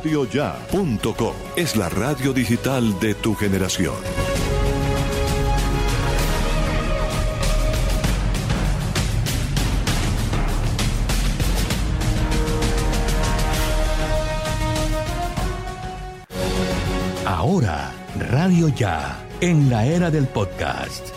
Radioya.com 0.00 1.34
es 1.56 1.74
la 1.74 1.88
radio 1.88 2.32
digital 2.32 3.00
de 3.00 3.16
tu 3.16 3.34
generación. 3.34 3.96
Ahora, 17.26 17.92
Radio 18.30 18.68
Ya, 18.68 19.18
en 19.40 19.68
la 19.68 19.84
era 19.84 20.12
del 20.12 20.28
podcast. 20.28 21.08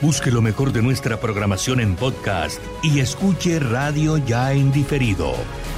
Busque 0.00 0.30
lo 0.30 0.42
mejor 0.42 0.72
de 0.72 0.82
nuestra 0.82 1.18
programación 1.18 1.80
en 1.80 1.96
podcast 1.96 2.62
y 2.84 3.00
escuche 3.00 3.58
Radio 3.58 4.16
Ya 4.18 4.52
en 4.52 4.70
diferido 4.70 5.34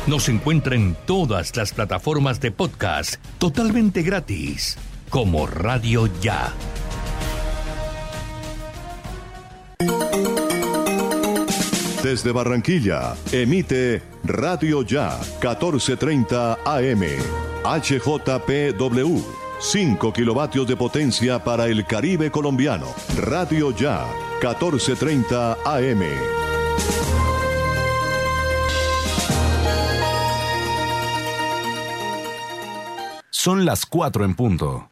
nos 0.07 0.29
encuentra 0.29 0.75
en 0.75 0.97
todas 1.07 1.57
las 1.57 1.73
plataformas 1.73 2.41
de 2.41 2.51
podcast 2.51 3.17
totalmente 3.39 4.03
gratis, 4.03 4.77
como 5.11 5.47
Radio 5.47 6.09
Ya. 6.21 6.53
Desde 12.03 12.33
Barranquilla, 12.33 13.15
emite 13.31 14.03
Radio 14.25 14.83
Ya 14.83 15.19
1430 15.43 16.59
AM, 16.65 17.03
HJPW. 17.65 19.41
5 19.61 20.13
kilovatios 20.15 20.67
de 20.67 20.75
potencia 20.75 21.45
para 21.45 21.67
el 21.67 21.85
Caribe 21.85 22.31
colombiano. 22.31 22.87
Radio 23.19 23.77
Ya 23.77 24.07
1430 24.41 25.59
AM. 25.67 27.20
Son 33.43 33.65
las 33.65 33.87
4 33.87 34.27
en 34.27 34.35
punto. 34.35 34.91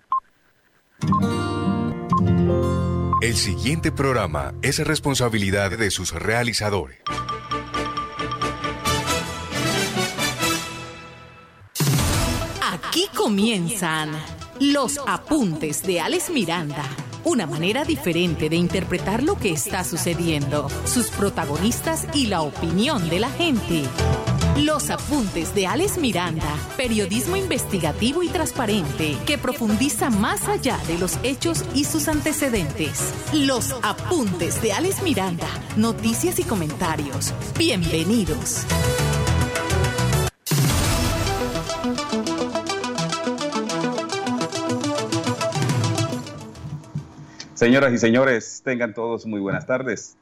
El 3.20 3.36
siguiente 3.36 3.92
programa 3.92 4.54
es 4.62 4.78
responsabilidad 4.78 5.76
de 5.76 5.90
sus 5.90 6.14
realizadores. 6.14 6.96
Aquí 12.62 13.08
comienzan 13.14 14.12
los 14.58 14.98
apuntes 15.06 15.82
de 15.82 16.00
Alex 16.00 16.30
Miranda. 16.30 16.84
Una 17.24 17.46
manera 17.46 17.84
diferente 17.84 18.48
de 18.48 18.56
interpretar 18.56 19.22
lo 19.22 19.36
que 19.36 19.50
está 19.50 19.84
sucediendo, 19.84 20.70
sus 20.86 21.08
protagonistas 21.10 22.06
y 22.14 22.28
la 22.28 22.40
opinión 22.40 23.10
de 23.10 23.20
la 23.20 23.28
gente. 23.28 23.84
Los 24.64 24.90
apuntes 24.90 25.54
de 25.54 25.68
Alex 25.68 25.98
Miranda, 25.98 26.52
periodismo 26.76 27.36
investigativo 27.36 28.24
y 28.24 28.28
transparente 28.28 29.16
que 29.24 29.38
profundiza 29.38 30.10
más 30.10 30.48
allá 30.48 30.76
de 30.88 30.98
los 30.98 31.16
hechos 31.22 31.64
y 31.74 31.84
sus 31.84 32.08
antecedentes. 32.08 33.14
Los 33.32 33.72
apuntes 33.84 34.60
de 34.60 34.72
Alex 34.72 35.00
Miranda, 35.04 35.46
noticias 35.76 36.40
y 36.40 36.42
comentarios. 36.42 37.32
Bienvenidos. 37.56 38.66
Señoras 47.54 47.92
y 47.92 47.98
señores, 47.98 48.60
tengan 48.64 48.92
todos 48.92 49.24
muy 49.24 49.38
buenas 49.38 49.66
tardes. 49.66 50.17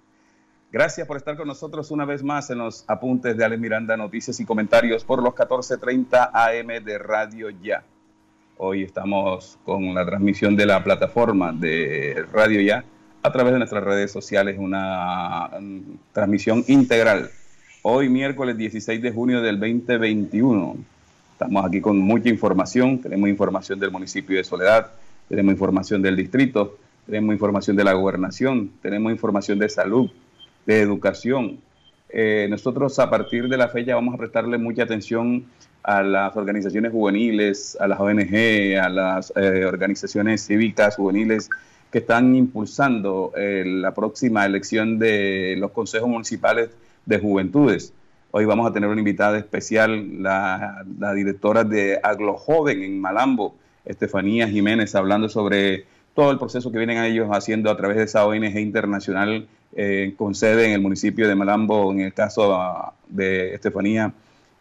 Gracias 0.73 1.07
por 1.07 1.17
estar 1.17 1.37
con 1.37 1.47
nosotros 1.47 1.93
una 1.93 2.05
vez 2.05 2.25
más 2.25 2.51
en 2.51 2.59
los 2.59 2.85
apuntes 2.89 3.37
de 3.37 3.45
Ale 3.45 3.57
Miranda, 3.57 3.97
noticias 3.97 4.41
y 4.41 4.45
comentarios 4.45 5.05
por 5.05 5.23
los 5.23 5.33
14:30 5.33 6.31
AM 6.33 6.85
de 6.85 6.99
Radio 6.99 7.51
Ya. 7.51 7.85
Hoy 8.59 8.83
estamos 8.83 9.59
con 9.65 9.95
la 9.95 10.05
transmisión 10.05 10.57
de 10.57 10.67
la 10.67 10.83
plataforma 10.83 11.53
de 11.53 12.27
Radio 12.33 12.61
Ya 12.61 12.85
a 13.23 13.31
través 13.31 13.53
de 13.53 13.59
nuestras 13.59 13.85
redes 13.85 14.11
sociales, 14.11 14.57
una 14.59 15.51
transmisión 16.13 16.65
integral. 16.67 17.31
Hoy 17.83 18.09
miércoles 18.09 18.59
16 18.59 19.01
de 19.01 19.13
junio 19.13 19.43
del 19.43 19.61
2021. 19.61 20.79
Estamos 21.31 21.65
aquí 21.65 21.81
con 21.81 21.97
mucha 21.97 22.29
información, 22.29 23.01
tenemos 23.01 23.29
información 23.29 23.79
del 23.79 23.93
municipio 23.93 24.37
de 24.37 24.43
Soledad, 24.43 24.91
tenemos 25.29 25.53
información 25.53 26.03
del 26.03 26.17
distrito, 26.17 26.77
tenemos 27.07 27.35
información 27.35 27.77
de 27.77 27.85
la 27.85 27.93
gobernación, 27.93 28.73
tenemos 28.83 29.13
información 29.13 29.61
de 29.61 29.69
salud, 29.69 30.11
de 30.67 30.81
educación. 30.81 31.61
Eh, 32.11 32.47
nosotros 32.51 32.99
a 32.99 33.09
partir 33.09 33.49
de 33.49 33.57
la 33.57 33.69
fecha 33.69 33.95
vamos 33.95 34.15
a 34.15 34.19
prestarle 34.19 34.59
mucha 34.59 34.83
atención 34.83 35.47
a 35.83 36.03
las 36.03 36.37
organizaciones 36.37 36.93
juveniles, 36.93 37.77
a 37.81 37.87
las 37.87 38.01
ONG, 38.01 38.77
a 38.81 38.89
las 38.89 39.33
eh, 39.37 39.65
organizaciones 39.65 40.45
cívicas 40.45 40.97
juveniles 40.97 41.49
que 41.91 41.99
están 41.99 42.35
impulsando 42.35 43.33
eh, 43.37 43.63
la 43.65 43.95
próxima 43.95 44.45
elección 44.45 44.99
de 44.99 45.55
los 45.59 45.71
consejos 45.71 46.09
municipales 46.09 46.71
de 47.05 47.19
juventudes. 47.19 47.93
Hoy 48.33 48.45
vamos 48.45 48.69
a 48.69 48.73
tener 48.73 48.89
una 48.89 49.01
invitada 49.01 49.39
especial, 49.39 50.23
la, 50.23 50.85
la 50.99 51.15
directora 51.15 51.63
de 51.63 52.01
Aglo 52.03 52.35
Joven 52.35 52.83
en 52.83 53.01
Malambo, 53.01 53.55
Estefanía 53.85 54.49
Jiménez, 54.49 54.95
hablando 54.97 55.29
sobre 55.29 55.85
todo 56.17 56.33
el 56.33 56.39
proceso 56.39 56.73
que 56.73 56.79
vienen 56.79 56.99
ellos 57.05 57.29
haciendo 57.31 57.71
a 57.71 57.77
través 57.77 57.99
de 57.99 58.05
esa 58.05 58.27
ONG 58.27 58.59
internacional 58.59 59.47
eh, 59.77 60.15
con 60.17 60.35
sede 60.35 60.67
en 60.67 60.73
el 60.73 60.81
municipio 60.81 61.29
de 61.29 61.35
Malambo, 61.35 61.93
en 61.93 62.01
el 62.01 62.15
caso 62.15 62.55
ah, 62.55 62.95
de 63.07 63.55
Estefanía, 63.55 64.13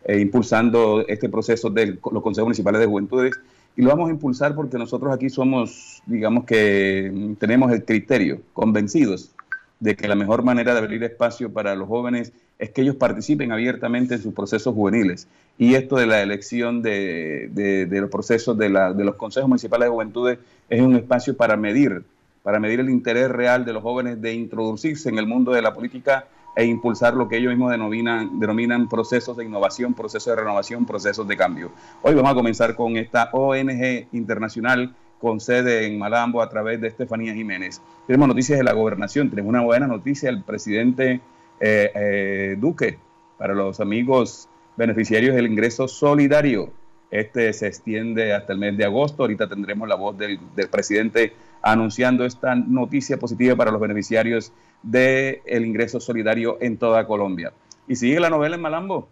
eh, 0.04 0.20
impulsando 0.20 1.06
este 1.08 1.30
proceso 1.30 1.70
de 1.70 1.98
los 2.12 2.22
consejos 2.22 2.48
municipales 2.48 2.82
de 2.82 2.88
juventudes. 2.88 3.40
Y 3.78 3.82
lo 3.82 3.90
vamos 3.90 4.10
a 4.10 4.12
impulsar 4.12 4.54
porque 4.54 4.78
nosotros 4.78 5.14
aquí 5.14 5.30
somos, 5.30 6.04
digamos 6.06 6.44
que 6.44 7.10
mm, 7.12 7.36
tenemos 7.36 7.72
el 7.72 7.86
criterio, 7.86 8.42
convencidos 8.52 9.32
de 9.80 9.96
que 9.96 10.10
la 10.10 10.16
mejor 10.16 10.44
manera 10.44 10.74
de 10.74 10.80
abrir 10.80 11.04
espacio 11.04 11.52
para 11.52 11.76
los 11.76 11.88
jóvenes 11.88 12.34
es 12.60 12.70
que 12.72 12.82
ellos 12.82 12.96
participen 12.96 13.52
abiertamente 13.52 14.16
en 14.16 14.22
sus 14.22 14.34
procesos 14.34 14.74
juveniles. 14.74 15.28
Y 15.58 15.76
esto 15.76 15.96
de 15.96 16.06
la 16.06 16.22
elección 16.22 16.82
de, 16.82 17.50
de, 17.52 18.02
los 18.02 18.10
procesos 18.10 18.58
de, 18.58 18.70
la, 18.70 18.94
de 18.94 19.06
los 19.06 19.16
consejos 19.16 19.48
municipales 19.48 19.88
de 19.88 19.92
juventudes 19.92 20.40
es 20.70 20.82
un 20.82 20.96
espacio 20.96 21.36
para 21.36 21.56
medir, 21.58 22.04
para 22.44 22.60
medir 22.60 22.80
el 22.80 22.90
interés 22.90 23.30
real 23.30 23.66
de 23.66 23.74
los 23.74 23.84
jóvenes 23.84 24.22
de 24.22 24.34
introducirse 24.34 25.10
en 25.10 25.18
el 25.18 25.28
mundo 25.28 25.52
de 25.52 25.62
la 25.62 25.74
política 25.74 26.28
e 26.56 26.66
impulsar 26.66 27.14
lo 27.14 27.28
que 27.28 27.38
ellos 27.38 27.52
mismos 27.52 27.72
denominan, 27.72 28.40
denominan 28.40 28.88
procesos 28.88 29.36
de 29.36 29.44
innovación, 29.44 29.94
procesos 29.94 30.34
de 30.34 30.42
renovación, 30.42 30.86
procesos 30.86 31.28
de 31.28 31.36
cambio. 31.36 31.72
Hoy 32.02 32.16
vamos 32.16 32.32
a 32.32 32.36
comenzar 32.36 32.76
con 32.76 32.96
esta 32.96 33.30
ONG 33.34 34.08
internacional 34.14 34.96
con 35.20 35.40
sede 35.40 35.88
en 35.88 35.98
Malambo 35.98 36.42
a 36.42 36.50
través 36.50 36.80
de 36.82 36.88
Estefanía 36.88 37.34
Jiménez. 37.34 37.82
Tenemos 38.08 38.28
noticias 38.28 38.58
de 38.58 38.64
la 38.64 38.74
gobernación, 38.74 39.30
tenemos 39.30 39.50
una 39.50 39.62
buena 39.62 39.88
noticia, 39.88 40.30
el 40.30 40.44
presidente 40.44 41.20
eh, 41.60 41.92
eh, 41.96 42.56
Duque, 42.60 43.00
para 43.38 43.54
los 43.54 43.80
amigos 43.80 44.48
beneficiarios 44.78 45.36
del 45.36 45.48
ingreso 45.48 45.88
solidario. 45.88 46.72
Este 47.20 47.54
se 47.54 47.68
extiende 47.68 48.34
hasta 48.34 48.52
el 48.52 48.60
mes 48.60 48.76
de 48.76 48.84
agosto. 48.84 49.24
Ahorita 49.24 49.48
tendremos 49.48 49.88
la 49.88 49.96
voz 49.96 50.18
del, 50.18 50.38
presidente 50.70 51.32
anunciando 51.62 52.26
esta 52.26 52.56
noticia 52.56 53.18
positiva 53.18 53.56
para 53.56 53.72
los 53.72 53.80
beneficiarios 53.80 54.52
del 54.84 55.66
ingreso 55.66 56.02
solidario 56.02 56.58
en 56.60 56.78
toda 56.78 57.08
Colombia. 57.08 57.54
Y 57.88 57.96
sigue 57.96 58.20
la 58.20 58.30
novela 58.30 58.56
en 58.56 58.62
Malambo. 58.62 59.08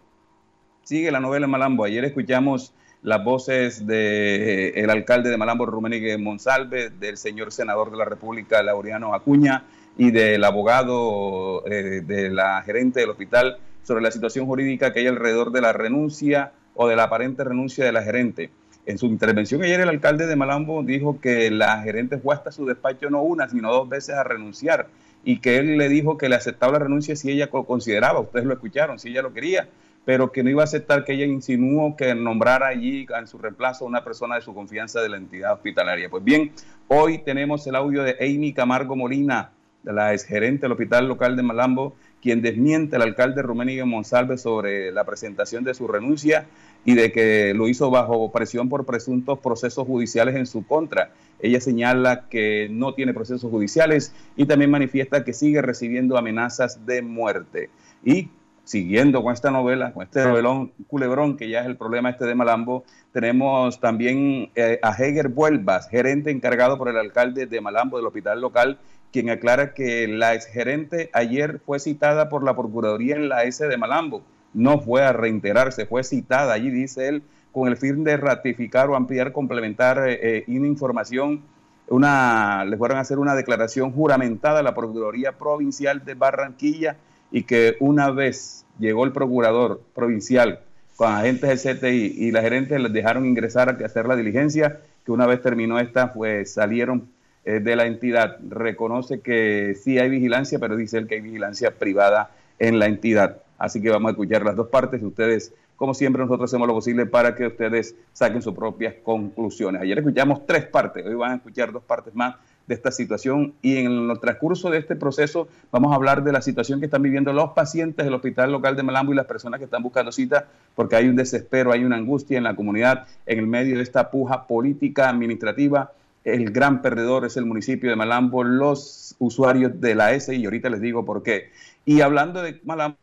Sigue 0.82 1.10
la 1.10 1.20
novela 1.20 1.46
en 1.46 1.50
Malambo. 1.50 1.84
Ayer 1.84 2.04
escuchamos 2.04 2.74
las 3.02 3.24
voces 3.24 3.86
del 3.86 4.90
alcalde 4.90 5.30
de 5.30 5.38
Malambo, 5.38 5.64
Rumenigue 5.64 6.18
Monsalve, 6.18 6.90
del 6.90 7.16
señor 7.16 7.52
senador 7.52 7.90
de 7.90 7.96
la 7.96 8.04
República, 8.04 8.62
Laureano 8.62 9.14
Acuña, 9.14 9.64
y 9.96 10.10
del 10.10 10.44
abogado 10.44 11.66
eh, 11.66 12.02
de 12.04 12.28
la 12.28 12.60
gerente 12.62 13.00
del 13.00 13.10
hospital 13.10 13.56
sobre 13.82 14.02
la 14.02 14.10
situación 14.10 14.44
jurídica 14.44 14.92
que 14.92 15.00
hay 15.00 15.06
alrededor 15.06 15.52
de 15.52 15.60
la 15.62 15.72
renuncia 15.72 16.52
o 16.74 16.88
de 16.88 16.96
la 16.96 17.04
aparente 17.04 17.44
renuncia 17.44 17.84
de 17.84 17.92
la 17.92 18.02
gerente. 18.02 18.50
En 18.86 18.98
su 18.98 19.06
intervención 19.06 19.62
ayer 19.62 19.80
el 19.80 19.88
alcalde 19.88 20.26
de 20.26 20.36
Malambo 20.36 20.82
dijo 20.82 21.20
que 21.20 21.50
la 21.50 21.80
gerente 21.82 22.18
fue 22.18 22.34
hasta 22.34 22.52
su 22.52 22.66
despacho 22.66 23.08
no 23.08 23.22
una, 23.22 23.48
sino 23.48 23.72
dos 23.72 23.88
veces 23.88 24.14
a 24.14 24.24
renunciar 24.24 24.88
y 25.24 25.38
que 25.38 25.56
él 25.56 25.78
le 25.78 25.88
dijo 25.88 26.18
que 26.18 26.28
le 26.28 26.36
aceptaba 26.36 26.74
la 26.74 26.80
renuncia 26.80 27.16
si 27.16 27.30
ella 27.30 27.48
lo 27.52 27.64
consideraba, 27.64 28.20
ustedes 28.20 28.44
lo 28.44 28.52
escucharon, 28.52 28.98
si 28.98 29.08
ella 29.08 29.22
lo 29.22 29.32
quería, 29.32 29.68
pero 30.04 30.30
que 30.32 30.42
no 30.42 30.50
iba 30.50 30.62
a 30.62 30.64
aceptar 30.64 31.04
que 31.04 31.14
ella 31.14 31.24
insinuó 31.24 31.96
que 31.96 32.14
nombrara 32.14 32.68
allí 32.68 33.06
en 33.18 33.26
su 33.26 33.38
reemplazo 33.38 33.84
a 33.84 33.88
una 33.88 34.04
persona 34.04 34.34
de 34.36 34.42
su 34.42 34.54
confianza 34.54 35.00
de 35.00 35.08
la 35.08 35.16
entidad 35.16 35.54
hospitalaria. 35.54 36.10
Pues 36.10 36.22
bien, 36.22 36.52
hoy 36.88 37.18
tenemos 37.18 37.66
el 37.66 37.74
audio 37.74 38.02
de 38.02 38.16
Amy 38.20 38.52
Camargo 38.52 38.96
Molina, 38.96 39.50
la 39.82 40.12
exgerente 40.12 40.62
del 40.62 40.72
Hospital 40.72 41.08
Local 41.08 41.36
de 41.36 41.42
Malambo, 41.42 41.96
quien 42.24 42.40
desmiente 42.40 42.96
al 42.96 43.02
alcalde 43.02 43.42
Ruménigo 43.42 43.84
Monsalve 43.84 44.38
sobre 44.38 44.90
la 44.92 45.04
presentación 45.04 45.62
de 45.62 45.74
su 45.74 45.86
renuncia 45.86 46.46
y 46.86 46.94
de 46.94 47.12
que 47.12 47.52
lo 47.52 47.68
hizo 47.68 47.90
bajo 47.90 48.32
presión 48.32 48.70
por 48.70 48.86
presuntos 48.86 49.40
procesos 49.40 49.86
judiciales 49.86 50.34
en 50.34 50.46
su 50.46 50.66
contra. 50.66 51.10
Ella 51.38 51.60
señala 51.60 52.26
que 52.30 52.68
no 52.70 52.94
tiene 52.94 53.12
procesos 53.12 53.50
judiciales 53.50 54.14
y 54.36 54.46
también 54.46 54.70
manifiesta 54.70 55.22
que 55.22 55.34
sigue 55.34 55.60
recibiendo 55.60 56.16
amenazas 56.16 56.86
de 56.86 57.02
muerte. 57.02 57.68
Y 58.02 58.30
siguiendo 58.64 59.22
con 59.22 59.34
esta 59.34 59.50
novela, 59.50 59.92
con 59.92 60.04
este 60.04 60.24
novelón 60.24 60.72
culebrón, 60.86 61.36
que 61.36 61.50
ya 61.50 61.60
es 61.60 61.66
el 61.66 61.76
problema 61.76 62.08
este 62.08 62.24
de 62.24 62.34
Malambo, 62.34 62.84
tenemos 63.12 63.80
también 63.80 64.50
eh, 64.54 64.78
a 64.82 64.92
Heger 64.92 65.28
Vuelvas, 65.28 65.90
gerente 65.90 66.30
encargado 66.30 66.78
por 66.78 66.88
el 66.88 66.96
alcalde 66.96 67.44
de 67.44 67.60
Malambo 67.60 67.98
del 67.98 68.06
hospital 68.06 68.40
local, 68.40 68.78
quien 69.14 69.30
aclara 69.30 69.74
que 69.74 70.08
la 70.08 70.34
exgerente 70.34 71.08
ayer 71.12 71.60
fue 71.64 71.78
citada 71.78 72.28
por 72.28 72.42
la 72.42 72.56
Procuraduría 72.56 73.14
en 73.14 73.28
la 73.28 73.44
S 73.44 73.64
de 73.64 73.76
Malambo. 73.76 74.24
No 74.52 74.80
fue 74.80 75.04
a 75.04 75.12
reiterarse, 75.12 75.86
fue 75.86 76.02
citada 76.02 76.52
allí, 76.52 76.68
dice 76.68 77.06
él, 77.06 77.22
con 77.52 77.68
el 77.68 77.76
fin 77.76 78.02
de 78.02 78.16
ratificar 78.16 78.90
o 78.90 78.96
ampliar, 78.96 79.30
complementar 79.30 80.08
eh, 80.08 80.38
eh, 80.38 80.44
una 80.48 80.66
información, 80.66 81.42
una, 81.86 82.64
le 82.64 82.76
fueron 82.76 82.98
a 82.98 83.02
hacer 83.02 83.20
una 83.20 83.36
declaración 83.36 83.92
juramentada 83.92 84.58
a 84.58 84.62
la 84.64 84.74
Procuraduría 84.74 85.38
Provincial 85.38 86.04
de 86.04 86.14
Barranquilla 86.14 86.96
y 87.30 87.44
que 87.44 87.76
una 87.78 88.10
vez 88.10 88.66
llegó 88.80 89.04
el 89.04 89.12
procurador 89.12 89.80
provincial 89.94 90.58
con 90.96 91.12
agentes 91.12 91.62
del 91.62 91.76
CTI 91.76 92.16
y 92.18 92.32
la 92.32 92.42
gerente 92.42 92.80
les 92.80 92.92
dejaron 92.92 93.26
ingresar 93.26 93.68
a 93.68 93.86
hacer 93.86 94.06
la 94.06 94.16
diligencia, 94.16 94.80
que 95.06 95.12
una 95.12 95.28
vez 95.28 95.40
terminó 95.40 95.78
esta, 95.78 96.12
pues 96.12 96.54
salieron 96.54 97.13
de 97.44 97.76
la 97.76 97.86
entidad. 97.86 98.38
Reconoce 98.48 99.20
que 99.20 99.76
sí 99.80 99.98
hay 99.98 100.08
vigilancia, 100.08 100.58
pero 100.58 100.76
dice 100.76 100.98
él 100.98 101.06
que 101.06 101.16
hay 101.16 101.20
vigilancia 101.20 101.72
privada 101.72 102.30
en 102.58 102.78
la 102.78 102.86
entidad. 102.86 103.38
Así 103.58 103.80
que 103.80 103.90
vamos 103.90 104.08
a 104.08 104.12
escuchar 104.12 104.44
las 104.44 104.56
dos 104.56 104.68
partes 104.68 105.02
ustedes, 105.02 105.52
como 105.76 105.94
siempre, 105.94 106.22
nosotros 106.22 106.50
hacemos 106.50 106.68
lo 106.68 106.74
posible 106.74 107.06
para 107.06 107.34
que 107.34 107.46
ustedes 107.46 107.96
saquen 108.12 108.42
sus 108.42 108.54
propias 108.54 108.94
conclusiones. 109.02 109.82
Ayer 109.82 109.98
escuchamos 109.98 110.46
tres 110.46 110.66
partes, 110.66 111.04
hoy 111.04 111.14
van 111.14 111.32
a 111.32 111.34
escuchar 111.36 111.72
dos 111.72 111.82
partes 111.82 112.14
más 112.14 112.36
de 112.66 112.74
esta 112.74 112.90
situación 112.90 113.54
y 113.60 113.76
en 113.76 114.10
el 114.10 114.20
transcurso 114.20 114.70
de 114.70 114.78
este 114.78 114.96
proceso 114.96 115.48
vamos 115.70 115.92
a 115.92 115.96
hablar 115.96 116.24
de 116.24 116.32
la 116.32 116.40
situación 116.40 116.80
que 116.80 116.86
están 116.86 117.02
viviendo 117.02 117.32
los 117.32 117.50
pacientes 117.50 118.04
del 118.04 118.14
hospital 118.14 118.52
local 118.52 118.74
de 118.74 118.82
Malambo 118.82 119.12
y 119.12 119.16
las 119.16 119.26
personas 119.26 119.58
que 119.58 119.64
están 119.64 119.82
buscando 119.82 120.12
cita 120.12 120.46
porque 120.74 120.96
hay 120.96 121.08
un 121.08 121.16
desespero, 121.16 121.72
hay 121.72 121.84
una 121.84 121.96
angustia 121.96 122.38
en 122.38 122.44
la 122.44 122.56
comunidad 122.56 123.06
en 123.26 123.38
el 123.38 123.46
medio 123.46 123.76
de 123.76 123.82
esta 123.82 124.10
puja 124.10 124.46
política 124.46 125.10
administrativa. 125.10 125.92
El 126.24 126.50
gran 126.50 126.82
perdedor 126.82 127.26
es 127.26 127.36
el 127.36 127.44
municipio 127.44 127.90
de 127.90 127.96
Malambo, 127.96 128.42
los 128.42 129.14
usuarios 129.18 129.80
de 129.80 129.94
la 129.94 130.12
S 130.12 130.34
y 130.34 130.44
ahorita 130.44 130.70
les 130.70 130.80
digo 130.80 131.04
por 131.04 131.22
qué. 131.22 131.50
Y 131.84 132.00
hablando 132.00 132.42
de 132.42 132.60
Malambo, 132.64 132.96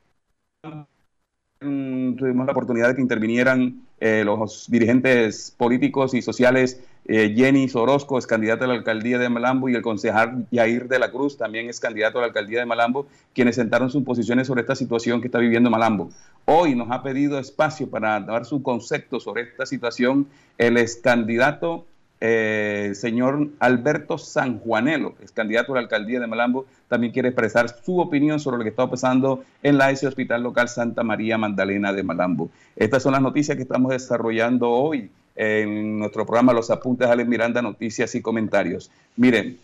mm, 1.62 2.16
tuvimos 2.16 2.46
la 2.46 2.52
oportunidad 2.52 2.90
de 2.90 2.96
que 2.96 3.02
intervinieran 3.02 3.82
eh, 4.00 4.24
los 4.26 4.70
dirigentes 4.70 5.54
políticos 5.56 6.16
y 6.16 6.24
sociales 6.24 6.82
eh, 7.06 7.34
Jenny 7.36 7.68
Sorosco 7.68 8.20
es 8.20 8.28
candidata 8.28 8.66
a 8.66 8.68
la 8.68 8.76
alcaldía 8.76 9.18
de 9.18 9.28
Malambo 9.28 9.70
y 9.70 9.76
el 9.76 9.82
concejal 9.82 10.46
Yair 10.52 10.88
de 10.88 11.00
la 11.00 11.12
Cruz 11.12 11.36
también 11.36 11.68
es 11.68 11.80
candidato 11.80 12.20
a 12.20 12.22
la 12.22 12.28
alcaldía 12.28 12.60
de 12.60 12.66
Malambo, 12.66 13.08
quienes 13.34 13.56
sentaron 13.56 13.90
sus 13.90 14.04
posiciones 14.04 14.48
sobre 14.48 14.62
esta 14.62 14.76
situación 14.76 15.20
que 15.20 15.28
está 15.28 15.40
viviendo 15.40 15.72
Malambo. 15.72 16.12
Hoy 16.46 16.76
nos 16.76 16.92
ha 16.92 17.02
pedido 17.02 17.40
espacio 17.40 17.90
para 17.90 18.20
dar 18.20 18.46
su 18.46 18.62
concepto 18.62 19.20
sobre 19.20 19.44
esta 19.44 19.66
situación 19.66 20.28
el 20.58 20.78
ex 20.78 20.98
candidato 20.98 21.86
eh, 22.22 22.92
señor 22.94 23.50
Alberto 23.60 24.20
Sanjuanelo, 24.20 25.16
es 25.24 25.32
candidato 25.32 25.74
a 25.74 25.76
la 25.76 25.82
alcaldía 25.82 26.20
de 26.20 26.28
Malambo, 26.28 26.68
también 26.88 27.12
quiere 27.12 27.30
expresar 27.30 27.68
su 27.84 28.00
opinión 28.00 28.40
sobre 28.40 28.58
lo 28.58 28.64
que 28.64 28.70
está 28.70 28.88
pasando 28.88 29.44
en 29.64 29.80
la 29.80 29.90
S 29.90 30.06
Hospital 30.06 30.44
Local 30.44 30.70
Santa 30.70 31.04
María 31.04 31.40
Magdalena 31.40 31.92
de 31.92 32.04
Malambo. 32.04 32.52
Estas 32.76 33.02
son 33.02 33.14
las 33.14 33.22
noticias 33.22 33.58
que 33.58 33.64
estamos 33.64 33.92
desarrollando 33.92 34.70
hoy 34.70 35.10
en 35.36 35.98
nuestro 35.98 36.26
programa 36.26 36.54
Los 36.54 36.70
Apuntes 36.70 37.08
de 37.08 37.14
Alex 37.14 37.28
Miranda, 37.28 37.62
Noticias 37.64 38.14
y 38.14 38.22
Comentarios. 38.22 38.92
Miren, 39.16 39.58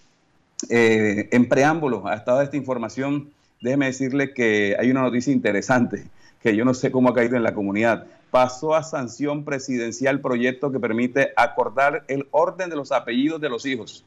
eh, 0.70 1.30
en 1.32 1.48
preámbulo 1.48 2.08
a 2.08 2.24
toda 2.24 2.44
esta 2.44 2.58
información, 2.58 3.30
déjeme 3.62 3.86
decirle 3.86 4.34
que 4.34 4.76
hay 4.80 4.90
una 4.90 5.04
noticia 5.04 5.32
interesante 5.32 6.06
que 6.42 6.56
yo 6.56 6.66
no 6.66 6.74
sé 6.74 6.92
cómo 6.92 7.10
ha 7.10 7.14
caído 7.14 7.36
en 7.36 7.44
la 7.44 7.54
comunidad. 7.54 8.06
Pasó 8.32 8.76
a 8.76 8.84
sanción 8.84 9.46
presidencial 9.46 10.22
proyecto 10.22 10.72
que 10.72 10.80
permite 10.80 11.32
acordar 11.36 12.04
el 12.08 12.28
orden 12.32 12.70
de 12.70 12.76
los 12.76 12.92
apellidos 12.92 13.42
de 13.42 13.50
los 13.50 13.66
hijos. 13.66 14.04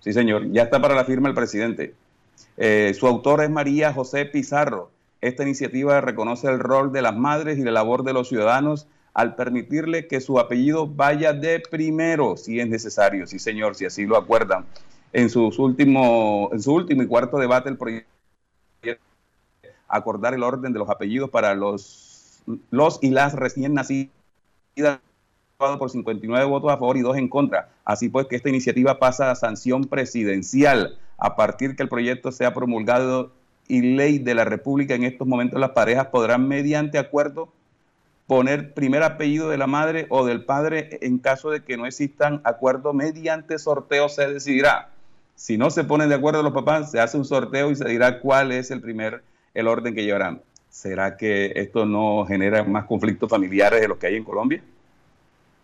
Sí, 0.00 0.12
señor, 0.12 0.50
ya 0.52 0.62
está 0.62 0.80
para 0.80 0.94
la 0.94 1.04
firma 1.04 1.28
el 1.28 1.34
presidente. 1.34 1.94
Eh, 2.56 2.94
su 2.98 3.06
autor 3.06 3.42
es 3.42 3.50
María 3.50 3.92
José 3.92 4.24
Pizarro. 4.26 4.90
Esta 5.20 5.42
iniciativa 5.42 6.00
reconoce 6.00 6.48
el 6.48 6.60
rol 6.60 6.92
de 6.92 7.02
las 7.02 7.16
madres 7.16 7.58
y 7.58 7.62
la 7.62 7.72
labor 7.72 8.04
de 8.04 8.12
los 8.12 8.28
ciudadanos 8.28 8.86
al 9.14 9.34
permitirle 9.34 10.06
que 10.06 10.20
su 10.20 10.38
apellido 10.38 10.86
vaya 10.86 11.32
de 11.32 11.60
primero, 11.60 12.36
si 12.36 12.60
es 12.60 12.68
necesario, 12.68 13.26
sí 13.26 13.40
señor, 13.40 13.74
si 13.74 13.84
así 13.84 14.06
lo 14.06 14.16
acuerdan. 14.16 14.64
En, 15.12 15.28
sus 15.28 15.58
último, 15.58 16.50
en 16.52 16.62
su 16.62 16.72
último 16.72 17.02
y 17.02 17.06
cuarto 17.08 17.38
debate, 17.38 17.68
el 17.68 17.76
proyecto 17.76 18.08
acordar 19.88 20.34
el 20.34 20.42
orden 20.42 20.72
de 20.72 20.78
los 20.78 20.90
apellidos 20.90 21.30
para 21.30 21.54
los, 21.54 22.42
los 22.70 22.98
y 23.02 23.10
las 23.10 23.34
recién 23.34 23.74
nacidas 23.74 24.10
por 25.58 25.90
59 25.90 26.44
votos 26.44 26.70
a 26.70 26.76
favor 26.76 26.96
y 26.96 27.00
2 27.00 27.16
en 27.16 27.28
contra. 27.28 27.70
Así 27.84 28.08
pues 28.08 28.26
que 28.26 28.36
esta 28.36 28.48
iniciativa 28.48 28.98
pasa 28.98 29.30
a 29.30 29.34
sanción 29.34 29.84
presidencial. 29.84 30.98
A 31.18 31.34
partir 31.34 31.74
que 31.74 31.82
el 31.82 31.88
proyecto 31.88 32.30
sea 32.30 32.54
promulgado 32.54 33.32
y 33.66 33.82
ley 33.82 34.18
de 34.18 34.34
la 34.34 34.44
República, 34.44 34.94
en 34.94 35.02
estos 35.02 35.26
momentos 35.26 35.58
las 35.58 35.70
parejas 35.70 36.06
podrán, 36.06 36.46
mediante 36.46 36.98
acuerdo, 36.98 37.52
poner 38.28 38.74
primer 38.74 39.02
apellido 39.02 39.48
de 39.48 39.58
la 39.58 39.66
madre 39.66 40.06
o 40.10 40.24
del 40.24 40.44
padre 40.44 40.98
en 41.00 41.18
caso 41.18 41.50
de 41.50 41.64
que 41.64 41.76
no 41.76 41.86
existan 41.86 42.40
acuerdos 42.44 42.94
mediante 42.94 43.58
sorteo 43.58 44.08
se 44.08 44.28
decidirá. 44.28 44.90
Si 45.34 45.56
no 45.56 45.70
se 45.70 45.82
ponen 45.82 46.08
de 46.08 46.14
acuerdo 46.14 46.42
los 46.42 46.52
papás, 46.52 46.90
se 46.90 47.00
hace 47.00 47.16
un 47.16 47.24
sorteo 47.24 47.70
y 47.70 47.76
se 47.76 47.88
dirá 47.88 48.20
cuál 48.20 48.52
es 48.52 48.70
el 48.70 48.80
primer, 48.80 49.22
el 49.60 49.68
orden 49.68 49.94
que 49.94 50.04
llevarán. 50.04 50.40
¿Será 50.70 51.16
que 51.16 51.52
esto 51.56 51.86
no 51.86 52.24
genera 52.26 52.62
más 52.62 52.84
conflictos 52.84 53.28
familiares 53.28 53.80
de 53.80 53.88
los 53.88 53.98
que 53.98 54.06
hay 54.06 54.16
en 54.16 54.24
Colombia? 54.24 54.62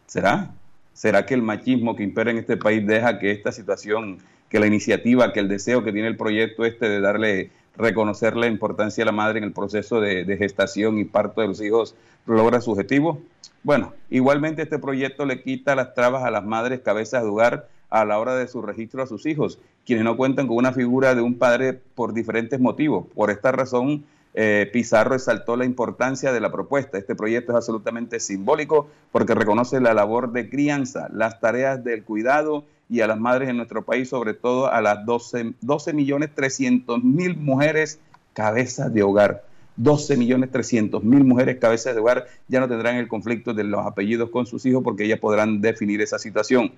¿Será? 0.07 0.51
¿Será 0.93 1.25
que 1.27 1.35
el 1.35 1.43
machismo 1.43 1.95
que 1.95 2.03
impera 2.03 2.31
en 2.31 2.39
este 2.39 2.57
país 2.57 2.85
deja 2.87 3.19
que 3.19 3.31
esta 3.31 3.53
situación, 3.53 4.19
que 4.49 4.59
la 4.59 4.67
iniciativa, 4.67 5.33
que 5.33 5.41
el 5.41 5.49
deseo 5.49 5.85
que 5.85 5.93
tiene 5.93 6.09
el 6.09 6.17
proyecto 6.17 6.65
este 6.65 6.89
de 6.89 7.01
darle 7.01 7.51
reconocer 7.77 8.37
la 8.37 8.47
importancia 8.47 9.03
de 9.03 9.07
la 9.07 9.13
madre 9.13 9.39
en 9.39 9.45
el 9.45 9.53
proceso 9.53 10.01
de, 10.01 10.37
gestación 10.37 10.99
y 10.99 11.05
parto 11.05 11.41
de 11.41 11.49
los 11.49 11.61
hijos 11.61 11.95
logra 12.27 12.61
su 12.61 12.73
objetivo? 12.73 13.21
Bueno, 13.63 13.95
igualmente 14.11 14.63
este 14.63 14.79
proyecto 14.79 15.27
le 15.27 15.43
quita 15.43 15.77
las 15.77 15.95
trabas 15.95 16.25
a 16.25 16.31
las 16.31 16.45
madres 16.45 16.81
cabezas 16.81 17.23
de 17.23 17.29
hogar 17.29 17.69
a 17.91 18.05
la 18.05 18.19
hora 18.19 18.35
de 18.35 18.49
su 18.49 18.63
registro 18.63 19.03
a 19.03 19.07
sus 19.07 19.27
hijos, 19.27 19.61
quienes 19.85 20.05
no 20.05 20.17
cuentan 20.17 20.47
con 20.47 20.57
una 20.57 20.73
figura 20.73 21.15
de 21.15 21.23
un 21.23 21.35
padre 21.35 21.73
por 21.73 22.15
diferentes 22.15 22.59
motivos. 22.59 23.07
Por 23.15 23.31
esta 23.31 23.53
razón, 23.53 24.05
eh, 24.35 24.69
Pizarro 24.73 25.11
resaltó 25.11 25.57
la 25.57 25.65
importancia 25.65 26.33
de 26.33 26.41
la 26.41 26.51
propuesta. 26.51 26.99
Este 26.99 27.15
proyecto 27.15 27.53
es 27.53 27.57
absolutamente 27.57 28.19
simbólico 28.19 28.89
porque 29.13 29.35
reconoce 29.35 29.81
la 29.81 29.95
labor 29.95 30.33
de 30.33 30.49
crianza, 30.49 31.09
las 31.13 31.41
tareas 31.41 31.85
del 31.85 32.03
cuidado 32.03 32.65
y 32.89 33.01
a 33.01 33.07
las 33.07 33.19
madres 33.19 33.49
en 33.49 33.57
nuestro 33.57 33.83
país, 33.83 34.09
sobre 34.09 34.35
todo 34.35 34.71
a 34.71 34.81
las 34.81 35.07
12, 35.07 35.55
12 35.61 35.93
millones 35.93 36.31
300 36.35 37.03
mil 37.03 37.37
mujeres 37.37 38.01
cabezas 38.33 38.93
de 38.93 39.03
hogar. 39.03 39.45
12 39.77 40.17
millones 40.17 40.51
300 40.53 41.03
mil 41.03 41.25
mujeres 41.25 41.59
cabezas 41.59 41.95
de 41.95 42.01
hogar 42.01 42.27
ya 42.47 42.61
no 42.61 42.69
tendrán 42.69 42.95
el 42.97 43.09
conflicto 43.09 43.55
de 43.55 43.65
los 43.65 43.85
apellidos 43.85 44.31
con 44.31 44.47
sus 44.47 44.65
hijos 44.67 44.85
porque 44.85 45.05
ellas 45.05 45.19
podrán 45.19 45.61
definir 45.61 46.01
esa 46.01 46.19
situación. 46.19 46.73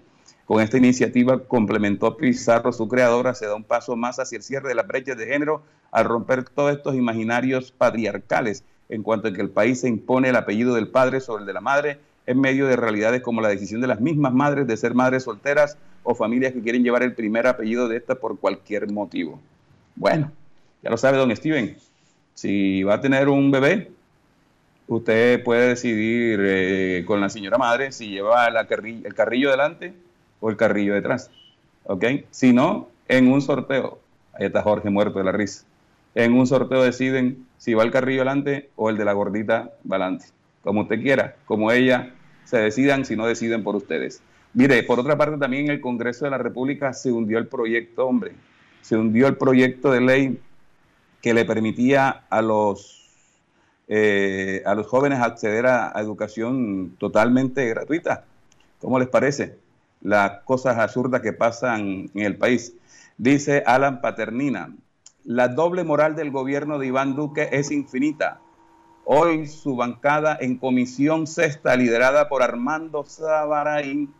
Con 0.47 0.62
esta 0.62 0.79
iniciativa 0.79 1.41
complementó 1.41 2.17
Pizarro, 2.17 2.73
su 2.73 2.87
creadora, 2.87 3.35
se 3.35 3.47
da 3.47 3.57
un 3.57 3.65
paso 3.65 3.97
más 3.97 4.21
hacia 4.21 4.37
el 4.37 4.45
cierre 4.45 4.69
de 4.69 4.76
las 4.76 4.87
brechas 4.87 5.19
de 5.19 5.26
género 5.26 5.62
al 5.91 6.05
romper 6.05 6.45
todos 6.45 6.73
estos 6.73 6.95
imaginarios 6.95 7.73
patriarcales 7.73 8.62
en 8.88 9.03
cuanto 9.03 9.26
a 9.26 9.33
que 9.33 9.41
el 9.43 9.50
país 9.50 9.81
se 9.81 9.88
impone 9.88 10.29
el 10.29 10.37
apellido 10.37 10.76
del 10.76 10.87
padre 10.87 11.21
sobre 11.21 11.41
el 11.41 11.47
de 11.49 11.53
la 11.53 11.61
madre 11.61 11.99
en 12.26 12.41
medio 12.41 12.69
de 12.69 12.76
realidades 12.76 13.23
como 13.23 13.41
la 13.41 13.49
decisión 13.49 13.81
de 13.81 13.88
las 13.88 14.00
mismas 14.00 14.33
madres 14.33 14.69
de 14.69 14.76
ser 14.76 14.95
madres 14.95 15.25
solteras 15.25 15.76
o 16.05 16.15
familias 16.15 16.53
que 16.53 16.62
quieren 16.62 16.85
llevar 16.85 17.03
el 17.03 17.15
primer 17.15 17.49
apellido 17.49 17.88
de 17.88 17.97
esta 17.97 18.15
por 18.15 18.38
cualquier 18.38 18.88
motivo. 18.93 19.41
Bueno, 19.97 20.31
ya 20.81 20.91
lo 20.91 20.97
sabe 20.97 21.19
don 21.19 21.35
Steven, 21.35 21.76
si 22.35 22.85
va 22.85 22.95
a 22.95 23.00
tener 23.00 23.29
un 23.29 23.50
bebé, 23.50 23.91
usted 24.87 25.43
puede 25.43 25.71
decidir 25.71 26.38
eh, 26.41 27.05
con 27.05 27.21
la 27.21 27.31
señora 27.31 27.59
madre 27.59 27.91
si 27.91 28.11
lleva 28.11 28.47
el 28.47 29.15
carrillo 29.15 29.50
delante 29.50 30.06
el 30.50 30.57
carrillo 30.57 30.95
detrás. 30.95 31.31
¿Ok? 31.85 32.05
Si 32.31 32.53
no, 32.53 32.88
en 33.09 33.31
un 33.31 33.41
sorteo, 33.43 34.00
ahí 34.33 34.47
está 34.47 34.62
Jorge 34.62 34.91
muerto 34.91 35.19
de 35.19 35.25
la 35.25 35.33
risa, 35.33 35.65
en 36.15 36.33
un 36.33 36.47
sorteo 36.47 36.83
deciden 36.83 37.47
si 37.59 37.75
va 37.75 37.83
el 37.83 37.91
carrillo 37.91 38.21
delante 38.21 38.71
o 38.76 38.91
el 38.91 38.97
de 38.97 39.05
la 39.05 39.12
gordita 39.12 39.73
va 39.91 39.97
adelante. 39.97 40.26
Como 40.62 40.83
usted 40.83 41.00
quiera, 41.00 41.37
como 41.45 41.71
ella 41.71 42.15
se 42.45 42.59
decidan 42.59 43.05
si 43.05 43.17
no 43.17 43.26
deciden 43.26 43.62
por 43.62 43.76
ustedes. 43.76 44.23
Mire, 44.55 44.83
por 44.85 44.99
otra 44.99 45.19
parte, 45.19 45.37
también 45.37 45.67
en 45.67 45.73
el 45.73 45.81
Congreso 45.83 46.25
de 46.25 46.31
la 46.31 46.38
República 46.38 46.95
se 46.95 47.12
hundió 47.12 47.37
el 47.37 47.47
proyecto, 47.47 48.07
hombre, 48.07 48.33
se 48.81 48.97
hundió 48.97 49.26
el 49.26 49.37
proyecto 49.37 49.93
de 49.93 50.00
ley 50.00 50.41
que 51.21 51.35
le 51.35 51.45
permitía 51.45 52.25
a 52.31 52.41
los, 52.41 53.11
eh, 53.88 54.62
a 54.65 54.75
los 54.75 54.87
jóvenes 54.87 55.21
acceder 55.21 55.67
a, 55.67 55.93
educación 55.97 56.97
totalmente 56.99 57.69
gratuita. 57.69 58.25
¿Cómo 58.81 58.99
les 58.99 59.09
parece? 59.09 59.59
Las 60.00 60.43
cosas 60.45 60.79
absurdas 60.79 61.21
que 61.21 61.33
pasan 61.33 62.11
en 62.15 62.23
el 62.23 62.37
país. 62.37 62.75
Dice 63.19 63.62
Alan 63.67 64.00
Paternina, 64.00 64.75
la 65.25 65.49
doble 65.49 65.83
moral 65.85 66.15
del 66.15 66.31
gobierno 66.31 66.79
de 66.79 66.87
Iván 66.87 67.17
Duque 67.17 67.49
es 67.50 67.71
infinita. 67.71 68.41
Hoy 69.05 69.47
su 69.47 69.75
bancada 69.75 70.37
en 70.41 70.57
comisión 70.57 71.26
sexta, 71.26 71.76
liderada 71.76 72.29
por 72.29 72.43
Armando 72.43 73.05
Sabaraín, 73.05 74.12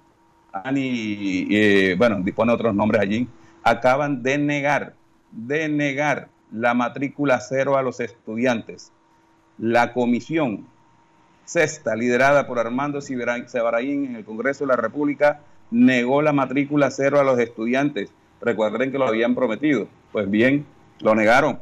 Ani, 0.53 1.47
eh, 1.51 1.95
bueno, 1.99 2.21
dispone 2.23 2.53
otros 2.53 2.75
nombres 2.75 3.03
allí, 3.03 3.29
acaban 3.63 4.23
de 4.23 4.39
negar, 4.39 4.95
de 5.31 5.69
negar 5.69 6.29
la 6.53 6.75
matrícula 6.75 7.41
cero 7.41 7.77
a 7.77 7.83
los 7.83 8.01
estudiantes. 8.01 8.93
La 9.59 9.93
comisión 9.93 10.67
sexta, 11.45 11.95
liderada 11.95 12.47
por 12.47 12.59
Armando 12.59 13.01
Sabaraín 13.01 14.07
en 14.07 14.17
el 14.17 14.25
Congreso 14.25 14.65
de 14.65 14.69
la 14.69 14.77
República, 14.77 15.41
negó 15.71 16.23
la 16.23 16.33
matrícula 16.33 16.91
cero 16.91 17.21
a 17.21 17.25
los 17.25 17.39
estudiantes. 17.39 18.11
Recuerden 18.41 18.93
que 18.93 18.99
lo 18.99 19.07
habían 19.07 19.35
prometido. 19.35 19.89
Pues 20.13 20.31
bien, 20.31 20.67
lo 21.01 21.15
negaron 21.15 21.59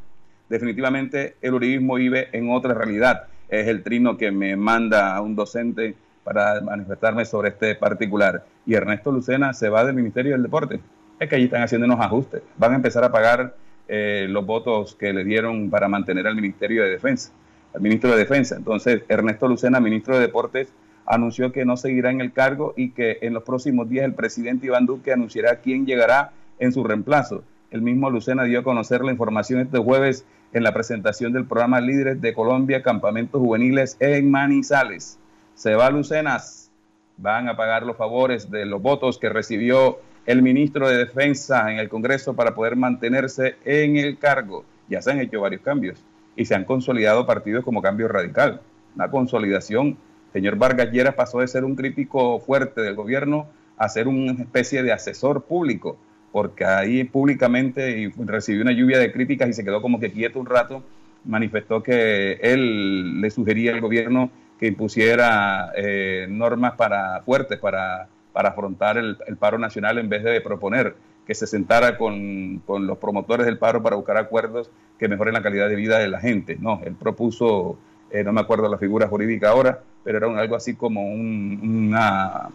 definitivamente 0.49 1.37
el 1.40 1.54
uribismo 1.54 1.94
vive 1.94 2.28
en 2.32 2.50
otra 2.50 2.75
realidad. 2.75 3.25
Es 3.49 3.66
el 3.68 3.82
trino 3.82 4.16
que 4.16 4.30
me 4.30 4.56
manda 4.56 5.14
a 5.14 5.20
un 5.20 5.37
docente 5.37 5.94
para 6.23 6.61
manifestarme 6.61 7.25
sobre 7.25 7.50
este 7.50 7.75
particular. 7.75 8.44
Y 8.66 8.75
Ernesto 8.75 9.12
Lucena 9.12 9.52
se 9.52 9.68
va 9.68 9.84
del 9.84 9.94
Ministerio 9.94 10.32
del 10.32 10.42
Deporte. 10.42 10.80
Es 11.18 11.28
que 11.28 11.37
allí 11.37 11.44
están 11.44 11.62
haciendo 11.62 11.87
unos 11.87 12.00
ajustes. 12.00 12.42
Van 12.56 12.73
a 12.73 12.76
empezar 12.76 13.04
a 13.04 13.12
pagar 13.12 13.54
eh, 13.88 14.26
los 14.28 14.44
votos 14.46 14.94
que 14.94 15.12
le 15.12 15.25
dieron 15.25 15.70
para 15.70 15.88
mantener 15.88 16.26
al 16.26 16.34
Ministerio 16.34 16.82
de 16.82 16.90
Defensa, 16.90 17.30
al 17.75 17.82
ministro 17.82 18.11
de 18.11 18.16
Defensa. 18.16 18.56
Entonces, 18.56 19.02
Ernesto 19.08 19.46
Lucena, 19.46 19.80
ministro 19.80 20.14
de 20.14 20.23
Deportes, 20.23 20.73
anunció 21.06 21.52
que 21.52 21.64
no 21.64 21.76
seguirá 21.76 22.11
en 22.11 22.20
el 22.20 22.32
cargo 22.32 22.75
y 22.76 22.90
que 22.90 23.18
en 23.23 23.34
los 23.34 23.42
próximos 23.42 23.88
días 23.88 24.04
el 24.04 24.14
presidente 24.14 24.66
Iván 24.66 24.87
Duque 24.87 25.12
anunciará 25.12 25.56
quién 25.56 25.87
llegará 25.87 26.32
en 26.58 26.73
su 26.73 26.84
reemplazo. 26.84 27.44
El 27.70 27.82
mismo 27.82 28.11
Lucena 28.11 28.44
dio 28.44 28.61
a 28.61 28.64
conocer 28.64 29.04
la 29.04 29.12
información 29.12 29.61
este 29.61 29.78
jueves 29.78 30.25
en 30.52 30.62
la 30.62 30.73
presentación 30.73 31.32
del 31.32 31.46
programa 31.46 31.80
Líderes 31.80 32.20
de 32.20 32.32
Colombia, 32.32 32.82
Campamentos 32.82 33.40
Juveniles 33.40 33.96
en 34.00 34.30
Manizales. 34.30 35.18
Se 35.54 35.75
va 35.75 35.90
Lucenas, 35.90 36.70
van 37.16 37.49
a 37.49 37.56
pagar 37.56 37.84
los 37.84 37.96
favores 37.96 38.50
de 38.50 38.64
los 38.64 38.80
votos 38.80 39.18
que 39.18 39.28
recibió 39.28 39.99
el 40.26 40.42
ministro 40.42 40.88
de 40.88 40.96
Defensa 40.96 41.70
en 41.70 41.78
el 41.78 41.88
Congreso 41.88 42.34
para 42.34 42.54
poder 42.54 42.76
mantenerse 42.76 43.56
en 43.64 43.96
el 43.96 44.18
cargo. 44.18 44.64
Ya 44.88 45.02
se 45.02 45.11
han 45.11 45.20
hecho 45.20 45.40
varios 45.40 45.62
cambios 45.62 46.02
y 46.37 46.44
se 46.44 46.54
han 46.54 46.64
consolidado 46.64 47.26
partidos 47.26 47.64
como 47.64 47.82
Cambio 47.82 48.08
Radical. 48.08 48.61
Una 48.94 49.11
consolidación. 49.11 49.96
Señor 50.35 50.57
Vargas 50.57 50.91
Lleras 50.91 51.14
pasó 51.14 51.38
de 51.38 51.47
ser 51.47 51.64
un 51.64 51.76
crítico 51.76 52.41
fuerte 52.41 52.81
del 52.81 52.97
gobierno 52.97 53.47
a 53.76 53.88
ser 53.88 54.09
una 54.09 54.33
especie 54.33 54.83
de 54.83 54.91
asesor 54.91 55.45
público 55.45 55.97
porque 56.33 56.64
ahí 56.64 57.05
públicamente 57.05 58.12
recibió 58.19 58.62
una 58.62 58.73
lluvia 58.73 58.99
de 58.99 59.12
críticas 59.12 59.49
y 59.49 59.53
se 59.53 59.62
quedó 59.62 59.81
como 59.81 60.00
que 60.00 60.11
quieto 60.11 60.41
un 60.41 60.47
rato, 60.47 60.83
manifestó 61.25 61.85
que 61.85 62.33
él 62.43 63.21
le 63.21 63.31
sugería 63.31 63.73
al 63.73 63.81
gobierno 63.81 64.33
que 64.59 64.67
impusiera 64.67 65.71
eh, 65.76 66.26
normas 66.29 66.73
para 66.73 67.23
fuertes 67.23 67.61
para, 67.61 68.09
para 68.33 68.49
afrontar 68.49 68.99
el, 68.99 69.17
paro 69.38 69.57
nacional 69.61 69.99
en 69.99 70.09
vez 70.09 70.25
de 70.25 70.41
proponer 70.41 70.97
que 71.25 71.37
se 71.37 71.47
sentara 71.47 71.97
con, 71.97 72.61
con, 72.67 72.88
los 72.88 72.99
promotores 72.99 73.47
del 73.47 73.59
paro 73.59 73.85
para 73.85 73.95
buscar 73.95 74.17
acuerdos 74.17 74.69
que 74.99 75.07
mejoren 75.07 75.35
la 75.35 75.43
calidad 75.43 75.69
de 75.69 75.76
vida 75.76 76.00
de 76.00 76.09
la 76.09 76.19
gente. 76.19 76.57
No, 76.61 76.81
él 76.85 76.97
propuso, 76.97 77.79
eh, 78.11 78.25
no 78.25 78.33
me 78.33 78.41
acuerdo 78.41 78.69
la 78.69 78.79
figura 78.79 79.07
jurídica 79.07 79.50
ahora, 79.50 79.81
pero 80.04 80.18
era 80.18 80.40
algo 80.40 80.54
así 80.54 80.75
como 80.75 81.02
una, 81.11 82.50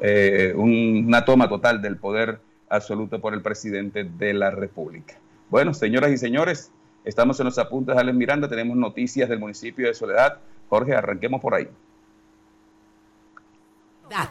eh, 0.00 0.52
una 0.56 1.24
toma 1.24 1.48
total 1.48 1.80
del 1.80 1.96
poder 1.96 2.40
absoluto 2.68 3.20
por 3.20 3.32
el 3.32 3.42
presidente 3.42 4.04
de 4.04 4.34
la 4.34 4.50
República. 4.50 5.14
Bueno, 5.48 5.72
señoras 5.72 6.10
y 6.10 6.18
señores, 6.18 6.70
estamos 7.04 7.38
en 7.40 7.46
los 7.46 7.58
apuntes 7.58 7.94
de 7.94 8.00
Alex 8.00 8.16
Miranda, 8.16 8.48
tenemos 8.48 8.76
noticias 8.76 9.28
del 9.28 9.38
municipio 9.38 9.86
de 9.86 9.94
Soledad. 9.94 10.38
Jorge, 10.68 10.94
arranquemos 10.94 11.40
por 11.40 11.54
ahí. 11.54 11.68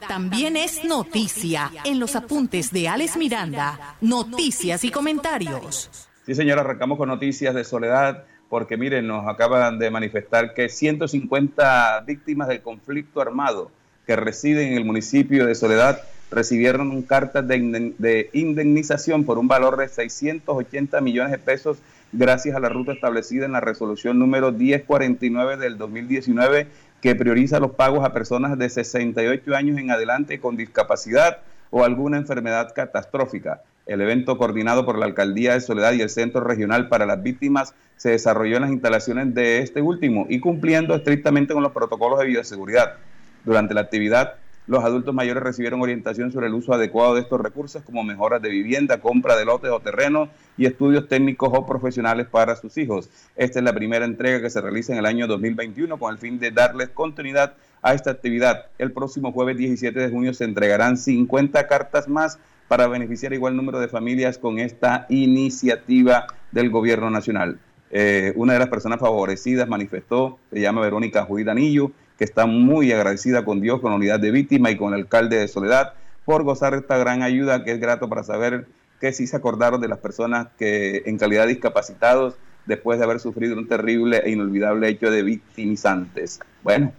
También 0.08 0.58
es 0.58 0.84
noticia 0.84 1.72
en 1.86 2.00
los 2.00 2.16
apuntes 2.16 2.72
de 2.72 2.90
Alex 2.90 3.18
Miranda, 3.18 3.96
noticias 4.02 4.84
y 4.84 4.92
comentarios. 4.92 5.90
Sí, 6.26 6.36
señora, 6.36 6.62
arrancamos 6.62 6.98
con 6.98 7.10
noticias 7.10 7.56
de 7.56 7.64
Soledad, 7.64 8.26
porque 8.50 8.78
miren, 8.78 9.08
nos 9.08 9.28
acaban 9.28 9.80
de 9.80 9.92
manifestar 9.92 10.54
que 10.54 10.70
150 10.70 12.02
víctimas 12.02 12.48
del 12.48 12.62
conflicto 12.62 13.22
armado 13.22 13.72
que 14.08 14.16
residen 14.16 14.70
en 14.70 14.78
el 14.78 14.86
municipio 14.86 15.46
de 15.46 15.56
Soledad 15.56 16.02
recibieron 16.32 17.02
cartas 17.04 17.48
de, 17.48 17.94
de 17.98 18.30
indemnización 18.34 19.24
por 19.24 19.38
un 19.38 19.48
valor 19.48 19.78
de 19.78 19.88
680 19.88 21.00
millones 21.02 21.32
de 21.32 21.38
pesos 21.38 21.78
gracias 22.12 22.56
a 22.56 22.60
la 22.60 22.70
ruta 22.70 22.92
establecida 22.92 23.46
en 23.46 23.52
la 23.52 23.62
resolución 23.62 24.18
número 24.18 24.52
1049 24.52 25.58
del 25.58 25.78
2019 25.78 26.68
que 27.02 27.16
prioriza 27.16 27.60
los 27.60 27.72
pagos 27.72 28.04
a 28.04 28.14
personas 28.14 28.58
de 28.58 28.70
68 28.70 29.56
años 29.56 29.78
en 29.78 29.92
adelante 29.92 30.40
con 30.40 30.58
discapacidad 30.58 31.40
o 31.70 31.84
alguna 31.84 32.18
enfermedad 32.18 32.74
catastrófica. 32.74 33.62
El 33.90 34.02
evento 34.02 34.38
coordinado 34.38 34.86
por 34.86 35.00
la 35.00 35.08
Alcaldía 35.08 35.54
de 35.54 35.62
Soledad 35.62 35.94
y 35.94 36.02
el 36.02 36.12
Centro 36.12 36.42
Regional 36.42 36.90
para 36.90 37.08
las 37.08 37.24
Víctimas 37.24 37.74
se 37.98 38.12
desarrolló 38.12 38.58
en 38.58 38.62
las 38.62 38.72
instalaciones 38.72 39.34
de 39.34 39.64
este 39.64 39.82
último 39.82 40.28
y 40.30 40.40
cumpliendo 40.40 40.94
estrictamente 40.94 41.56
con 41.56 41.64
los 41.64 41.72
protocolos 41.72 42.20
de 42.20 42.28
bioseguridad. 42.28 42.98
Durante 43.44 43.74
la 43.74 43.82
actividad, 43.82 44.36
los 44.68 44.84
adultos 44.84 45.16
mayores 45.16 45.42
recibieron 45.42 45.82
orientación 45.82 46.32
sobre 46.32 46.46
el 46.46 46.54
uso 46.54 46.72
adecuado 46.72 47.16
de 47.16 47.22
estos 47.22 47.42
recursos 47.42 47.82
como 47.82 48.04
mejoras 48.04 48.44
de 48.44 48.50
vivienda, 48.50 49.00
compra 49.00 49.36
de 49.36 49.46
lotes 49.46 49.72
o 49.72 49.80
terrenos 49.80 50.30
y 50.56 50.68
estudios 50.68 51.08
técnicos 51.08 51.50
o 51.52 51.66
profesionales 51.66 52.28
para 52.28 52.56
sus 52.56 52.78
hijos. 52.78 53.10
Esta 53.36 53.58
es 53.58 53.66
la 53.66 53.74
primera 53.74 54.06
entrega 54.06 54.40
que 54.40 54.52
se 54.52 54.62
realiza 54.62 54.94
en 54.94 55.00
el 55.00 55.08
año 55.08 55.26
2021 55.26 55.98
con 55.98 56.12
el 56.14 56.20
fin 56.20 56.38
de 56.38 56.52
darles 56.52 56.90
continuidad 56.90 57.54
a 57.82 57.96
esta 57.96 58.12
actividad. 58.12 58.68
El 58.78 58.92
próximo 58.92 59.32
jueves 59.32 59.58
17 59.58 60.00
de 60.00 60.10
junio 60.12 60.36
se 60.36 60.44
entregarán 60.44 60.96
50 60.96 61.66
cartas 61.66 62.08
más 62.08 62.38
para 62.70 62.88
beneficiar 62.88 63.34
igual 63.34 63.58
número 63.58 63.80
de 63.80 63.90
familias 63.90 64.38
con 64.38 64.60
esta 64.60 65.08
iniciativa 65.10 66.28
del 66.52 66.70
gobierno 66.70 67.10
nacional. 67.10 67.60
Eh, 67.90 68.32
una 68.36 68.54
de 68.54 68.60
las 68.60 68.70
personas 68.70 69.00
favorecidas 69.00 69.68
manifestó, 69.68 70.38
se 70.54 70.62
llama 70.62 70.82
Verónica 70.82 71.26
Judith 71.26 71.48
Anillo, 71.50 71.92
que 72.18 72.24
está 72.24 72.46
muy 72.46 72.92
agradecida 72.92 73.44
con 73.44 73.60
Dios, 73.60 73.82
con 73.82 73.90
la 73.90 73.98
unidad 73.98 74.20
de 74.20 74.30
víctima 74.30 74.70
y 74.70 74.78
con 74.78 74.94
el 74.94 75.02
alcalde 75.02 75.38
de 75.38 75.48
Soledad 75.48 75.94
por 76.26 76.44
gozar 76.44 76.76
esta 76.76 76.96
gran 76.98 77.24
ayuda, 77.24 77.64
que 77.64 77.72
es 77.72 77.80
grato 77.80 78.08
para 78.08 78.24
saber 78.24 78.68
que 79.02 79.14
sí 79.14 79.26
se 79.26 79.38
acordaron 79.38 79.82
de 79.82 79.88
las 79.88 79.98
personas 79.98 80.50
que 80.60 81.02
en 81.08 81.18
calidad 81.18 81.48
de 81.48 81.54
discapacitados, 81.54 82.36
después 82.68 83.00
de 83.00 83.06
haber 83.06 83.20
sufrido 83.20 83.58
un 83.58 83.68
terrible 83.68 84.22
e 84.24 84.30
inolvidable 84.30 84.90
hecho 84.90 85.10
de 85.10 85.24
victimizantes. 85.24 86.40
Bueno, 86.62 86.94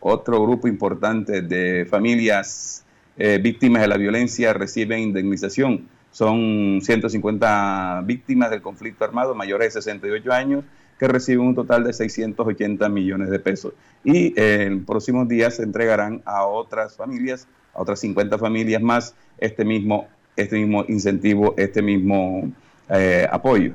otro 0.00 0.42
grupo 0.42 0.68
importante 0.68 1.40
de 1.40 1.86
familias 1.86 2.84
eh, 3.18 3.38
víctimas 3.42 3.82
de 3.82 3.88
la 3.88 3.96
violencia 3.96 4.52
reciben 4.52 5.00
indemnización. 5.00 5.88
Son 6.12 6.80
150 6.80 8.02
víctimas 8.06 8.50
del 8.50 8.62
conflicto 8.62 9.04
armado 9.04 9.34
mayores 9.34 9.74
de 9.74 9.82
68 9.82 10.32
años 10.32 10.64
que 10.98 11.08
reciben 11.08 11.46
un 11.46 11.54
total 11.54 11.84
de 11.84 11.92
680 11.92 12.88
millones 12.88 13.30
de 13.30 13.38
pesos. 13.40 13.72
Y 14.04 14.32
en 14.40 14.84
próximos 14.84 15.28
días 15.28 15.56
se 15.56 15.64
entregarán 15.64 16.22
a 16.24 16.44
otras 16.44 16.96
familias, 16.96 17.46
a 17.74 17.82
otras 17.82 18.00
50 18.00 18.38
familias 18.38 18.82
más, 18.82 19.14
este 19.38 19.64
mismo, 19.64 20.08
este 20.36 20.56
mismo 20.56 20.84
incentivo, 20.88 21.54
este 21.56 21.82
mismo 21.82 22.52
eh, 22.88 23.26
apoyo. 23.30 23.74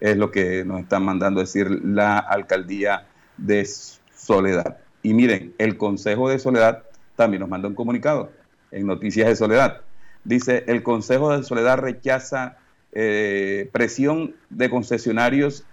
Es 0.00 0.16
lo 0.16 0.30
que 0.30 0.64
nos 0.64 0.80
están 0.80 1.04
mandando 1.04 1.40
decir 1.40 1.68
la 1.84 2.18
alcaldía 2.18 3.06
de 3.36 3.66
Soledad. 4.14 4.78
Y 5.02 5.14
miren, 5.14 5.54
el 5.58 5.76
Consejo 5.76 6.28
de 6.28 6.38
Soledad 6.38 6.84
también 7.16 7.40
nos 7.40 7.48
manda 7.48 7.68
un 7.68 7.74
comunicado 7.74 8.30
en 8.74 8.86
Noticias 8.86 9.28
de 9.28 9.36
Soledad. 9.36 9.80
Dice, 10.24 10.64
el 10.66 10.82
Consejo 10.82 11.36
de 11.36 11.42
Soledad 11.44 11.78
rechaza 11.78 12.58
eh, 12.92 13.68
presión 13.72 14.34
de 14.50 14.70
concesionarios 14.70 15.64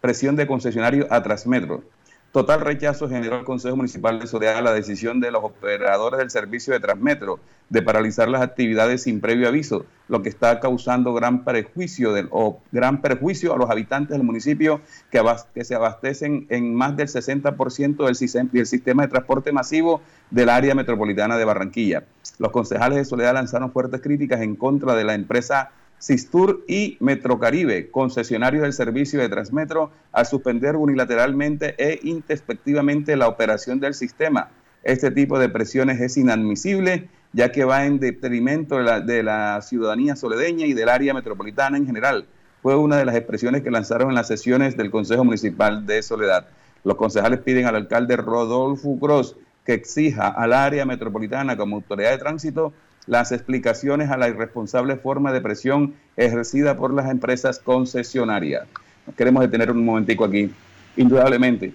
presión 0.00 0.36
de 0.36 0.46
concesionario 0.46 1.06
a 1.10 1.22
Transmetro. 1.22 1.84
Total 2.32 2.60
rechazo 2.60 3.08
generó 3.08 3.38
el 3.38 3.44
Consejo 3.44 3.74
Municipal 3.74 4.20
de 4.20 4.28
Soledad 4.28 4.62
la 4.62 4.72
decisión 4.72 5.18
de 5.18 5.32
los 5.32 5.42
operadores 5.42 6.18
del 6.18 6.30
servicio 6.30 6.72
de 6.72 6.78
Transmetro 6.78 7.40
de 7.70 7.82
paralizar 7.82 8.28
las 8.28 8.40
actividades 8.40 9.02
sin 9.02 9.20
previo 9.20 9.48
aviso, 9.48 9.84
lo 10.06 10.22
que 10.22 10.28
está 10.28 10.60
causando 10.60 11.12
gran 11.12 11.44
perjuicio, 11.44 12.12
o 12.30 12.60
gran 12.70 13.00
perjuicio 13.00 13.52
a 13.52 13.56
los 13.56 13.68
habitantes 13.68 14.16
del 14.16 14.24
municipio 14.24 14.80
que, 15.10 15.64
se 15.64 15.74
abastecen 15.74 16.46
en 16.50 16.72
más 16.72 16.96
del 16.96 17.08
60% 17.08 18.06
del, 18.06 18.50
del 18.52 18.66
sistema 18.66 19.02
de 19.02 19.08
transporte 19.08 19.50
masivo 19.50 20.00
del 20.30 20.50
área 20.50 20.76
metropolitana 20.76 21.36
de 21.36 21.44
Barranquilla. 21.44 22.04
Los 22.38 22.52
concejales 22.52 22.98
de 22.98 23.04
Soledad 23.06 23.34
lanzaron 23.34 23.72
fuertes 23.72 24.00
críticas 24.00 24.40
en 24.40 24.54
contra 24.54 24.94
de 24.94 25.02
la 25.02 25.14
empresa 25.14 25.70
Sistur 26.00 26.64
y 26.66 26.96
Metrocaribe, 27.00 27.90
concesionarios 27.90 28.62
del 28.62 28.72
servicio 28.72 29.20
de 29.20 29.28
Transmetro, 29.28 29.92
al 30.12 30.24
suspender 30.24 30.76
unilateralmente 30.76 31.74
e 31.76 32.00
introspectivamente 32.02 33.16
la 33.16 33.28
operación 33.28 33.80
del 33.80 33.92
sistema. 33.92 34.48
Este 34.82 35.10
tipo 35.10 35.38
de 35.38 35.50
presiones 35.50 36.00
es 36.00 36.16
inadmisible, 36.16 37.10
ya 37.34 37.52
que 37.52 37.64
va 37.64 37.84
en 37.84 38.00
detrimento 38.00 38.78
de 38.78 38.82
la, 38.82 39.00
de 39.00 39.22
la 39.22 39.60
ciudadanía 39.60 40.16
soledeña 40.16 40.64
y 40.64 40.72
del 40.72 40.88
área 40.88 41.12
metropolitana 41.12 41.76
en 41.76 41.84
general. 41.84 42.24
Fue 42.62 42.76
una 42.76 42.96
de 42.96 43.04
las 43.04 43.14
expresiones 43.14 43.62
que 43.62 43.70
lanzaron 43.70 44.08
en 44.08 44.14
las 44.14 44.28
sesiones 44.28 44.78
del 44.78 44.90
Consejo 44.90 45.22
Municipal 45.22 45.84
de 45.84 46.02
Soledad. 46.02 46.46
Los 46.82 46.96
concejales 46.96 47.40
piden 47.40 47.66
al 47.66 47.76
alcalde 47.76 48.16
Rodolfo 48.16 48.96
Gross 48.96 49.36
que 49.66 49.74
exija 49.74 50.28
al 50.28 50.54
área 50.54 50.86
metropolitana 50.86 51.58
como 51.58 51.76
autoridad 51.76 52.12
de 52.12 52.18
tránsito 52.18 52.72
las 53.06 53.32
explicaciones 53.32 54.10
a 54.10 54.16
la 54.16 54.28
irresponsable 54.28 54.96
forma 54.96 55.32
de 55.32 55.40
presión 55.40 55.94
ejercida 56.16 56.76
por 56.76 56.92
las 56.92 57.10
empresas 57.10 57.58
concesionarias. 57.58 58.66
Nos 59.06 59.16
queremos 59.16 59.42
detener 59.42 59.70
un 59.70 59.84
momentico 59.84 60.24
aquí. 60.24 60.50
Indudablemente, 60.96 61.72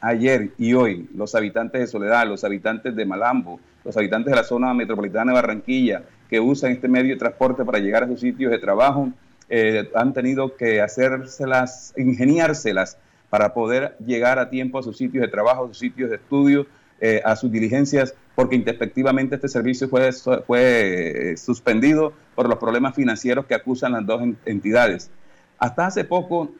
ayer 0.00 0.50
y 0.58 0.74
hoy 0.74 1.08
los 1.14 1.34
habitantes 1.34 1.80
de 1.80 1.86
Soledad, 1.86 2.26
los 2.26 2.44
habitantes 2.44 2.94
de 2.94 3.06
Malambo, 3.06 3.60
los 3.84 3.96
habitantes 3.96 4.30
de 4.30 4.36
la 4.36 4.44
zona 4.44 4.74
metropolitana 4.74 5.32
de 5.32 5.36
Barranquilla 5.36 6.02
que 6.28 6.40
usan 6.40 6.72
este 6.72 6.88
medio 6.88 7.14
de 7.14 7.18
transporte 7.18 7.64
para 7.64 7.78
llegar 7.78 8.04
a 8.04 8.08
sus 8.08 8.20
sitios 8.20 8.50
de 8.50 8.58
trabajo, 8.58 9.10
eh, 9.48 9.90
han 9.94 10.12
tenido 10.12 10.56
que 10.56 10.80
hacérselas, 10.80 11.94
ingeniárselas 11.96 12.98
para 13.30 13.52
poder 13.52 13.96
llegar 14.04 14.38
a 14.38 14.48
tiempo 14.48 14.78
a 14.78 14.82
sus 14.82 14.96
sitios 14.96 15.22
de 15.22 15.28
trabajo, 15.28 15.64
a 15.64 15.68
sus 15.68 15.78
sitios 15.78 16.10
de 16.10 16.16
estudio, 16.16 16.66
eh, 17.00 17.20
a 17.24 17.36
sus 17.36 17.50
diligencias, 17.50 18.14
porque 18.34 18.56
introspectivamente 18.56 19.34
este 19.34 19.48
servicio 19.48 19.88
fue, 19.88 20.10
fue 20.12 21.32
eh, 21.32 21.36
suspendido 21.36 22.12
por 22.34 22.48
los 22.48 22.58
problemas 22.58 22.94
financieros 22.94 23.46
que 23.46 23.54
acusan 23.54 23.92
las 23.92 24.06
dos 24.06 24.22
entidades. 24.46 25.10
Hasta 25.58 25.86
hace 25.86 26.04
poco 26.04 26.50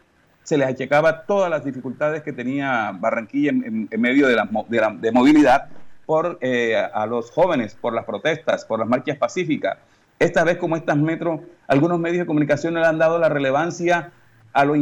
se 0.42 0.58
les 0.58 0.68
achacaba 0.68 1.22
todas 1.24 1.50
las 1.50 1.64
dificultades 1.64 2.22
que 2.22 2.32
tenía 2.32 2.92
Barranquilla 2.92 3.50
en, 3.50 3.88
medio 3.96 4.26
de, 4.26 4.34
la, 4.34 4.96
de, 5.00 5.12
movilidad 5.12 5.68
por 6.04 6.38
eh, 6.42 6.76
a 6.76 7.06
los 7.06 7.30
jóvenes, 7.30 7.74
por 7.74 7.94
las 7.94 8.04
protestas, 8.04 8.64
por 8.64 8.78
las 8.78 8.88
marchas 8.88 9.16
pacíficas. 9.16 9.78
Esta 10.18 10.44
vez, 10.44 10.58
como 10.58 10.76
estas 10.76 10.96
metros, 10.96 11.40
algunos 11.66 11.98
medios 11.98 12.20
de 12.20 12.26
comunicación 12.26 12.74
le 12.74 12.84
han 12.84 12.98
dado 12.98 13.18
la 13.18 13.28
relevancia 13.28 14.12
a 14.52 14.64
lo 14.64 14.74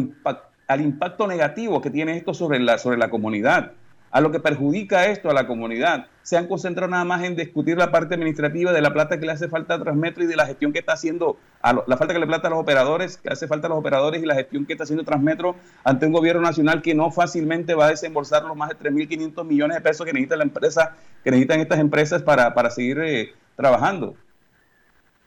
al 0.67 0.81
impacto 0.81 1.27
negativo 1.27 1.81
que 1.83 1.91
tiene 1.91 2.17
esto 2.17 2.33
sobre 2.33 2.59
la, 2.59 2.79
sobre 2.79 2.97
la 2.97 3.11
comunidad 3.11 3.73
a 4.13 4.21
lo 4.21 4.31
que 4.31 4.41
perjudica 4.41 5.07
esto 5.07 5.31
a 5.31 5.35
la 5.35 5.47
comunidad. 5.47 6.07
Se 6.23 6.37
han 6.37 6.47
concentrado 6.47 6.91
nada 6.91 7.05
más 7.05 7.25
en 7.25 7.35
discutir 7.35 7.79
la 7.79 7.91
parte 7.91 8.15
administrativa 8.15 8.71
de 8.71 8.83
la 8.83 8.93
plata 8.93 9.19
que 9.19 9.25
le 9.25 9.33
hace 9.33 9.49
falta 9.49 9.75
a 9.75 9.79
Transmetro 9.83 10.23
y 10.23 10.27
de 10.27 10.37
la 10.37 10.47
gestión 10.47 10.73
que 10.73 10.81
está 10.81 10.93
haciendo, 10.93 11.39
a 11.63 11.73
la 11.73 11.97
falta 11.97 12.13
que 12.13 12.21
le 12.21 12.27
plata 12.27 12.49
a 12.49 12.51
los 12.51 12.61
operadores, 12.61 13.17
que 13.17 13.31
hace 13.31 13.49
falta 13.49 13.67
a 13.67 13.71
los 13.71 13.79
operadores 13.79 14.23
y 14.23 14.27
la 14.27 14.35
gestión 14.35 14.67
que 14.67 14.75
está 14.75 14.85
haciendo 14.85 15.03
Transmetro 15.03 15.57
ante 15.83 16.07
un 16.07 16.13
gobierno 16.13 16.43
nacional 16.43 16.83
que 16.83 16.95
no 16.95 17.11
fácilmente 17.11 17.75
va 17.75 17.87
a 17.87 17.89
desembolsar 17.89 18.45
los 18.45 18.55
más 18.55 18.69
de 18.69 18.77
3.500 18.77 19.45
millones 19.47 19.79
de 19.79 19.81
pesos 19.81 20.05
que 20.05 20.13
necesita 20.13 20.37
la 20.37 20.45
empresa, 20.45 20.95
que 21.25 21.31
necesitan 21.31 21.61
estas 21.61 21.81
empresas 21.81 22.23
para, 22.23 22.53
para 22.53 22.71
seguir 22.71 23.01
eh, 23.01 23.33
trabajando. 23.57 24.15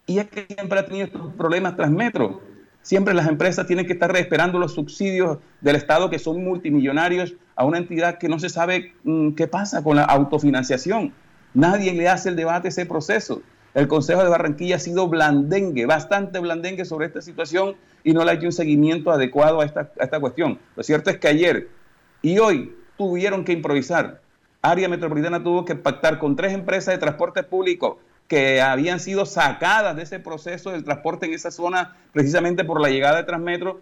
Y 0.05 0.19
es 0.19 0.27
que 0.27 0.45
siempre 0.45 0.79
ha 0.79 0.85
tenido 0.85 1.07
estos 1.07 1.33
problemas 1.33 1.75
Transmetro 1.75 2.39
Siempre 2.85 3.15
las 3.15 3.27
empresas 3.27 3.65
tienen 3.65 3.87
que 3.87 3.93
estar 3.93 4.15
esperando 4.15 4.59
los 4.59 4.75
subsidios 4.75 5.39
del 5.59 5.75
Estado 5.75 6.11
que 6.11 6.19
son 6.19 6.43
multimillonarios 6.43 7.33
a 7.55 7.65
una 7.65 7.77
entidad 7.77 8.17
que 8.17 8.29
no 8.29 8.39
se 8.39 8.49
sabe 8.49 8.93
mm, 9.03 9.31
qué 9.31 9.47
pasa 9.47 9.83
con 9.83 9.95
la 9.95 10.03
autofinanciación. 10.03 11.13
Nadie 11.53 11.93
le 11.93 12.09
hace 12.09 12.29
el 12.29 12.35
debate 12.35 12.67
a 12.67 12.69
ese 12.69 12.85
proceso. 12.85 13.41
El 13.73 13.87
Consejo 13.87 14.23
de 14.23 14.29
Barranquilla 14.29 14.77
ha 14.77 14.79
sido 14.79 15.07
blandengue, 15.07 15.85
bastante 15.85 16.39
blandengue 16.39 16.85
sobre 16.85 17.07
esta 17.07 17.21
situación 17.21 17.75
y 18.03 18.13
no 18.13 18.23
le 18.23 18.31
ha 18.31 18.33
hecho 18.35 18.45
un 18.45 18.51
seguimiento 18.51 19.11
adecuado 19.11 19.61
a 19.61 19.65
esta, 19.65 19.91
a 19.99 20.03
esta 20.03 20.19
cuestión. 20.19 20.59
Lo 20.75 20.83
cierto 20.83 21.09
es 21.09 21.17
que 21.17 21.27
ayer 21.27 21.69
y 22.21 22.39
hoy 22.39 22.75
tuvieron 22.97 23.43
que 23.43 23.51
improvisar. 23.51 24.21
Área 24.61 24.89
Metropolitana 24.89 25.43
tuvo 25.43 25.65
que 25.65 25.75
pactar 25.75 26.19
con 26.19 26.35
tres 26.35 26.53
empresas 26.53 26.93
de 26.93 26.99
transporte 26.99 27.43
público 27.43 27.99
que 28.27 28.61
habían 28.61 28.99
sido 28.99 29.25
sacadas 29.25 29.95
de 29.95 30.03
ese 30.03 30.19
proceso 30.19 30.71
del 30.71 30.83
transporte 30.83 31.25
en 31.25 31.33
esa 31.33 31.51
zona 31.51 31.95
precisamente 32.13 32.63
por 32.63 32.81
la 32.81 32.89
llegada 32.89 33.17
de 33.17 33.23
Transmetro, 33.23 33.81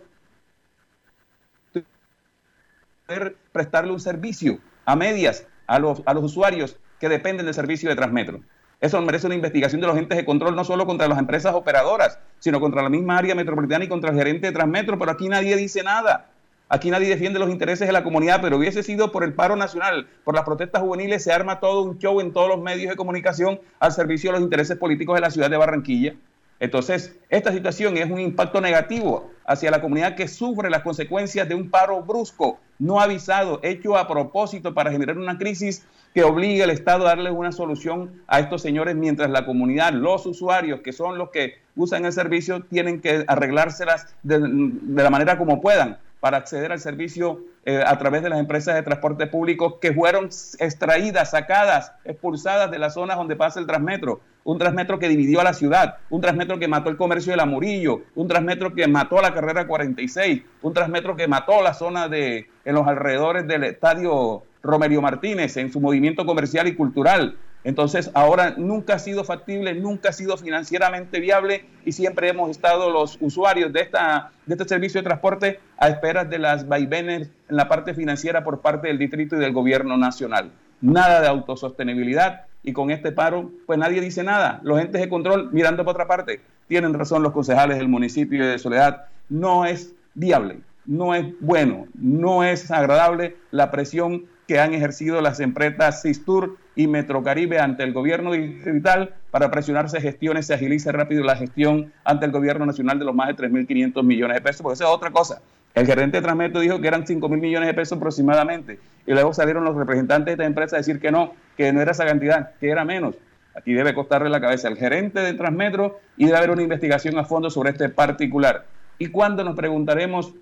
prestarle 3.51 3.91
un 3.91 3.99
servicio 3.99 4.59
a 4.85 4.95
medias 4.95 5.45
a 5.67 5.79
los, 5.79 6.01
a 6.05 6.13
los 6.13 6.23
usuarios 6.23 6.77
que 6.99 7.09
dependen 7.09 7.45
del 7.45 7.55
servicio 7.55 7.89
de 7.89 7.95
Transmetro. 7.95 8.41
Eso 8.81 9.01
merece 9.01 9.27
una 9.27 9.35
investigación 9.35 9.79
de 9.79 9.87
los 9.87 9.97
entes 9.97 10.17
de 10.17 10.25
control, 10.25 10.55
no 10.55 10.65
solo 10.65 10.85
contra 10.85 11.07
las 11.07 11.17
empresas 11.17 11.55
operadoras, 11.55 12.19
sino 12.39 12.59
contra 12.59 12.81
la 12.81 12.89
misma 12.89 13.17
área 13.17 13.33
metropolitana 13.33 13.85
y 13.85 13.87
contra 13.87 14.09
el 14.09 14.17
gerente 14.17 14.47
de 14.47 14.53
Transmetro, 14.53 14.99
pero 14.99 15.11
aquí 15.11 15.29
nadie 15.29 15.55
dice 15.55 15.83
nada. 15.83 16.29
Aquí 16.69 16.89
nadie 16.89 17.07
defiende 17.07 17.39
los 17.39 17.49
intereses 17.49 17.87
de 17.87 17.93
la 17.93 18.03
comunidad, 18.03 18.41
pero 18.41 18.57
hubiese 18.57 18.83
sido 18.83 19.11
por 19.11 19.23
el 19.23 19.33
paro 19.33 19.55
nacional, 19.55 20.07
por 20.23 20.35
las 20.35 20.43
protestas 20.43 20.81
juveniles, 20.81 21.23
se 21.23 21.31
arma 21.31 21.59
todo 21.59 21.83
un 21.83 21.97
show 21.99 22.19
en 22.19 22.33
todos 22.33 22.49
los 22.49 22.61
medios 22.61 22.89
de 22.89 22.95
comunicación 22.95 23.61
al 23.79 23.91
servicio 23.91 24.31
de 24.31 24.39
los 24.39 24.43
intereses 24.43 24.77
políticos 24.77 25.15
de 25.15 25.21
la 25.21 25.29
ciudad 25.29 25.49
de 25.49 25.57
Barranquilla. 25.57 26.15
Entonces, 26.59 27.15
esta 27.29 27.51
situación 27.51 27.97
es 27.97 28.09
un 28.09 28.19
impacto 28.19 28.59
negativo 28.59 29.31
hacia 29.45 29.69
la 29.69 29.81
comunidad 29.81 30.15
que 30.15 30.27
sufre 30.27 30.69
las 30.69 30.81
consecuencias 30.81 31.47
de 31.47 31.55
un 31.55 31.69
paro 31.69 32.01
brusco, 32.01 32.59
no 32.83 32.99
avisado, 32.99 33.61
hecho 33.63 33.97
a 33.97 34.07
propósito 34.07 34.73
para 34.73 34.91
generar 34.91 35.17
una 35.17 35.37
crisis 35.37 35.85
que 36.13 36.23
obligue 36.23 36.63
al 36.63 36.69
Estado 36.69 37.05
a 37.05 37.09
darle 37.09 37.31
una 37.31 37.53
solución 37.53 38.21
a 38.27 38.39
estos 38.39 38.61
señores, 38.61 38.95
mientras 38.95 39.29
la 39.29 39.45
comunidad, 39.45 39.93
los 39.93 40.25
usuarios, 40.25 40.81
que 40.81 40.91
son 40.91 41.17
los 41.17 41.29
que 41.29 41.55
usan 41.75 42.05
el 42.05 42.11
servicio, 42.11 42.61
tienen 42.63 42.99
que 42.99 43.23
arreglárselas 43.27 44.13
de, 44.21 44.39
de 44.39 45.03
la 45.03 45.09
manera 45.09 45.37
como 45.37 45.61
puedan 45.61 45.97
para 46.23 46.37
acceder 46.37 46.71
al 46.71 46.79
servicio 46.79 47.41
eh, 47.65 47.83
a 47.85 47.97
través 47.97 48.23
de 48.23 48.29
las 48.29 48.39
empresas 48.39 48.75
de 48.75 48.81
transporte 48.81 49.27
público 49.27 49.81
que 49.81 49.91
fueron 49.91 50.29
extraídas, 50.57 51.31
sacadas, 51.31 51.91
expulsadas 52.05 52.71
de 52.71 52.79
las 52.79 52.93
zonas 52.93 53.17
donde 53.17 53.35
pasa 53.35 53.59
el 53.59 53.67
Transmetro. 53.67 54.21
Un 54.45 54.57
Transmetro 54.57 54.99
que 54.99 55.09
dividió 55.09 55.41
a 55.41 55.43
la 55.43 55.53
ciudad, 55.53 55.97
un 56.09 56.21
Transmetro 56.21 56.57
que 56.59 56.69
mató 56.69 56.89
el 56.89 56.95
comercio 56.95 57.33
de 57.33 57.37
la 57.37 57.45
Murillo, 57.45 58.03
un 58.15 58.29
Transmetro 58.29 58.73
que 58.73 58.87
mató 58.87 59.21
la 59.21 59.33
carrera 59.33 59.67
46, 59.67 60.43
un 60.61 60.73
Transmetro 60.73 61.17
que 61.17 61.27
mató 61.27 61.61
la 61.61 61.73
zona 61.73 62.07
de 62.07 62.47
en 62.63 62.73
los 62.73 62.87
alrededores 62.87 63.45
del 63.45 63.65
estadio 63.65 64.43
Romerio 64.61 65.01
Martínez 65.01 65.57
en 65.57 65.73
su 65.73 65.81
movimiento 65.81 66.25
comercial 66.25 66.69
y 66.69 66.75
cultural. 66.75 67.35
Entonces, 67.63 68.11
ahora 68.13 68.55
nunca 68.57 68.95
ha 68.95 68.99
sido 68.99 69.23
factible, 69.23 69.73
nunca 69.73 70.09
ha 70.09 70.13
sido 70.13 70.35
financieramente 70.37 71.19
viable 71.19 71.65
y 71.85 71.93
siempre 71.93 72.29
hemos 72.29 72.49
estado 72.49 72.89
los 72.89 73.17
usuarios 73.21 73.71
de, 73.71 73.81
esta, 73.81 74.31
de 74.45 74.55
este 74.55 74.67
servicio 74.67 74.99
de 74.99 75.05
transporte 75.05 75.59
a 75.77 75.87
esperas 75.87 76.29
de 76.29 76.39
las 76.39 76.67
vaivenes 76.67 77.29
en 77.49 77.55
la 77.55 77.69
parte 77.69 77.93
financiera 77.93 78.43
por 78.43 78.59
parte 78.59 78.89
del 78.89 78.97
distrito 78.97 79.37
y 79.37 79.39
del 79.39 79.53
gobierno 79.53 79.97
nacional. 79.97 80.51
Nada 80.81 81.21
de 81.21 81.27
autosostenibilidad 81.27 82.41
y 82.63 82.73
con 82.73 82.91
este 82.91 83.11
paro, 83.13 83.51
pues 83.65 83.79
nadie 83.79 84.01
dice 84.01 84.23
nada. 84.23 84.59
Los 84.63 84.79
entes 84.81 84.99
de 84.99 85.09
control 85.09 85.49
mirando 85.53 85.85
por 85.85 85.91
otra 85.91 86.07
parte. 86.07 86.41
Tienen 86.67 86.93
razón 86.93 87.23
los 87.23 87.31
concejales 87.31 87.77
del 87.77 87.87
municipio 87.87 88.45
de 88.45 88.59
Soledad. 88.59 89.05
No 89.29 89.65
es 89.65 89.93
viable, 90.13 90.59
no 90.85 91.15
es 91.15 91.25
bueno, 91.39 91.87
no 91.93 92.43
es 92.43 92.71
agradable 92.71 93.37
la 93.51 93.71
presión 93.71 94.25
que 94.47 94.59
han 94.59 94.73
ejercido 94.73 95.21
las 95.21 95.39
empresas 95.39 96.01
Sistur 96.01 96.57
y 96.75 96.87
Metrocaribe 96.87 97.59
ante 97.59 97.83
el 97.83 97.93
gobierno 97.93 98.31
digital 98.31 99.13
para 99.31 99.51
presionarse 99.51 100.01
gestiones, 100.01 100.47
se 100.47 100.53
agilice 100.55 100.91
rápido 100.91 101.23
la 101.23 101.35
gestión 101.35 101.93
ante 102.03 102.25
el 102.25 102.31
gobierno 102.31 102.65
nacional 102.65 102.99
de 102.99 103.05
los 103.05 103.15
más 103.15 103.27
de 103.27 103.35
3.500 103.35 104.03
millones 104.03 104.35
de 104.35 104.41
pesos, 104.41 104.61
porque 104.61 104.75
esa 104.75 104.85
es 104.85 104.89
otra 104.89 105.11
cosa. 105.11 105.41
El 105.75 105.85
gerente 105.85 106.17
de 106.17 106.23
Transmetro 106.23 106.61
dijo 106.61 106.79
que 106.79 106.87
eran 106.87 107.05
5 107.05 107.29
mil 107.29 107.39
millones 107.39 107.67
de 107.67 107.73
pesos 107.73 107.97
aproximadamente, 107.97 108.79
y 109.05 109.11
luego 109.11 109.33
salieron 109.33 109.63
los 109.63 109.75
representantes 109.75 110.25
de 110.25 110.31
esta 110.33 110.45
empresa 110.45 110.75
a 110.75 110.79
decir 110.79 110.99
que 110.99 111.11
no, 111.11 111.33
que 111.57 111.71
no 111.73 111.81
era 111.81 111.91
esa 111.91 112.05
cantidad, 112.05 112.51
que 112.59 112.69
era 112.69 112.85
menos. 112.85 113.15
Aquí 113.55 113.73
debe 113.73 113.93
costarle 113.93 114.29
la 114.29 114.41
cabeza 114.41 114.67
al 114.67 114.77
gerente 114.77 115.19
de 115.19 115.33
Transmetro 115.33 115.99
y 116.17 116.25
debe 116.25 116.37
haber 116.37 116.51
una 116.51 116.63
investigación 116.63 117.17
a 117.19 117.25
fondo 117.25 117.49
sobre 117.49 117.71
este 117.71 117.89
particular. 117.89 118.65
Y 118.97 119.07
cuando 119.07 119.43
nos 119.43 119.55
preguntaremos 119.55 120.33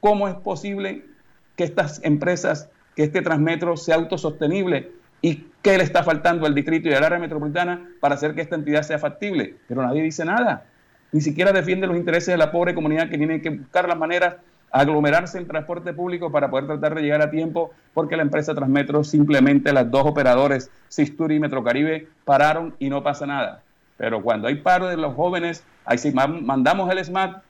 cómo 0.00 0.28
es 0.28 0.34
posible 0.34 1.04
que 1.56 1.64
estas 1.64 2.00
empresas 2.04 2.68
que 2.96 3.04
este 3.04 3.22
Transmetro 3.22 3.76
sea 3.76 3.96
autosostenible 3.96 4.90
y 5.22 5.44
qué 5.62 5.76
le 5.76 5.84
está 5.84 6.02
faltando 6.02 6.46
al 6.46 6.54
distrito 6.54 6.88
y 6.88 6.94
al 6.94 7.04
área 7.04 7.18
metropolitana 7.18 7.88
para 8.00 8.14
hacer 8.14 8.34
que 8.34 8.40
esta 8.40 8.56
entidad 8.56 8.82
sea 8.82 8.98
factible. 8.98 9.56
Pero 9.66 9.82
nadie 9.82 10.02
dice 10.02 10.24
nada. 10.24 10.64
Ni 11.12 11.20
siquiera 11.20 11.52
defiende 11.52 11.86
los 11.86 11.96
intereses 11.96 12.28
de 12.28 12.36
la 12.36 12.50
pobre 12.50 12.74
comunidad 12.74 13.08
que 13.08 13.18
tiene 13.18 13.40
que 13.40 13.50
buscar 13.50 13.88
las 13.88 13.98
maneras 13.98 14.36
aglomerarse 14.70 15.38
en 15.38 15.46
transporte 15.46 15.92
público 15.92 16.30
para 16.30 16.50
poder 16.50 16.66
tratar 16.66 16.94
de 16.94 17.02
llegar 17.02 17.22
a 17.22 17.30
tiempo, 17.30 17.70
porque 17.94 18.16
la 18.16 18.22
empresa 18.22 18.54
Transmetro 18.54 19.04
simplemente 19.04 19.72
las 19.72 19.90
dos 19.90 20.06
operadores, 20.06 20.70
Sisturi 20.88 21.36
y 21.36 21.40
Metrocaribe, 21.40 22.08
pararon 22.24 22.74
y 22.78 22.90
no 22.90 23.02
pasa 23.02 23.26
nada. 23.26 23.62
Pero 23.96 24.22
cuando 24.22 24.48
hay 24.48 24.56
paro 24.56 24.86
de 24.86 24.96
los 24.96 25.14
jóvenes, 25.14 25.64
ahí 25.84 25.98
sí 25.98 26.12
mandamos 26.12 26.90
el 26.90 27.04
SMAT, 27.04 27.42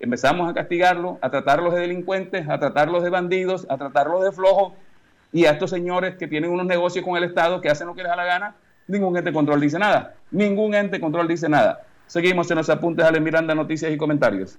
empezamos 0.00 0.50
a 0.50 0.54
castigarlo, 0.54 1.18
a 1.20 1.30
tratarlos 1.30 1.74
de 1.74 1.80
delincuentes, 1.80 2.48
a 2.48 2.58
tratarlos 2.58 3.02
de 3.02 3.10
bandidos, 3.10 3.66
a 3.68 3.76
tratarlos 3.76 4.24
de 4.24 4.32
flojos, 4.32 4.72
y 5.32 5.46
a 5.46 5.52
estos 5.52 5.70
señores 5.70 6.16
que 6.16 6.28
tienen 6.28 6.50
unos 6.50 6.66
negocios 6.66 7.04
con 7.04 7.16
el 7.16 7.24
Estado 7.24 7.60
que 7.60 7.70
hacen 7.70 7.86
lo 7.86 7.94
que 7.94 8.02
les 8.02 8.10
da 8.10 8.16
la 8.16 8.24
gana, 8.24 8.54
ningún 8.86 9.16
ente 9.16 9.32
control 9.32 9.60
dice 9.60 9.78
nada. 9.78 10.14
Ningún 10.30 10.74
ente 10.74 11.00
control 11.00 11.26
dice 11.26 11.48
nada. 11.48 11.84
Seguimos 12.06 12.50
en 12.50 12.58
los 12.58 12.68
apuntes 12.68 13.04
Ale 13.06 13.20
Miranda, 13.20 13.54
noticias 13.54 13.90
y 13.90 13.96
comentarios. 13.96 14.58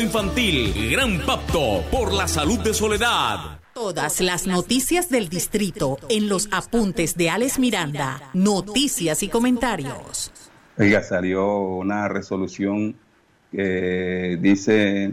Infantil 0.00 0.66
infantil. 0.72 0.90
Gran 0.90 1.20
pacto 1.24 1.84
por 1.90 2.12
la 2.12 2.26
salud 2.26 2.58
de 2.58 2.74
Soledad. 2.74 3.60
Todas 3.72 4.20
las 4.20 4.46
noticias 4.46 5.08
del 5.08 5.28
distrito 5.28 5.98
en 6.08 6.28
los 6.28 6.48
apuntes 6.50 7.16
de 7.16 7.30
Alex 7.30 7.60
Miranda. 7.60 8.20
Noticias 8.34 9.22
y 9.22 9.28
comentarios. 9.28 10.32
Oiga, 10.78 11.00
salió 11.02 11.58
una 11.58 12.08
resolución 12.08 12.96
que 13.52 14.36
dice 14.40 15.12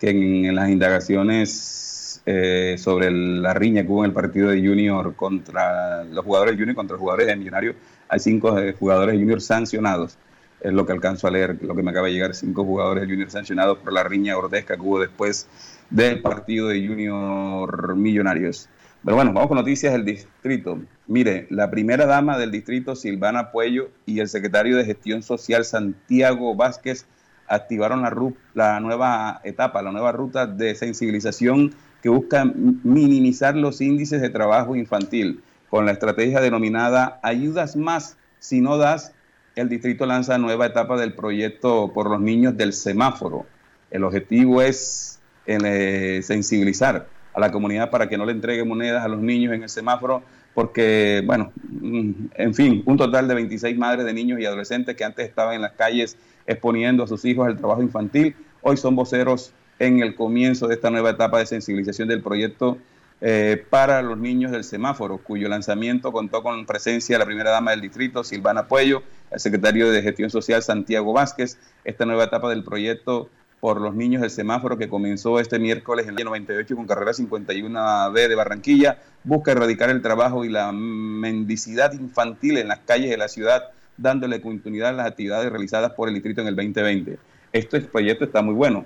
que 0.00 0.10
en, 0.10 0.54
las 0.56 0.70
indagaciones 0.70 2.20
eh, 2.26 2.74
sobre 2.78 3.12
la 3.12 3.54
riña 3.54 3.82
que 3.82 3.88
hubo 3.88 4.04
en 4.04 4.10
el 4.10 4.14
partido 4.14 4.48
de 4.48 4.58
Junior 4.58 5.14
contra 5.14 6.02
los 6.02 6.24
jugadores 6.24 6.54
de 6.54 6.58
Junior 6.58 6.74
contra 6.74 6.94
los 6.94 7.00
jugadores 7.00 7.28
de 7.28 7.36
Millonarios, 7.36 7.76
hay 8.08 8.18
cinco 8.18 8.58
eh, 8.58 8.74
jugadores 8.76 9.14
de 9.14 9.20
Junior 9.20 9.40
sancionados 9.40 10.18
es 10.60 10.72
lo 10.72 10.86
que 10.86 10.92
alcanzo 10.92 11.26
a 11.26 11.30
leer, 11.30 11.58
lo 11.62 11.74
que 11.74 11.82
me 11.82 11.90
acaba 11.90 12.06
de 12.06 12.14
llegar, 12.14 12.34
cinco 12.34 12.64
jugadores 12.64 13.02
de 13.02 13.10
Junior 13.10 13.30
sancionados 13.30 13.78
por 13.78 13.92
la 13.92 14.04
riña 14.04 14.36
grotesca 14.36 14.76
que 14.76 14.82
hubo 14.82 15.00
después 15.00 15.46
del 15.90 16.20
partido 16.20 16.68
de 16.68 16.86
Junior 16.86 17.94
Millonarios. 17.96 18.68
Pero 19.04 19.16
bueno, 19.16 19.32
vamos 19.32 19.48
con 19.48 19.56
noticias 19.56 19.92
del 19.92 20.04
distrito. 20.04 20.80
Mire, 21.06 21.46
la 21.50 21.70
primera 21.70 22.06
dama 22.06 22.38
del 22.38 22.50
distrito, 22.50 22.96
Silvana 22.96 23.52
Puello, 23.52 23.90
y 24.04 24.18
el 24.18 24.28
secretario 24.28 24.76
de 24.76 24.84
Gestión 24.84 25.22
Social, 25.22 25.64
Santiago 25.64 26.56
Vázquez, 26.56 27.06
activaron 27.46 28.02
la, 28.02 28.12
la 28.54 28.80
nueva 28.80 29.40
etapa, 29.44 29.82
la 29.82 29.92
nueva 29.92 30.10
ruta 30.10 30.46
de 30.46 30.74
sensibilización 30.74 31.72
que 32.02 32.08
busca 32.08 32.44
minimizar 32.44 33.54
los 33.56 33.80
índices 33.80 34.20
de 34.20 34.30
trabajo 34.30 34.74
infantil 34.74 35.42
con 35.70 35.86
la 35.86 35.92
estrategia 35.92 36.40
denominada 36.40 37.20
Ayudas 37.22 37.76
más 37.76 38.16
si 38.38 38.60
no 38.60 38.78
das 38.78 39.12
el 39.56 39.70
distrito 39.70 40.04
lanza 40.04 40.36
nueva 40.36 40.66
etapa 40.66 40.98
del 40.98 41.14
proyecto 41.14 41.90
por 41.94 42.10
los 42.10 42.20
niños 42.20 42.56
del 42.58 42.74
semáforo. 42.74 43.46
El 43.90 44.04
objetivo 44.04 44.60
es 44.60 45.18
eh, 45.46 46.20
sensibilizar 46.22 47.08
a 47.32 47.40
la 47.40 47.50
comunidad 47.50 47.90
para 47.90 48.06
que 48.06 48.18
no 48.18 48.26
le 48.26 48.32
entregue 48.32 48.64
monedas 48.64 49.02
a 49.02 49.08
los 49.08 49.20
niños 49.20 49.54
en 49.54 49.62
el 49.62 49.70
semáforo, 49.70 50.22
porque, 50.52 51.22
bueno, 51.24 51.52
mm, 51.62 52.10
en 52.34 52.54
fin, 52.54 52.82
un 52.84 52.98
total 52.98 53.28
de 53.28 53.34
26 53.34 53.78
madres 53.78 54.04
de 54.04 54.12
niños 54.12 54.38
y 54.40 54.44
adolescentes 54.44 54.94
que 54.94 55.04
antes 55.04 55.26
estaban 55.26 55.54
en 55.54 55.62
las 55.62 55.72
calles 55.72 56.18
exponiendo 56.46 57.04
a 57.04 57.06
sus 57.06 57.24
hijos 57.24 57.46
al 57.46 57.56
trabajo 57.56 57.82
infantil, 57.82 58.36
hoy 58.60 58.76
son 58.76 58.94
voceros 58.94 59.52
en 59.78 60.00
el 60.02 60.14
comienzo 60.14 60.68
de 60.68 60.74
esta 60.74 60.90
nueva 60.90 61.10
etapa 61.10 61.38
de 61.38 61.46
sensibilización 61.46 62.08
del 62.08 62.22
proyecto 62.22 62.76
eh, 63.22 63.64
para 63.70 64.02
los 64.02 64.18
niños 64.18 64.52
del 64.52 64.62
semáforo, 64.62 65.18
cuyo 65.18 65.48
lanzamiento 65.48 66.12
contó 66.12 66.42
con 66.42 66.66
presencia 66.66 67.14
de 67.14 67.18
la 67.20 67.24
primera 67.24 67.50
dama 67.50 67.70
del 67.70 67.80
distrito, 67.80 68.22
Silvana 68.24 68.68
Puello, 68.68 69.02
el 69.30 69.40
secretario 69.40 69.90
de 69.90 70.02
Gestión 70.02 70.28
Social, 70.28 70.62
Santiago 70.62 71.12
Vázquez. 71.12 71.58
Esta 71.84 72.04
nueva 72.04 72.24
etapa 72.24 72.50
del 72.50 72.62
proyecto 72.62 73.30
por 73.58 73.80
los 73.80 73.94
niños 73.94 74.20
del 74.20 74.30
semáforo 74.30 74.76
que 74.76 74.90
comenzó 74.90 75.40
este 75.40 75.58
miércoles 75.58 76.06
en 76.06 76.18
el 76.18 76.24
98 76.26 76.76
con 76.76 76.86
carrera 76.86 77.12
51B 77.12 78.28
de 78.28 78.34
Barranquilla, 78.34 78.98
busca 79.24 79.52
erradicar 79.52 79.88
el 79.88 80.02
trabajo 80.02 80.44
y 80.44 80.50
la 80.50 80.70
mendicidad 80.72 81.94
infantil 81.94 82.58
en 82.58 82.68
las 82.68 82.80
calles 82.80 83.08
de 83.08 83.16
la 83.16 83.28
ciudad, 83.28 83.70
dándole 83.96 84.42
continuidad 84.42 84.90
a 84.90 84.92
las 84.92 85.06
actividades 85.06 85.50
realizadas 85.50 85.92
por 85.92 86.08
el 86.08 86.14
distrito 86.14 86.42
en 86.42 86.48
el 86.48 86.56
2020. 86.56 87.18
Este 87.52 87.80
proyecto 87.80 88.26
está 88.26 88.42
muy 88.42 88.54
bueno, 88.54 88.84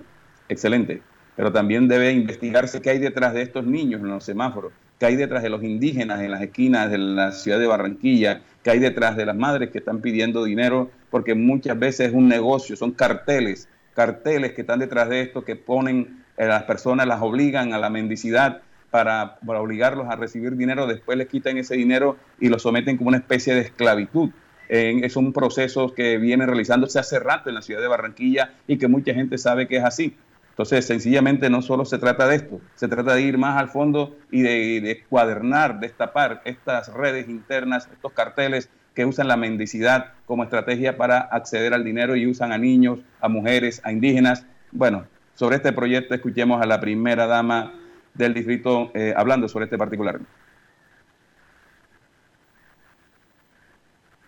excelente 0.49 1.03
pero 1.41 1.53
también 1.53 1.89
debe 1.89 2.13
investigarse 2.13 2.83
qué 2.83 2.91
hay 2.91 2.99
detrás 2.99 3.33
de 3.33 3.41
estos 3.41 3.65
niños 3.65 4.03
en 4.03 4.09
los 4.09 4.25
semáforos, 4.25 4.75
qué 4.99 5.07
hay 5.07 5.17
detrás 5.17 5.43
de 5.43 5.49
los 5.49 5.63
indígenas 5.63 6.21
en 6.21 6.33
las 6.33 6.43
esquinas 6.43 6.91
de 6.91 6.99
la 6.99 7.33
ciudad 7.33 7.59
de 7.59 7.67
Barranquilla, 7.67 8.43
qué 8.63 8.73
hay 8.73 8.79
detrás 8.79 9.17
de 9.17 9.25
las 9.25 9.35
madres 9.35 9.71
que 9.71 9.79
están 9.79 10.03
pidiendo 10.03 10.45
dinero, 10.45 10.91
porque 11.09 11.35
muchas 11.35 11.79
veces 11.79 12.09
es 12.09 12.13
un 12.13 12.29
negocio, 12.29 12.77
son 12.77 12.91
carteles, 12.91 13.71
carteles 13.95 14.53
que 14.53 14.61
están 14.61 14.81
detrás 14.81 15.09
de 15.09 15.23
esto, 15.23 15.43
que 15.43 15.57
ponen 15.57 16.25
a 16.39 16.45
las 16.45 16.65
personas, 16.65 17.07
las 17.07 17.23
obligan 17.23 17.73
a 17.73 17.79
la 17.79 17.89
mendicidad 17.89 18.61
para, 18.91 19.39
obligarlos 19.47 20.09
a 20.11 20.17
recibir 20.17 20.57
dinero, 20.57 20.87
después 20.87 21.17
les 21.17 21.29
quitan 21.29 21.57
ese 21.57 21.75
dinero 21.75 22.19
y 22.39 22.51
los 22.51 22.61
someten 22.61 22.99
como 22.99 23.09
una 23.09 23.17
especie 23.17 23.55
de 23.55 23.63
esclavitud. 23.63 24.29
es 24.69 25.17
un 25.17 25.33
proceso 25.33 25.95
que 25.95 26.19
viene 26.19 26.45
realizándose 26.45 26.99
hace 26.99 27.19
rato 27.19 27.49
en 27.49 27.55
la 27.55 27.63
ciudad 27.63 27.81
de 27.81 27.89
Barranquilla 27.89 28.53
y 28.67 28.77
que 28.77 28.89
mucha 28.89 29.15
gente 29.15 29.39
sabe 29.39 29.67
que 29.67 29.79
es 29.79 29.85
así. 29.85 30.15
Entonces, 30.61 30.87
sencillamente 30.87 31.49
no 31.49 31.63
solo 31.63 31.87
se 31.87 31.97
trata 31.97 32.29
de 32.29 32.37
esto, 32.37 32.61
se 32.75 32.87
trata 32.87 33.15
de 33.15 33.23
ir 33.23 33.39
más 33.39 33.57
al 33.57 33.71
fondo 33.71 34.19
y 34.31 34.43
de, 34.43 34.83
de 34.83 35.03
cuadernar, 35.09 35.81
destapar 35.81 36.43
estas 36.45 36.93
redes 36.93 37.31
internas, 37.31 37.89
estos 37.91 38.13
carteles 38.13 38.69
que 38.95 39.07
usan 39.07 39.27
la 39.27 39.39
mendicidad 39.39 40.13
como 40.27 40.45
estrategia 40.45 40.99
para 40.99 41.21
acceder 41.21 41.73
al 41.73 41.83
dinero 41.83 42.15
y 42.15 42.27
usan 42.27 42.53
a 42.53 42.59
niños, 42.59 42.99
a 43.23 43.31
mujeres, 43.31 43.81
a 43.85 43.93
indígenas. 43.93 44.45
Bueno, 44.71 45.07
sobre 45.35 45.57
este 45.57 45.73
proyecto 45.73 46.15
escuchemos 46.15 46.61
a 46.61 46.67
la 46.67 46.79
primera 46.79 47.27
dama 47.27 47.73
del 48.13 48.35
distrito 48.35 48.91
eh, 48.93 49.15
hablando 49.17 49.49
sobre 49.49 49.65
este 49.65 49.79
particular. 49.79 50.21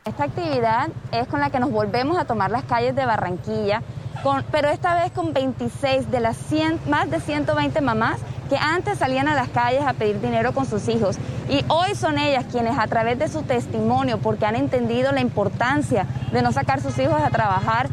Esta 0.07 0.25
actividad 0.25 0.89
es 1.13 1.29
con 1.29 1.41
la 1.41 1.51
que 1.51 1.61
nos 1.61 1.71
volvemos 1.71 2.17
a 2.17 2.25
tomar 2.25 2.51
las 2.51 2.65
calles 2.65 2.97
de 2.97 3.05
Barranquilla 3.05 3.83
pero 4.51 4.69
esta 4.69 4.95
vez 4.95 5.13
con 5.13 5.33
26 5.33 6.11
de 6.11 6.21
las 6.21 6.37
100, 6.37 6.81
más 6.89 7.11
de 7.11 7.21
120 7.21 7.81
mamás 7.81 8.21
que 8.49 8.57
antes 8.57 8.99
salían 8.99 9.29
a 9.29 9.35
las 9.35 9.49
calles 9.49 9.83
a 9.83 9.95
pedir 9.95 10.21
dinero 10.21 10.53
con 10.53 10.67
sus 10.67 10.87
hijos. 10.89 11.17
Y 11.49 11.65
hoy 11.69 11.95
son 11.95 12.19
ellas 12.19 12.45
quienes 12.51 12.79
a 12.79 12.87
través 12.87 13.19
de 13.19 13.29
su 13.29 13.43
testimonio, 13.43 14.19
porque 14.19 14.45
han 14.45 14.57
entendido 14.57 15.11
la 15.13 15.21
importancia 15.21 16.07
de 16.33 16.43
no 16.43 16.53
sacar 16.53 16.81
sus 16.81 16.99
hijos 16.99 17.21
a 17.21 17.31
trabajar, 17.31 17.89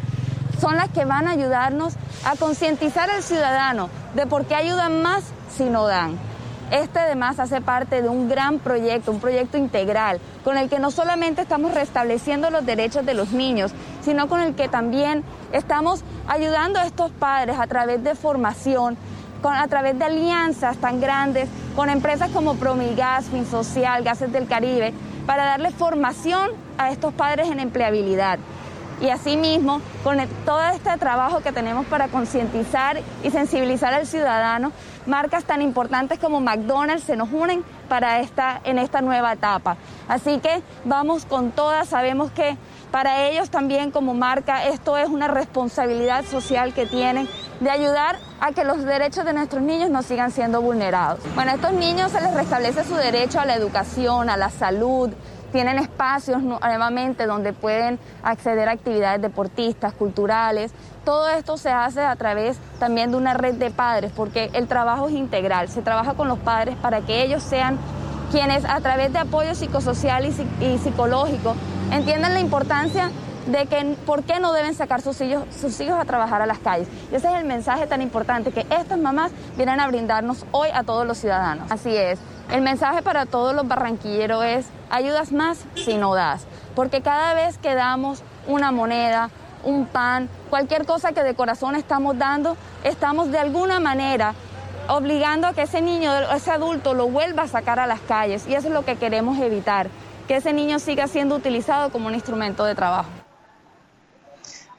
son 0.60 0.76
las 0.76 0.90
que 0.90 1.06
van 1.06 1.26
a 1.26 1.30
ayudarnos 1.30 1.94
a 2.26 2.36
concientizar 2.36 3.10
al 3.10 3.22
ciudadano 3.22 3.88
de 4.14 4.26
por 4.26 4.44
qué 4.44 4.54
ayudan 4.54 5.02
más 5.02 5.24
si 5.56 5.64
no 5.64 5.86
dan. 5.86 6.29
Este 6.70 7.00
además 7.00 7.40
hace 7.40 7.60
parte 7.60 8.00
de 8.00 8.08
un 8.08 8.28
gran 8.28 8.60
proyecto, 8.60 9.10
un 9.10 9.18
proyecto 9.18 9.58
integral, 9.58 10.20
con 10.44 10.56
el 10.56 10.68
que 10.68 10.78
no 10.78 10.92
solamente 10.92 11.42
estamos 11.42 11.74
restableciendo 11.74 12.48
los 12.50 12.64
derechos 12.64 13.04
de 13.04 13.14
los 13.14 13.32
niños, 13.32 13.72
sino 14.02 14.28
con 14.28 14.40
el 14.40 14.54
que 14.54 14.68
también 14.68 15.24
estamos 15.52 16.04
ayudando 16.28 16.78
a 16.78 16.86
estos 16.86 17.10
padres 17.10 17.58
a 17.58 17.66
través 17.66 18.04
de 18.04 18.14
formación, 18.14 18.96
a 19.42 19.66
través 19.66 19.98
de 19.98 20.04
alianzas 20.04 20.76
tan 20.76 21.00
grandes 21.00 21.48
con 21.74 21.90
empresas 21.90 22.30
como 22.30 22.54
Promigas, 22.54 23.24
Social, 23.50 24.04
Gases 24.04 24.32
del 24.32 24.46
Caribe, 24.46 24.94
para 25.26 25.44
darle 25.44 25.72
formación 25.72 26.50
a 26.78 26.92
estos 26.92 27.12
padres 27.12 27.50
en 27.50 27.58
empleabilidad. 27.58 28.38
Y 29.00 29.08
asimismo, 29.08 29.80
con 30.04 30.18
todo 30.44 30.62
este 30.68 30.94
trabajo 30.98 31.40
que 31.40 31.52
tenemos 31.52 31.86
para 31.86 32.08
concientizar 32.08 33.00
y 33.24 33.30
sensibilizar 33.30 33.94
al 33.94 34.06
ciudadano, 34.06 34.72
marcas 35.06 35.44
tan 35.44 35.62
importantes 35.62 36.18
como 36.18 36.40
McDonald's 36.40 37.04
se 37.04 37.16
nos 37.16 37.30
unen 37.32 37.64
para 37.88 38.20
esta, 38.20 38.60
en 38.64 38.78
esta 38.78 39.00
nueva 39.00 39.32
etapa. 39.32 39.76
Así 40.08 40.38
que 40.38 40.62
vamos 40.84 41.24
con 41.24 41.50
todas, 41.50 41.88
sabemos 41.88 42.30
que 42.30 42.56
para 42.90 43.28
ellos 43.28 43.50
también 43.50 43.90
como 43.90 44.14
marca 44.14 44.66
esto 44.66 44.96
es 44.96 45.08
una 45.08 45.28
responsabilidad 45.28 46.24
social 46.24 46.74
que 46.74 46.86
tienen 46.86 47.28
de 47.60 47.70
ayudar 47.70 48.18
a 48.40 48.52
que 48.52 48.64
los 48.64 48.84
derechos 48.84 49.24
de 49.24 49.32
nuestros 49.32 49.62
niños 49.62 49.90
no 49.90 50.02
sigan 50.02 50.32
siendo 50.32 50.60
vulnerados. 50.60 51.20
Bueno, 51.34 51.52
a 51.52 51.54
estos 51.54 51.72
niños 51.72 52.10
se 52.10 52.20
les 52.20 52.34
restablece 52.34 52.84
su 52.84 52.94
derecho 52.94 53.38
a 53.38 53.44
la 53.44 53.54
educación, 53.54 54.30
a 54.30 54.36
la 54.36 54.50
salud, 54.50 55.10
tienen 55.50 55.78
espacios 55.78 56.42
nuevamente 56.42 57.26
donde 57.26 57.52
pueden 57.52 57.98
acceder 58.22 58.68
a 58.68 58.72
actividades 58.72 59.20
deportistas, 59.20 59.92
culturales. 59.92 60.72
Todo 61.04 61.28
esto 61.28 61.56
se 61.56 61.70
hace 61.70 62.00
a 62.00 62.14
través 62.16 62.58
también 62.78 63.10
de 63.10 63.16
una 63.16 63.34
red 63.34 63.54
de 63.54 63.70
padres, 63.70 64.12
porque 64.14 64.50
el 64.52 64.68
trabajo 64.68 65.08
es 65.08 65.14
integral. 65.14 65.68
Se 65.68 65.82
trabaja 65.82 66.14
con 66.14 66.28
los 66.28 66.38
padres 66.38 66.76
para 66.76 67.00
que 67.00 67.22
ellos 67.22 67.42
sean 67.42 67.78
quienes 68.30 68.64
a 68.64 68.80
través 68.80 69.12
de 69.12 69.18
apoyo 69.18 69.54
psicosocial 69.54 70.24
y, 70.24 70.78
psicológico 70.78 71.56
entiendan 71.90 72.34
la 72.34 72.40
importancia 72.40 73.10
de 73.46 73.66
que 73.66 73.96
por 74.06 74.22
qué 74.22 74.40
no 74.40 74.52
deben 74.52 74.74
sacar 74.74 75.00
sus 75.00 75.20
hijos, 75.20 75.44
sus 75.58 75.80
hijos 75.80 75.98
a 75.98 76.04
trabajar 76.04 76.42
a 76.42 76.46
las 76.46 76.58
calles. 76.58 76.88
Y 77.10 77.14
ese 77.14 77.28
es 77.28 77.34
el 77.34 77.44
mensaje 77.44 77.86
tan 77.86 78.02
importante 78.02 78.52
que 78.52 78.66
estas 78.70 78.98
mamás 78.98 79.32
vienen 79.56 79.80
a 79.80 79.86
brindarnos 79.88 80.44
hoy 80.52 80.68
a 80.72 80.82
todos 80.82 81.06
los 81.06 81.18
ciudadanos. 81.18 81.70
Así 81.70 81.96
es. 81.96 82.18
El 82.50 82.62
mensaje 82.62 83.02
para 83.02 83.26
todos 83.26 83.54
los 83.54 83.66
barranquilleros 83.68 84.44
es, 84.44 84.66
ayudas 84.90 85.30
más 85.30 85.64
si 85.76 85.96
no 85.96 86.14
das, 86.14 86.46
porque 86.74 87.00
cada 87.00 87.32
vez 87.34 87.58
que 87.58 87.76
damos 87.76 88.24
una 88.48 88.72
moneda, 88.72 89.30
un 89.62 89.86
pan, 89.86 90.28
cualquier 90.48 90.84
cosa 90.84 91.12
que 91.12 91.22
de 91.22 91.34
corazón 91.34 91.76
estamos 91.76 92.18
dando, 92.18 92.56
estamos 92.82 93.30
de 93.30 93.38
alguna 93.38 93.78
manera 93.78 94.34
obligando 94.88 95.46
a 95.46 95.52
que 95.52 95.62
ese 95.62 95.80
niño, 95.80 96.12
ese 96.34 96.50
adulto 96.50 96.94
lo 96.94 97.08
vuelva 97.08 97.44
a 97.44 97.48
sacar 97.48 97.78
a 97.78 97.86
las 97.86 98.00
calles 98.00 98.48
y 98.48 98.54
eso 98.54 98.66
es 98.66 98.74
lo 98.74 98.84
que 98.84 98.96
queremos 98.96 99.38
evitar, 99.38 99.88
que 100.26 100.36
ese 100.36 100.52
niño 100.52 100.80
siga 100.80 101.06
siendo 101.06 101.36
utilizado 101.36 101.90
como 101.90 102.08
un 102.08 102.14
instrumento 102.14 102.64
de 102.64 102.74
trabajo. 102.74 103.19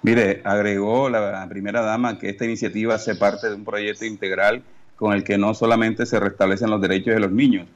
Mire, 0.04 0.42
agregó 0.44 1.10
la 1.10 1.48
primera 1.48 1.82
dama 1.82 2.18
que 2.18 2.30
esta 2.30 2.46
iniciativa 2.46 2.96
hace 2.96 3.16
parte 3.16 3.50
de 3.50 3.56
un 3.56 3.64
proyecto 3.64 4.06
integral 4.06 4.64
con 4.96 5.14
el 5.14 5.24
que 5.24 5.38
no 5.38 5.54
solamente 5.54 6.06
se 6.06 6.20
restablecen 6.20 6.70
los 6.70 6.82
derechos 6.82 7.14
de 7.14 7.20
los 7.20 7.32
niños, 7.32 7.68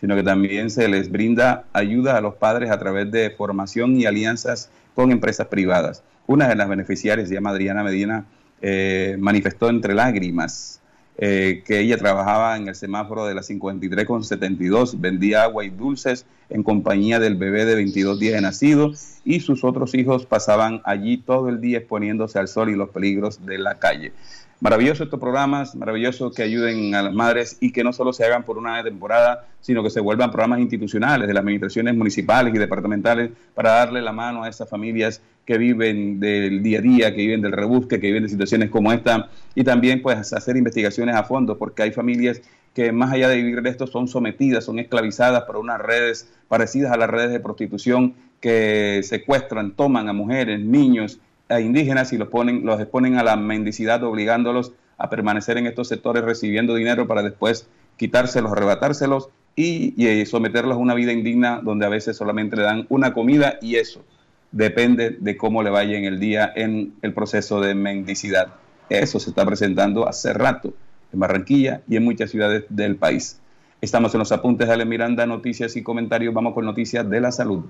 sino 0.00 0.14
que 0.14 0.22
también 0.22 0.70
se 0.70 0.88
les 0.88 1.10
brinda 1.10 1.64
ayuda 1.72 2.16
a 2.16 2.20
los 2.20 2.34
padres 2.34 2.70
a 2.70 2.78
través 2.78 3.10
de 3.10 3.30
formación 3.30 4.00
y 4.00 4.06
alianzas 4.06 4.70
con 4.94 5.10
empresas 5.10 5.46
privadas. 5.48 6.02
Una 6.26 6.48
de 6.48 6.56
las 6.56 6.68
beneficiarias, 6.68 7.28
se 7.28 7.34
llama 7.34 7.50
Adriana 7.50 7.82
Medina, 7.82 8.24
eh, 8.62 9.16
manifestó 9.18 9.68
entre 9.68 9.94
lágrimas 9.94 10.79
eh, 11.22 11.62
que 11.66 11.80
ella 11.80 11.98
trabajaba 11.98 12.56
en 12.56 12.68
el 12.68 12.74
semáforo 12.74 13.26
de 13.26 13.34
la 13.34 13.42
53 13.42 14.06
con 14.06 14.24
72, 14.24 14.98
vendía 15.02 15.42
agua 15.42 15.66
y 15.66 15.68
dulces 15.68 16.24
en 16.48 16.62
compañía 16.62 17.20
del 17.20 17.36
bebé 17.36 17.66
de 17.66 17.74
22 17.74 18.18
días 18.18 18.34
de 18.36 18.40
nacido 18.40 18.92
y 19.22 19.40
sus 19.40 19.62
otros 19.62 19.94
hijos 19.94 20.24
pasaban 20.24 20.80
allí 20.84 21.18
todo 21.18 21.50
el 21.50 21.60
día 21.60 21.76
exponiéndose 21.76 22.38
al 22.38 22.48
sol 22.48 22.70
y 22.70 22.74
los 22.74 22.88
peligros 22.88 23.44
de 23.44 23.58
la 23.58 23.78
calle. 23.78 24.14
Maravilloso 24.60 25.04
estos 25.04 25.18
programas, 25.18 25.74
maravilloso 25.74 26.30
que 26.32 26.42
ayuden 26.42 26.94
a 26.94 27.00
las 27.00 27.14
madres 27.14 27.56
y 27.60 27.72
que 27.72 27.82
no 27.82 27.94
solo 27.94 28.12
se 28.12 28.26
hagan 28.26 28.44
por 28.44 28.58
una 28.58 28.82
temporada, 28.84 29.46
sino 29.62 29.82
que 29.82 29.88
se 29.88 30.00
vuelvan 30.00 30.30
programas 30.30 30.60
institucionales 30.60 31.26
de 31.26 31.32
las 31.32 31.40
administraciones 31.40 31.96
municipales 31.96 32.54
y 32.54 32.58
departamentales 32.58 33.30
para 33.54 33.70
darle 33.70 34.02
la 34.02 34.12
mano 34.12 34.44
a 34.44 34.50
esas 34.50 34.68
familias 34.68 35.22
que 35.46 35.56
viven 35.56 36.20
del 36.20 36.62
día 36.62 36.80
a 36.80 36.82
día, 36.82 37.10
que 37.10 37.22
viven 37.22 37.40
del 37.40 37.52
rebusque, 37.52 37.98
que 37.98 38.08
viven 38.08 38.24
de 38.24 38.28
situaciones 38.28 38.68
como 38.68 38.92
esta. 38.92 39.30
Y 39.54 39.64
también 39.64 40.02
pues 40.02 40.30
hacer 40.34 40.58
investigaciones 40.58 41.16
a 41.16 41.24
fondo 41.24 41.56
porque 41.56 41.84
hay 41.84 41.92
familias 41.92 42.42
que 42.74 42.92
más 42.92 43.14
allá 43.14 43.30
de 43.30 43.36
vivir 43.36 43.62
de 43.62 43.70
esto 43.70 43.86
son 43.86 44.08
sometidas, 44.08 44.66
son 44.66 44.78
esclavizadas 44.78 45.44
por 45.44 45.56
unas 45.56 45.80
redes 45.80 46.28
parecidas 46.48 46.92
a 46.92 46.98
las 46.98 47.08
redes 47.08 47.32
de 47.32 47.40
prostitución 47.40 48.14
que 48.42 49.00
secuestran, 49.04 49.72
toman 49.72 50.10
a 50.10 50.12
mujeres, 50.12 50.60
niños 50.60 51.18
a 51.50 51.60
indígenas 51.60 52.12
y 52.12 52.18
los, 52.18 52.28
ponen, 52.28 52.64
los 52.64 52.80
exponen 52.80 53.18
a 53.18 53.22
la 53.22 53.36
mendicidad 53.36 54.02
obligándolos 54.04 54.72
a 54.96 55.10
permanecer 55.10 55.58
en 55.58 55.66
estos 55.66 55.88
sectores 55.88 56.24
recibiendo 56.24 56.74
dinero 56.74 57.06
para 57.06 57.22
después 57.22 57.66
quitárselos, 57.96 58.52
arrebatárselos 58.52 59.28
y, 59.56 59.94
y, 60.02 60.24
someterlos 60.26 60.76
a 60.76 60.78
una 60.78 60.94
vida 60.94 61.12
indigna 61.12 61.60
donde 61.62 61.86
a 61.86 61.88
veces 61.88 62.16
solamente 62.16 62.56
le 62.56 62.62
dan 62.62 62.86
una 62.88 63.12
comida 63.12 63.58
y 63.60 63.76
eso 63.76 64.04
depende 64.52 65.10
de 65.10 65.36
cómo 65.36 65.62
le 65.62 65.70
vaya 65.70 65.98
en 65.98 66.04
el 66.04 66.18
día 66.18 66.50
en 66.54 66.94
el 67.02 67.12
proceso 67.12 67.60
de 67.60 67.74
mendicidad. 67.74 68.54
Eso 68.88 69.20
se 69.20 69.30
está 69.30 69.44
presentando 69.44 70.08
hace 70.08 70.32
rato 70.32 70.74
en 71.12 71.20
Barranquilla 71.20 71.82
y 71.88 71.96
en 71.96 72.04
muchas 72.04 72.30
ciudades 72.30 72.64
del 72.68 72.96
país. 72.96 73.40
Estamos 73.80 74.14
en 74.14 74.18
los 74.18 74.32
apuntes 74.32 74.66
de 74.68 74.74
Ale 74.74 74.84
Miranda, 74.84 75.24
noticias 75.26 75.76
y 75.76 75.82
comentarios. 75.82 76.34
Vamos 76.34 76.54
con 76.54 76.64
noticias 76.64 77.08
de 77.08 77.20
la 77.20 77.32
salud. 77.32 77.64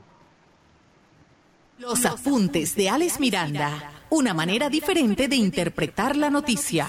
Los 1.81 2.05
apuntes 2.05 2.77
de 2.77 2.91
Alex 2.91 3.19
Miranda, 3.21 3.73
una 4.11 4.35
manera 4.35 4.69
diferente 4.69 5.29
de 5.29 5.37
interpretar 5.37 6.15
la 6.15 6.29
noticia. 6.29 6.87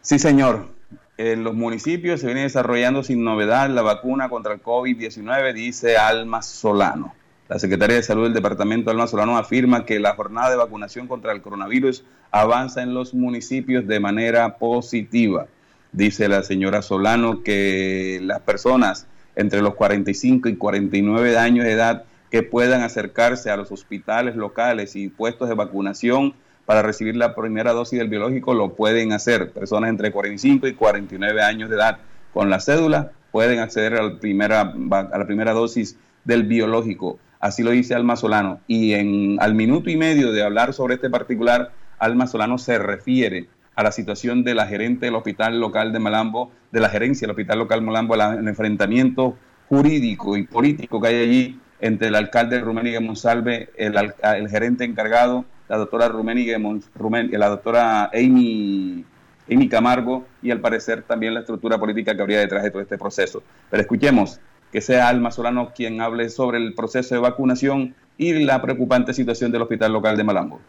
Sí, 0.00 0.20
señor. 0.20 0.68
En 1.16 1.42
los 1.42 1.56
municipios 1.56 2.20
se 2.20 2.26
viene 2.26 2.42
desarrollando 2.42 3.02
sin 3.02 3.24
novedad 3.24 3.68
la 3.68 3.82
vacuna 3.82 4.28
contra 4.28 4.54
el 4.54 4.62
COVID-19, 4.62 5.52
dice 5.54 5.96
Alma 5.96 6.40
Solano. 6.40 7.16
La 7.48 7.58
Secretaría 7.58 7.96
de 7.96 8.04
Salud 8.04 8.22
del 8.22 8.34
Departamento 8.34 8.92
Alma 8.92 9.08
Solano 9.08 9.36
afirma 9.36 9.84
que 9.84 9.98
la 9.98 10.14
jornada 10.14 10.50
de 10.50 10.56
vacunación 10.56 11.08
contra 11.08 11.32
el 11.32 11.42
coronavirus 11.42 12.04
avanza 12.30 12.84
en 12.84 12.94
los 12.94 13.12
municipios 13.12 13.88
de 13.88 13.98
manera 13.98 14.58
positiva. 14.58 15.48
Dice 15.90 16.28
la 16.28 16.44
señora 16.44 16.80
Solano 16.80 17.42
que 17.42 18.20
las 18.22 18.38
personas 18.38 19.08
entre 19.34 19.62
los 19.62 19.74
45 19.74 20.48
y 20.48 20.56
49 20.56 21.36
años 21.36 21.64
de 21.64 21.72
edad 21.72 22.04
que 22.30 22.42
puedan 22.42 22.82
acercarse 22.82 23.50
a 23.50 23.56
los 23.56 23.72
hospitales 23.72 24.36
locales 24.36 24.96
y 24.96 25.08
puestos 25.08 25.48
de 25.48 25.54
vacunación 25.54 26.34
para 26.66 26.82
recibir 26.82 27.16
la 27.16 27.34
primera 27.34 27.72
dosis 27.72 27.98
del 27.98 28.08
biológico 28.08 28.52
lo 28.52 28.74
pueden 28.74 29.12
hacer. 29.12 29.52
Personas 29.52 29.88
entre 29.88 30.12
45 30.12 30.66
y 30.66 30.74
49 30.74 31.42
años 31.42 31.70
de 31.70 31.76
edad 31.76 31.98
con 32.34 32.50
la 32.50 32.60
cédula 32.60 33.12
pueden 33.32 33.58
acceder 33.58 33.94
a 33.94 34.02
la 34.02 34.18
primera, 34.18 34.60
a 34.60 35.18
la 35.18 35.26
primera 35.26 35.52
dosis 35.52 35.96
del 36.24 36.42
biológico. 36.44 37.18
Así 37.40 37.62
lo 37.62 37.70
dice 37.70 37.94
Alma 37.94 38.16
Solano. 38.16 38.60
Y 38.66 38.92
en, 38.92 39.38
al 39.40 39.54
minuto 39.54 39.88
y 39.88 39.96
medio 39.96 40.30
de 40.32 40.42
hablar 40.42 40.74
sobre 40.74 40.96
este 40.96 41.08
particular, 41.08 41.72
Alma 41.98 42.26
Solano 42.26 42.58
se 42.58 42.78
refiere 42.78 43.48
a 43.74 43.82
la 43.82 43.92
situación 43.92 44.44
de 44.44 44.54
la 44.54 44.66
gerente 44.66 45.06
del 45.06 45.14
hospital 45.14 45.60
local 45.60 45.92
de 45.92 46.00
Malambo, 46.00 46.50
de 46.72 46.80
la 46.80 46.90
gerencia 46.90 47.26
del 47.26 47.30
hospital 47.30 47.60
local 47.60 47.80
Malambo, 47.80 48.14
el 48.14 48.46
enfrentamiento 48.46 49.36
jurídico 49.68 50.36
y 50.36 50.42
político 50.42 51.00
que 51.00 51.08
hay 51.08 51.22
allí 51.22 51.60
entre 51.80 52.08
el 52.08 52.14
alcalde 52.14 52.60
Rumenigue 52.60 53.00
Monsalve, 53.00 53.68
el, 53.76 53.94
el 53.96 54.48
gerente 54.48 54.84
encargado, 54.84 55.44
la 55.68 55.76
doctora 55.76 56.08
Rumenigue 56.08 56.58
la 57.32 57.48
doctora 57.48 58.10
Amy, 58.14 59.04
Amy 59.50 59.68
Camargo 59.68 60.26
y 60.42 60.50
al 60.50 60.60
parecer 60.60 61.02
también 61.02 61.34
la 61.34 61.40
estructura 61.40 61.78
política 61.78 62.16
que 62.16 62.22
habría 62.22 62.40
detrás 62.40 62.62
de 62.62 62.70
todo 62.70 62.82
este 62.82 62.98
proceso. 62.98 63.42
Pero 63.70 63.82
escuchemos 63.82 64.40
que 64.72 64.80
sea 64.80 65.08
Alma 65.08 65.30
Solano 65.30 65.72
quien 65.74 66.00
hable 66.00 66.28
sobre 66.28 66.58
el 66.58 66.74
proceso 66.74 67.14
de 67.14 67.20
vacunación 67.20 67.94
y 68.16 68.32
la 68.44 68.60
preocupante 68.60 69.12
situación 69.14 69.52
del 69.52 69.62
hospital 69.62 69.92
local 69.92 70.16
de 70.16 70.24
Malambo. 70.24 70.60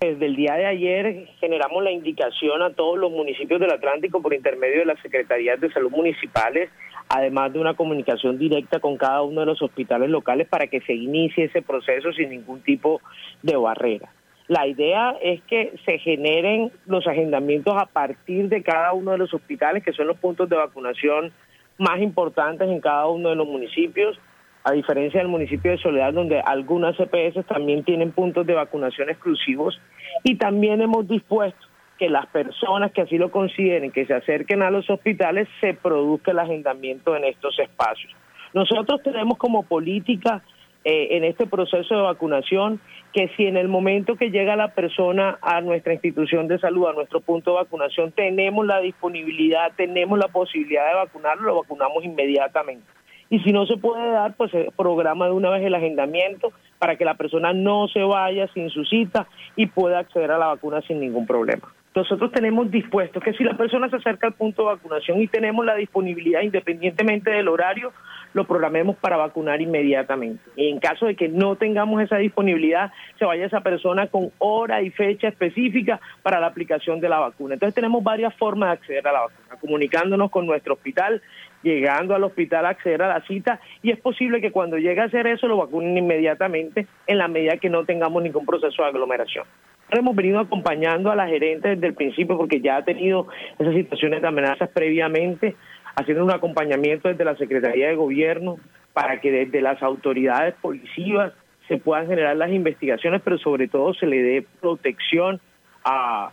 Desde 0.00 0.26
el 0.26 0.36
día 0.36 0.54
de 0.54 0.66
ayer 0.66 1.28
generamos 1.40 1.82
la 1.82 1.90
indicación 1.90 2.62
a 2.62 2.70
todos 2.74 2.98
los 2.98 3.10
municipios 3.10 3.60
del 3.60 3.70
Atlántico 3.70 4.20
por 4.20 4.34
intermedio 4.34 4.80
de 4.80 4.86
las 4.86 5.00
Secretarías 5.00 5.60
de 5.60 5.72
Salud 5.72 5.90
Municipales 5.90 6.68
además 7.08 7.52
de 7.52 7.60
una 7.60 7.74
comunicación 7.74 8.38
directa 8.38 8.80
con 8.80 8.96
cada 8.96 9.22
uno 9.22 9.40
de 9.40 9.46
los 9.46 9.62
hospitales 9.62 10.10
locales 10.10 10.48
para 10.48 10.66
que 10.66 10.80
se 10.80 10.94
inicie 10.94 11.44
ese 11.44 11.62
proceso 11.62 12.12
sin 12.12 12.30
ningún 12.30 12.60
tipo 12.60 13.00
de 13.42 13.56
barrera. 13.56 14.10
La 14.48 14.66
idea 14.66 15.16
es 15.22 15.42
que 15.44 15.74
se 15.86 15.98
generen 15.98 16.70
los 16.86 17.06
agendamientos 17.06 17.74
a 17.76 17.86
partir 17.86 18.48
de 18.48 18.62
cada 18.62 18.92
uno 18.92 19.12
de 19.12 19.18
los 19.18 19.32
hospitales, 19.32 19.82
que 19.82 19.92
son 19.92 20.06
los 20.06 20.18
puntos 20.18 20.48
de 20.50 20.56
vacunación 20.56 21.32
más 21.78 22.00
importantes 22.00 22.68
en 22.68 22.80
cada 22.80 23.06
uno 23.06 23.30
de 23.30 23.36
los 23.36 23.46
municipios, 23.46 24.18
a 24.62 24.72
diferencia 24.72 25.20
del 25.20 25.28
municipio 25.28 25.70
de 25.70 25.78
Soledad, 25.78 26.12
donde 26.12 26.40
algunas 26.40 26.96
CPS 26.96 27.44
también 27.46 27.84
tienen 27.84 28.12
puntos 28.12 28.46
de 28.46 28.54
vacunación 28.54 29.08
exclusivos, 29.08 29.80
y 30.22 30.36
también 30.36 30.80
hemos 30.82 31.08
dispuesto 31.08 31.66
que 31.98 32.08
las 32.08 32.26
personas 32.26 32.92
que 32.92 33.02
así 33.02 33.18
lo 33.18 33.30
consideren, 33.30 33.92
que 33.92 34.06
se 34.06 34.14
acerquen 34.14 34.62
a 34.62 34.70
los 34.70 34.88
hospitales, 34.90 35.48
se 35.60 35.74
produzca 35.74 36.32
el 36.32 36.40
agendamiento 36.40 37.14
en 37.16 37.24
estos 37.24 37.58
espacios. 37.58 38.12
Nosotros 38.52 39.02
tenemos 39.02 39.38
como 39.38 39.62
política 39.64 40.42
eh, 40.84 41.16
en 41.16 41.24
este 41.24 41.46
proceso 41.46 41.94
de 41.94 42.02
vacunación 42.02 42.80
que 43.12 43.28
si 43.36 43.46
en 43.46 43.56
el 43.56 43.68
momento 43.68 44.16
que 44.16 44.30
llega 44.30 44.56
la 44.56 44.74
persona 44.74 45.38
a 45.40 45.60
nuestra 45.60 45.92
institución 45.92 46.48
de 46.48 46.58
salud, 46.58 46.88
a 46.88 46.92
nuestro 46.92 47.20
punto 47.20 47.52
de 47.52 47.58
vacunación, 47.58 48.12
tenemos 48.12 48.66
la 48.66 48.80
disponibilidad, 48.80 49.72
tenemos 49.76 50.18
la 50.18 50.28
posibilidad 50.28 50.86
de 50.88 50.94
vacunarlo, 50.94 51.44
lo 51.44 51.60
vacunamos 51.62 52.04
inmediatamente. 52.04 52.86
Y 53.30 53.38
si 53.40 53.52
no 53.52 53.66
se 53.66 53.76
puede 53.76 54.10
dar, 54.10 54.34
pues 54.34 54.50
se 54.50 54.68
programa 54.76 55.26
de 55.26 55.32
una 55.32 55.50
vez 55.50 55.64
el 55.64 55.74
agendamiento 55.74 56.52
para 56.78 56.96
que 56.96 57.04
la 57.04 57.14
persona 57.14 57.52
no 57.52 57.88
se 57.88 58.02
vaya 58.02 58.48
sin 58.52 58.68
su 58.68 58.84
cita 58.84 59.26
y 59.56 59.66
pueda 59.66 60.00
acceder 60.00 60.32
a 60.32 60.38
la 60.38 60.48
vacuna 60.48 60.82
sin 60.82 61.00
ningún 61.00 61.26
problema 61.26 61.72
nosotros 61.94 62.32
tenemos 62.32 62.70
dispuesto 62.70 63.20
que 63.20 63.34
si 63.34 63.44
la 63.44 63.56
persona 63.56 63.88
se 63.88 63.96
acerca 63.96 64.26
al 64.26 64.32
punto 64.32 64.62
de 64.62 64.74
vacunación 64.74 65.20
y 65.22 65.28
tenemos 65.28 65.64
la 65.64 65.76
disponibilidad 65.76 66.40
independientemente 66.42 67.30
del 67.30 67.46
horario, 67.46 67.92
lo 68.32 68.44
programemos 68.44 68.96
para 68.96 69.16
vacunar 69.16 69.60
inmediatamente. 69.60 70.42
Y 70.56 70.70
en 70.70 70.80
caso 70.80 71.06
de 71.06 71.14
que 71.14 71.28
no 71.28 71.54
tengamos 71.54 72.02
esa 72.02 72.16
disponibilidad, 72.16 72.90
se 73.16 73.24
vaya 73.24 73.46
esa 73.46 73.60
persona 73.60 74.08
con 74.08 74.32
hora 74.38 74.82
y 74.82 74.90
fecha 74.90 75.28
específica 75.28 76.00
para 76.22 76.40
la 76.40 76.48
aplicación 76.48 77.00
de 77.00 77.08
la 77.08 77.20
vacuna. 77.20 77.54
Entonces 77.54 77.76
tenemos 77.76 78.02
varias 78.02 78.34
formas 78.34 78.70
de 78.70 78.72
acceder 78.72 79.06
a 79.06 79.12
la 79.12 79.20
vacuna, 79.20 79.60
comunicándonos 79.60 80.32
con 80.32 80.46
nuestro 80.46 80.74
hospital 80.74 81.22
llegando 81.62 82.14
al 82.14 82.24
hospital 82.24 82.66
a 82.66 82.70
acceder 82.70 83.00
a 83.02 83.08
la 83.08 83.22
cita 83.22 83.58
y 83.82 83.90
es 83.90 83.98
posible 83.98 84.42
que 84.42 84.52
cuando 84.52 84.76
llegue 84.76 85.00
a 85.00 85.04
hacer 85.04 85.26
eso 85.26 85.48
lo 85.48 85.56
vacunen 85.56 85.96
inmediatamente 85.96 86.86
en 87.06 87.16
la 87.16 87.26
medida 87.26 87.56
que 87.56 87.70
no 87.70 87.86
tengamos 87.86 88.22
ningún 88.22 88.44
proceso 88.44 88.82
de 88.82 88.88
aglomeración. 88.88 89.46
Hemos 89.90 90.16
venido 90.16 90.40
acompañando 90.40 91.10
a 91.10 91.16
la 91.16 91.26
gerente 91.26 91.70
desde 91.70 91.86
el 91.88 91.94
principio 91.94 92.36
porque 92.36 92.60
ya 92.60 92.76
ha 92.76 92.84
tenido 92.84 93.28
esas 93.58 93.74
situaciones 93.74 94.22
de 94.22 94.28
amenazas 94.28 94.68
previamente, 94.70 95.54
haciendo 95.94 96.24
un 96.24 96.30
acompañamiento 96.30 97.08
desde 97.08 97.24
la 97.24 97.36
Secretaría 97.36 97.88
de 97.88 97.94
Gobierno 97.94 98.56
para 98.92 99.20
que 99.20 99.30
desde 99.30 99.60
las 99.60 99.82
autoridades 99.82 100.54
policías 100.60 101.32
se 101.68 101.78
puedan 101.78 102.06
generar 102.06 102.36
las 102.36 102.50
investigaciones, 102.50 103.22
pero 103.22 103.38
sobre 103.38 103.68
todo 103.68 103.94
se 103.94 104.06
le 104.06 104.22
dé 104.22 104.46
protección 104.60 105.40
a, 105.84 106.30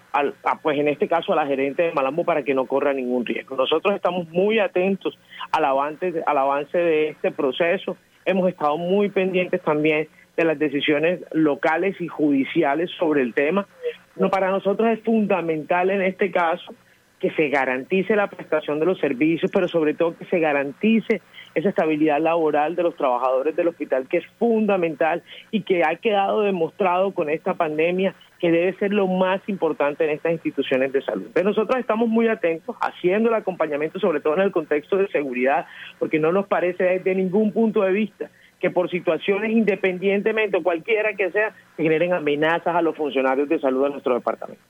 pues 0.62 0.80
en 0.80 0.88
este 0.88 1.08
caso 1.08 1.34
a 1.34 1.36
la 1.36 1.46
gerente 1.46 1.84
de 1.84 1.92
Malambo 1.92 2.24
para 2.24 2.44
que 2.44 2.54
no 2.54 2.66
corra 2.66 2.94
ningún 2.94 3.26
riesgo. 3.26 3.58
Nosotros 3.58 3.94
estamos 3.94 4.30
muy 4.30 4.60
atentos 4.60 5.18
al 5.52 5.66
avance, 5.66 6.24
al 6.26 6.38
avance 6.38 6.78
de 6.78 7.10
este 7.10 7.32
proceso, 7.32 7.98
hemos 8.26 8.48
estado 8.48 8.78
muy 8.78 9.10
pendientes 9.10 9.62
también 9.62 10.08
de 10.42 10.46
las 10.46 10.60
decisiones 10.60 11.22
locales 11.32 12.00
y 12.02 12.08
judiciales 12.08 12.90
sobre 12.98 13.22
el 13.22 13.34
tema. 13.34 13.68
No, 14.16 14.30
para 14.30 14.52
nosotros 14.52 14.90
es 14.90 15.00
fundamental 15.02 15.90
en 15.90 16.02
este 16.02 16.32
caso 16.32 16.74
que 17.20 17.30
se 17.32 17.50
garantice 17.50 18.16
la 18.16 18.28
prestación 18.28 18.80
de 18.80 18.88
los 18.88 19.00
servicios, 19.00 19.52
pero 19.54 19.68
sobre 19.68 19.94
todo 19.94 20.18
que 20.18 20.26
se 20.26 20.40
garantice 20.40 21.22
esa 21.54 21.70
estabilidad 21.70 22.20
laboral 22.20 22.76
de 22.76 22.82
los 22.82 22.96
trabajadores 22.96 23.56
del 23.56 23.68
hospital, 23.68 24.08
que 24.08 24.18
es 24.18 24.26
fundamental 24.40 25.22
y 25.52 25.62
que 25.62 25.84
ha 25.84 25.96
quedado 25.98 26.42
demostrado 26.42 27.12
con 27.12 27.30
esta 27.30 27.54
pandemia 27.54 28.16
que 28.40 28.52
debe 28.52 28.74
ser 28.80 28.92
lo 28.92 29.06
más 29.06 29.40
importante 29.48 30.04
en 30.04 30.10
estas 30.10 30.32
instituciones 30.32 30.92
de 30.94 31.04
salud. 31.04 31.28
Nosotros 31.44 31.78
estamos 31.80 32.10
muy 32.10 32.28
atentos, 32.28 32.76
haciendo 32.82 33.30
el 33.30 33.36
acompañamiento, 33.36 34.00
sobre 34.00 34.20
todo 34.20 34.34
en 34.34 34.42
el 34.42 34.52
contexto 34.52 34.98
de 34.98 35.08
seguridad, 35.10 35.68
porque 36.00 36.18
no 36.18 36.32
nos 36.32 36.48
parece 36.48 36.84
desde 36.84 37.14
ningún 37.14 37.52
punto 37.52 37.84
de 37.84 37.92
vista 37.92 38.32
que 38.62 38.70
por 38.70 38.90
situaciones 38.90 39.52
independientemente 39.52 40.58
o 40.58 40.64
cualquiera 40.64 41.16
que 41.16 41.32
sea, 41.32 41.54
se 41.76 41.84
generen 41.84 42.14
amenazas 42.14 42.76
a 42.76 42.82
los 42.82 42.96
funcionarios 42.96 43.50
de 43.50 43.60
salud 43.60 43.84
de 43.84 43.90
nuestro 43.90 44.14
departamento. 44.14 44.62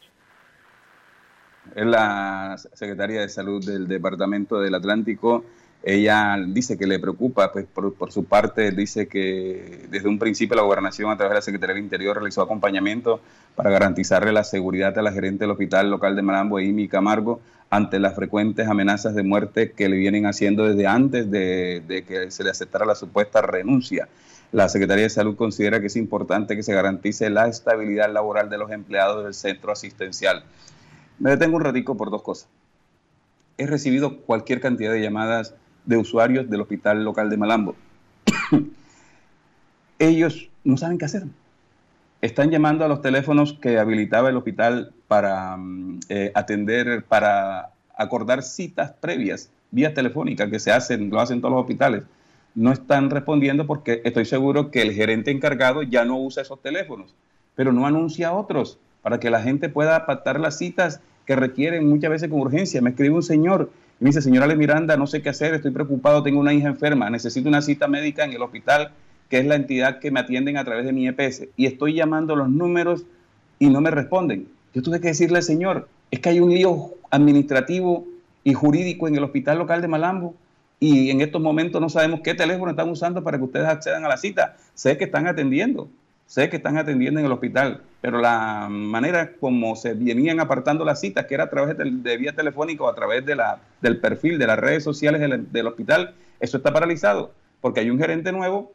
Es 1.75 1.85
la 1.85 2.55
secretaria 2.57 3.21
de 3.21 3.29
Salud 3.29 3.63
del 3.63 3.87
Departamento 3.87 4.59
del 4.59 4.75
Atlántico. 4.75 5.45
Ella 5.83 6.37
dice 6.47 6.77
que 6.77 6.85
le 6.85 6.99
preocupa, 6.99 7.51
pues 7.51 7.65
por, 7.65 8.11
su 8.11 8.25
parte 8.25 8.71
dice 8.71 9.07
que 9.07 9.87
desde 9.89 10.07
un 10.07 10.19
principio 10.19 10.55
la 10.55 10.61
gobernación 10.61 11.09
a 11.09 11.17
través 11.17 11.31
de 11.31 11.35
la 11.35 11.41
Secretaría 11.41 11.73
del 11.73 11.83
Interior 11.83 12.15
realizó 12.17 12.43
acompañamiento 12.43 13.19
para 13.55 13.71
garantizarle 13.71 14.31
la 14.31 14.43
seguridad 14.43 14.95
a 14.99 15.01
la 15.01 15.11
gerente 15.11 15.45
del 15.45 15.51
hospital 15.51 15.89
local 15.89 16.15
de 16.15 16.21
Marambo, 16.21 16.59
Amy 16.59 16.87
Camargo, 16.87 17.41
ante 17.71 17.99
las 17.99 18.15
frecuentes 18.15 18.67
amenazas 18.67 19.15
de 19.15 19.23
muerte 19.23 19.71
que 19.71 19.89
le 19.89 19.97
vienen 19.97 20.27
haciendo 20.27 20.65
desde 20.65 20.85
antes 20.85 21.31
de, 21.31 21.81
de 21.87 22.03
que 22.03 22.29
se 22.29 22.43
le 22.43 22.51
aceptara 22.51 22.85
la 22.85 22.95
supuesta 22.95 23.41
renuncia. 23.41 24.07
La 24.51 24.69
Secretaría 24.69 25.05
de 25.05 25.09
Salud 25.09 25.35
considera 25.35 25.79
que 25.79 25.87
es 25.87 25.95
importante 25.95 26.55
que 26.55 26.63
se 26.63 26.73
garantice 26.73 27.29
la 27.31 27.47
estabilidad 27.47 28.11
laboral 28.11 28.49
de 28.49 28.57
los 28.59 28.69
empleados 28.69 29.23
del 29.23 29.33
centro 29.33 29.71
asistencial. 29.71 30.43
Me 31.17 31.31
detengo 31.31 31.55
un 31.55 31.63
ratico 31.63 31.97
por 31.97 32.11
dos 32.11 32.21
cosas. 32.21 32.49
He 33.57 33.65
recibido 33.65 34.17
cualquier 34.17 34.59
cantidad 34.59 34.91
de 34.91 35.01
llamadas 35.01 35.55
de 35.85 35.97
usuarios 35.97 36.49
del 36.49 36.61
hospital 36.61 37.03
local 37.03 37.29
de 37.29 37.37
Malambo. 37.37 37.75
Ellos 39.99 40.49
no 40.63 40.77
saben 40.77 40.97
qué 40.97 41.05
hacer. 41.05 41.23
Están 42.21 42.51
llamando 42.51 42.85
a 42.85 42.87
los 42.87 43.01
teléfonos 43.01 43.53
que 43.53 43.79
habilitaba 43.79 44.29
el 44.29 44.37
hospital 44.37 44.93
para 45.07 45.57
mm, 45.57 45.99
eh, 46.09 46.31
atender, 46.35 47.03
para 47.03 47.71
acordar 47.95 48.43
citas 48.43 48.93
previas, 48.99 49.49
vía 49.71 49.93
telefónica, 49.93 50.49
que 50.49 50.59
se 50.59 50.71
hacen, 50.71 51.09
lo 51.09 51.19
hacen 51.19 51.41
todos 51.41 51.53
los 51.53 51.61
hospitales. 51.61 52.03
No 52.53 52.71
están 52.71 53.09
respondiendo 53.09 53.65
porque 53.65 54.01
estoy 54.03 54.25
seguro 54.25 54.71
que 54.71 54.81
el 54.81 54.93
gerente 54.93 55.31
encargado 55.31 55.83
ya 55.83 56.05
no 56.05 56.17
usa 56.19 56.43
esos 56.43 56.61
teléfonos, 56.61 57.15
pero 57.55 57.71
no 57.71 57.87
anuncia 57.87 58.33
otros 58.33 58.77
para 59.01 59.19
que 59.19 59.29
la 59.29 59.41
gente 59.41 59.69
pueda 59.69 60.05
pactar 60.05 60.39
las 60.39 60.57
citas 60.57 61.01
que 61.25 61.35
requieren 61.35 61.87
muchas 61.87 62.11
veces 62.11 62.29
con 62.29 62.41
urgencia. 62.41 62.81
Me 62.81 62.91
escribe 62.91 63.15
un 63.15 63.23
señor 63.23 63.71
me 64.01 64.09
dice, 64.09 64.23
señora 64.23 64.47
Le 64.47 64.55
Miranda, 64.55 64.97
no 64.97 65.05
sé 65.05 65.21
qué 65.21 65.29
hacer, 65.29 65.53
estoy 65.53 65.69
preocupado, 65.69 66.23
tengo 66.23 66.39
una 66.39 66.53
hija 66.53 66.67
enferma, 66.67 67.11
necesito 67.11 67.47
una 67.47 67.61
cita 67.61 67.87
médica 67.87 68.25
en 68.25 68.31
el 68.31 68.41
hospital, 68.41 68.93
que 69.29 69.37
es 69.37 69.45
la 69.45 69.53
entidad 69.53 69.99
que 69.99 70.09
me 70.09 70.19
atienden 70.19 70.57
a 70.57 70.65
través 70.65 70.85
de 70.85 70.91
mi 70.91 71.07
EPS, 71.07 71.43
y 71.55 71.67
estoy 71.67 71.93
llamando 71.93 72.35
los 72.35 72.49
números 72.49 73.05
y 73.59 73.69
no 73.69 73.79
me 73.79 73.91
responden. 73.91 74.47
Yo 74.73 74.81
tuve 74.81 74.99
que 75.01 75.09
decirle 75.09 75.43
señor, 75.43 75.87
es 76.09 76.19
que 76.19 76.29
hay 76.29 76.39
un 76.39 76.49
lío 76.49 76.95
administrativo 77.11 78.07
y 78.43 78.53
jurídico 78.53 79.07
en 79.07 79.17
el 79.17 79.23
hospital 79.23 79.59
local 79.59 79.83
de 79.83 79.87
Malambo 79.87 80.33
y 80.79 81.11
en 81.11 81.21
estos 81.21 81.39
momentos 81.39 81.79
no 81.79 81.87
sabemos 81.87 82.21
qué 82.21 82.33
teléfono 82.33 82.71
están 82.71 82.89
usando 82.89 83.23
para 83.23 83.37
que 83.37 83.43
ustedes 83.43 83.67
accedan 83.67 84.03
a 84.03 84.07
la 84.07 84.17
cita. 84.17 84.57
Sé 84.73 84.97
que 84.97 85.03
están 85.03 85.27
atendiendo, 85.27 85.89
sé 86.31 86.49
que 86.49 86.55
están 86.55 86.77
atendiendo 86.77 87.19
en 87.19 87.25
el 87.25 87.31
hospital, 87.33 87.81
pero 87.99 88.19
la 88.19 88.67
manera 88.69 89.33
como 89.37 89.75
se 89.75 89.95
venían 89.95 90.39
apartando 90.39 90.85
las 90.85 91.01
citas, 91.01 91.25
que 91.25 91.33
era 91.33 91.43
a 91.43 91.49
través 91.49 91.77
de, 91.77 92.17
vía 92.17 92.33
telefónica 92.33 92.85
o 92.85 92.87
a 92.87 92.95
través 92.95 93.25
de 93.25 93.35
la, 93.35 93.59
del 93.81 93.99
perfil 93.99 94.39
de 94.39 94.47
las 94.47 94.57
redes 94.57 94.81
sociales 94.81 95.19
del, 95.51 95.67
hospital, 95.67 96.13
eso 96.39 96.55
está 96.55 96.71
paralizado, 96.71 97.33
porque 97.59 97.81
hay 97.81 97.89
un 97.89 97.99
gerente 97.99 98.31
nuevo 98.31 98.71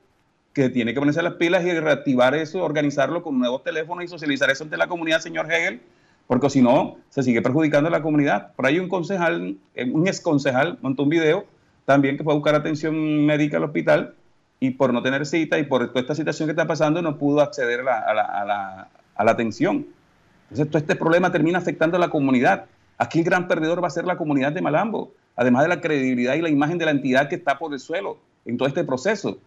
que 0.53 0.69
tiene 0.69 0.93
que 0.93 1.01
ponerse 1.01 1.23
las 1.23 1.37
pilas 1.37 1.65
y 1.65 1.73
reactivar 1.73 2.35
eso, 2.35 2.63
organizarlo 2.63 3.23
con 3.23 3.39
nuevos 3.39 3.65
teléfonos 3.65 4.05
y 4.05 4.09
socializar 4.09 4.51
eso 4.51 4.65
ante 4.65 4.77
la 4.77 4.87
comunidad, 4.87 5.21
señor 5.21 5.51
Hegel, 5.51 5.81
porque 6.27 6.51
si 6.51 6.61
no, 6.61 6.99
se 7.09 7.23
sigue 7.23 7.41
perjudicando 7.41 7.89
a 7.89 7.91
la 7.91 8.03
comunidad. 8.03 8.53
Por 8.55 8.67
ahí 8.67 8.79
un 8.79 8.91
concejal, 8.91 9.57
un 9.95 10.07
ex 10.07 10.21
concejal, 10.21 10.77
montó 10.83 11.05
un 11.05 11.09
video 11.09 11.47
también 11.87 12.19
que 12.19 12.25
fue 12.25 12.35
a 12.35 12.37
buscar 12.37 12.55
atención 12.55 13.25
médica 13.25 13.57
al 13.57 13.65
hospital 13.65 14.15
y 14.61 14.71
por 14.71 14.93
no 14.93 15.03
tener 15.03 15.27
cita 15.27 15.59
y 15.59 15.65
por 15.65 15.89
toda 15.89 16.01
esta 16.01 16.15
situación 16.15 16.47
que 16.47 16.53
está 16.53 16.67
pasando 16.67 17.03
no 17.03 17.19
pudo 17.19 17.41
acceder 17.41 17.81
a 17.81 18.15
la, 18.15 18.89
atención. 19.15 19.87
Entonces, 20.45 20.69
todo 20.69 20.79
este 20.79 20.97
problema 20.97 21.33
termina 21.33 21.59
afectando 21.59 21.97
a 21.97 22.01
la 22.01 22.09
comunidad. 22.09 22.67
Aquí 22.99 23.19
el 23.19 23.25
gran 23.25 23.49
perdedor 23.49 23.83
va 23.83 23.89
a 23.89 23.91
ser 23.91 24.05
la 24.07 24.17
comunidad 24.17 24.53
de 24.53 24.63
Malambo, 24.63 25.13
además 25.35 25.63
de 25.63 25.69
la 25.69 25.81
credibilidad 25.81 26.35
y 26.35 26.43
la 26.43 26.49
imagen 26.49 26.79
de 26.79 26.87
la 26.87 26.93
entidad 26.93 27.29
que 27.29 27.35
está 27.35 27.59
por 27.59 27.73
el 27.73 27.81
suelo 27.81 28.19
en 28.45 28.57
todo 28.57 28.69
este 28.69 28.85
proceso. 28.85 29.39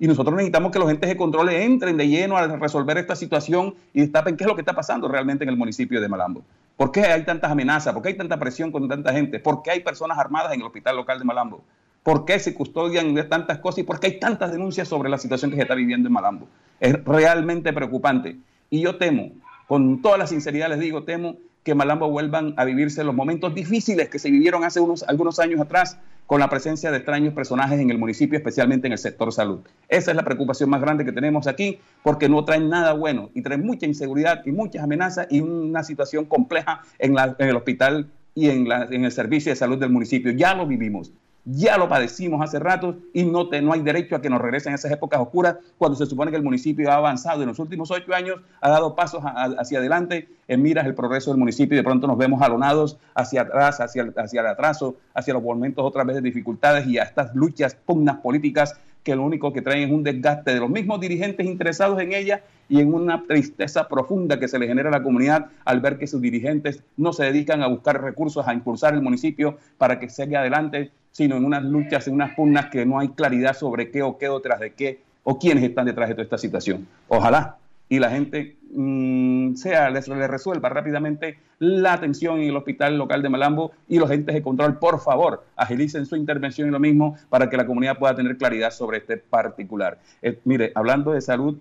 Y 0.00 0.06
nosotros 0.06 0.34
necesitamos 0.36 0.70
que 0.70 0.78
los 0.78 0.90
entes 0.90 1.08
de 1.08 1.16
control 1.16 1.48
entren 1.48 1.96
de 1.96 2.06
lleno 2.06 2.36
a 2.36 2.46
resolver 2.46 2.98
esta 2.98 3.16
situación 3.16 3.74
y 3.92 4.00
destapen 4.00 4.36
qué 4.36 4.44
es 4.44 4.48
lo 4.48 4.54
que 4.54 4.62
está 4.62 4.74
pasando 4.74 5.08
realmente 5.08 5.44
en 5.44 5.50
el 5.50 5.56
municipio 5.56 6.00
de 6.00 6.08
Malambo. 6.08 6.42
¿Por 6.76 6.92
qué 6.92 7.00
hay 7.00 7.24
tantas 7.24 7.50
amenazas? 7.50 7.92
¿Por 7.92 8.02
qué 8.02 8.10
hay 8.10 8.16
tanta 8.16 8.38
presión 8.38 8.70
con 8.70 8.88
tanta 8.88 9.12
gente? 9.12 9.40
¿Por 9.40 9.62
qué 9.62 9.72
hay 9.72 9.80
personas 9.80 10.16
armadas 10.18 10.52
en 10.52 10.60
el 10.60 10.66
hospital 10.66 10.94
local 10.94 11.18
de 11.18 11.24
Malambo? 11.24 11.62
Por 12.08 12.24
qué 12.24 12.38
se 12.38 12.54
custodian 12.54 13.12
de 13.12 13.24
tantas 13.24 13.58
cosas 13.58 13.80
y 13.80 13.82
por 13.82 14.00
qué 14.00 14.06
hay 14.06 14.18
tantas 14.18 14.50
denuncias 14.50 14.88
sobre 14.88 15.10
la 15.10 15.18
situación 15.18 15.50
que 15.50 15.56
se 15.58 15.62
está 15.64 15.74
viviendo 15.74 16.08
en 16.08 16.14
Malambo. 16.14 16.48
Es 16.80 17.04
realmente 17.04 17.70
preocupante. 17.74 18.38
Y 18.70 18.80
yo 18.80 18.96
temo, 18.96 19.32
con 19.66 20.00
toda 20.00 20.16
la 20.16 20.26
sinceridad 20.26 20.70
les 20.70 20.80
digo, 20.80 21.02
temo 21.02 21.36
que 21.62 21.74
Malambo 21.74 22.08
vuelvan 22.08 22.54
a 22.56 22.64
vivirse 22.64 23.04
los 23.04 23.14
momentos 23.14 23.54
difíciles 23.54 24.08
que 24.08 24.18
se 24.18 24.30
vivieron 24.30 24.64
hace 24.64 24.80
unos, 24.80 25.02
algunos 25.02 25.38
años 25.38 25.60
atrás 25.60 25.98
con 26.24 26.40
la 26.40 26.48
presencia 26.48 26.90
de 26.90 26.96
extraños 26.96 27.34
personajes 27.34 27.78
en 27.78 27.90
el 27.90 27.98
municipio, 27.98 28.38
especialmente 28.38 28.86
en 28.86 28.94
el 28.94 28.98
sector 28.98 29.30
salud. 29.30 29.60
Esa 29.90 30.12
es 30.12 30.16
la 30.16 30.24
preocupación 30.24 30.70
más 30.70 30.80
grande 30.80 31.04
que 31.04 31.12
tenemos 31.12 31.46
aquí, 31.46 31.78
porque 32.02 32.30
no 32.30 32.42
traen 32.42 32.70
nada 32.70 32.94
bueno 32.94 33.28
y 33.34 33.42
traen 33.42 33.66
mucha 33.66 33.84
inseguridad 33.84 34.46
y 34.46 34.52
muchas 34.52 34.82
amenazas 34.82 35.26
y 35.28 35.42
una 35.42 35.84
situación 35.84 36.24
compleja 36.24 36.80
en, 36.98 37.16
el 37.38 37.54
hospital 37.56 38.08
y 38.34 38.48
en, 38.48 38.66
en 38.72 39.04
el 39.04 39.12
servicio 39.12 39.52
de 39.52 39.56
salud 39.56 39.76
del 39.76 39.90
municipio. 39.90 40.32
Ya 40.32 40.54
lo 40.54 40.66
vivimos. 40.66 41.12
Ya 41.50 41.78
lo 41.78 41.88
padecimos 41.88 42.42
hace 42.42 42.58
rato 42.58 42.98
y 43.14 43.24
no, 43.24 43.48
te, 43.48 43.62
no 43.62 43.72
hay 43.72 43.80
derecho 43.80 44.14
a 44.14 44.20
que 44.20 44.28
nos 44.28 44.38
regresen 44.38 44.74
esas 44.74 44.92
épocas 44.92 45.18
oscuras 45.18 45.56
cuando 45.78 45.96
se 45.96 46.04
supone 46.04 46.30
que 46.30 46.36
el 46.36 46.42
municipio 46.42 46.90
ha 46.92 46.96
avanzado. 46.96 47.40
En 47.40 47.48
los 47.48 47.58
últimos 47.58 47.90
ocho 47.90 48.14
años, 48.14 48.40
ha 48.60 48.68
dado 48.68 48.94
pasos 48.94 49.22
hacia 49.24 49.78
adelante. 49.78 50.28
En 50.46 50.60
miras 50.60 50.84
el 50.84 50.94
progreso 50.94 51.30
del 51.30 51.38
municipio 51.38 51.74
y 51.74 51.78
de 51.78 51.84
pronto 51.84 52.06
nos 52.06 52.18
vemos 52.18 52.42
alonados 52.42 52.98
hacia 53.14 53.42
atrás, 53.42 53.80
hacia, 53.80 54.12
hacia 54.16 54.40
el 54.42 54.46
atraso, 54.46 54.96
hacia 55.14 55.32
los 55.32 55.42
momentos 55.42 55.84
otra 55.86 56.04
vez 56.04 56.16
de 56.16 56.22
dificultades 56.22 56.86
y 56.86 56.98
a 56.98 57.04
estas 57.04 57.34
luchas, 57.34 57.74
pugnas 57.74 58.16
políticas 58.18 58.78
que 59.02 59.16
lo 59.16 59.22
único 59.22 59.52
que 59.52 59.62
traen 59.62 59.88
es 59.88 59.90
un 59.90 60.02
desgaste 60.02 60.52
de 60.52 60.60
los 60.60 60.70
mismos 60.70 61.00
dirigentes 61.00 61.46
interesados 61.46 62.00
en 62.00 62.12
ella 62.12 62.42
y 62.68 62.80
en 62.80 62.92
una 62.92 63.22
tristeza 63.26 63.88
profunda 63.88 64.38
que 64.38 64.48
se 64.48 64.58
le 64.58 64.66
genera 64.66 64.88
a 64.88 64.92
la 64.92 65.02
comunidad 65.02 65.46
al 65.64 65.80
ver 65.80 65.98
que 65.98 66.06
sus 66.06 66.20
dirigentes 66.20 66.82
no 66.96 67.12
se 67.12 67.24
dedican 67.24 67.62
a 67.62 67.66
buscar 67.66 68.02
recursos, 68.02 68.46
a 68.46 68.52
impulsar 68.52 68.94
el 68.94 69.02
municipio 69.02 69.56
para 69.78 69.98
que 69.98 70.08
siga 70.08 70.40
adelante, 70.40 70.90
sino 71.12 71.36
en 71.36 71.44
unas 71.44 71.64
luchas, 71.64 72.06
en 72.08 72.14
unas 72.14 72.34
pugnas 72.34 72.66
que 72.66 72.84
no 72.84 72.98
hay 72.98 73.08
claridad 73.08 73.54
sobre 73.54 73.90
qué 73.90 74.02
o 74.02 74.18
qué 74.18 74.28
detrás 74.28 74.60
de 74.60 74.72
qué 74.72 75.00
o 75.22 75.38
quiénes 75.38 75.64
están 75.64 75.86
detrás 75.86 76.08
de 76.08 76.14
toda 76.14 76.24
esta 76.24 76.38
situación. 76.38 76.86
Ojalá 77.08 77.56
y 77.88 77.98
la 77.98 78.10
gente 78.10 78.56
mm, 78.72 79.54
sea, 79.54 79.90
les, 79.90 80.06
resuelva 80.06 80.68
rápidamente 80.68 81.38
la 81.58 81.94
atención 81.94 82.40
en 82.40 82.48
el 82.48 82.56
hospital 82.56 82.98
local 82.98 83.22
de 83.22 83.28
Malambo 83.28 83.72
y 83.88 83.98
los 83.98 84.10
entes 84.10 84.34
de 84.34 84.42
control, 84.42 84.78
por 84.78 85.00
favor, 85.00 85.44
agilicen 85.56 86.06
su 86.06 86.16
intervención 86.16 86.68
y 86.68 86.70
lo 86.70 86.78
mismo 86.78 87.16
para 87.28 87.48
que 87.50 87.56
la 87.56 87.66
comunidad 87.66 87.98
pueda 87.98 88.14
tener 88.14 88.36
claridad 88.36 88.70
sobre 88.70 88.98
este 88.98 89.16
particular. 89.16 89.98
Eh, 90.22 90.38
mire, 90.44 90.72
hablando 90.74 91.12
de 91.12 91.20
salud, 91.20 91.58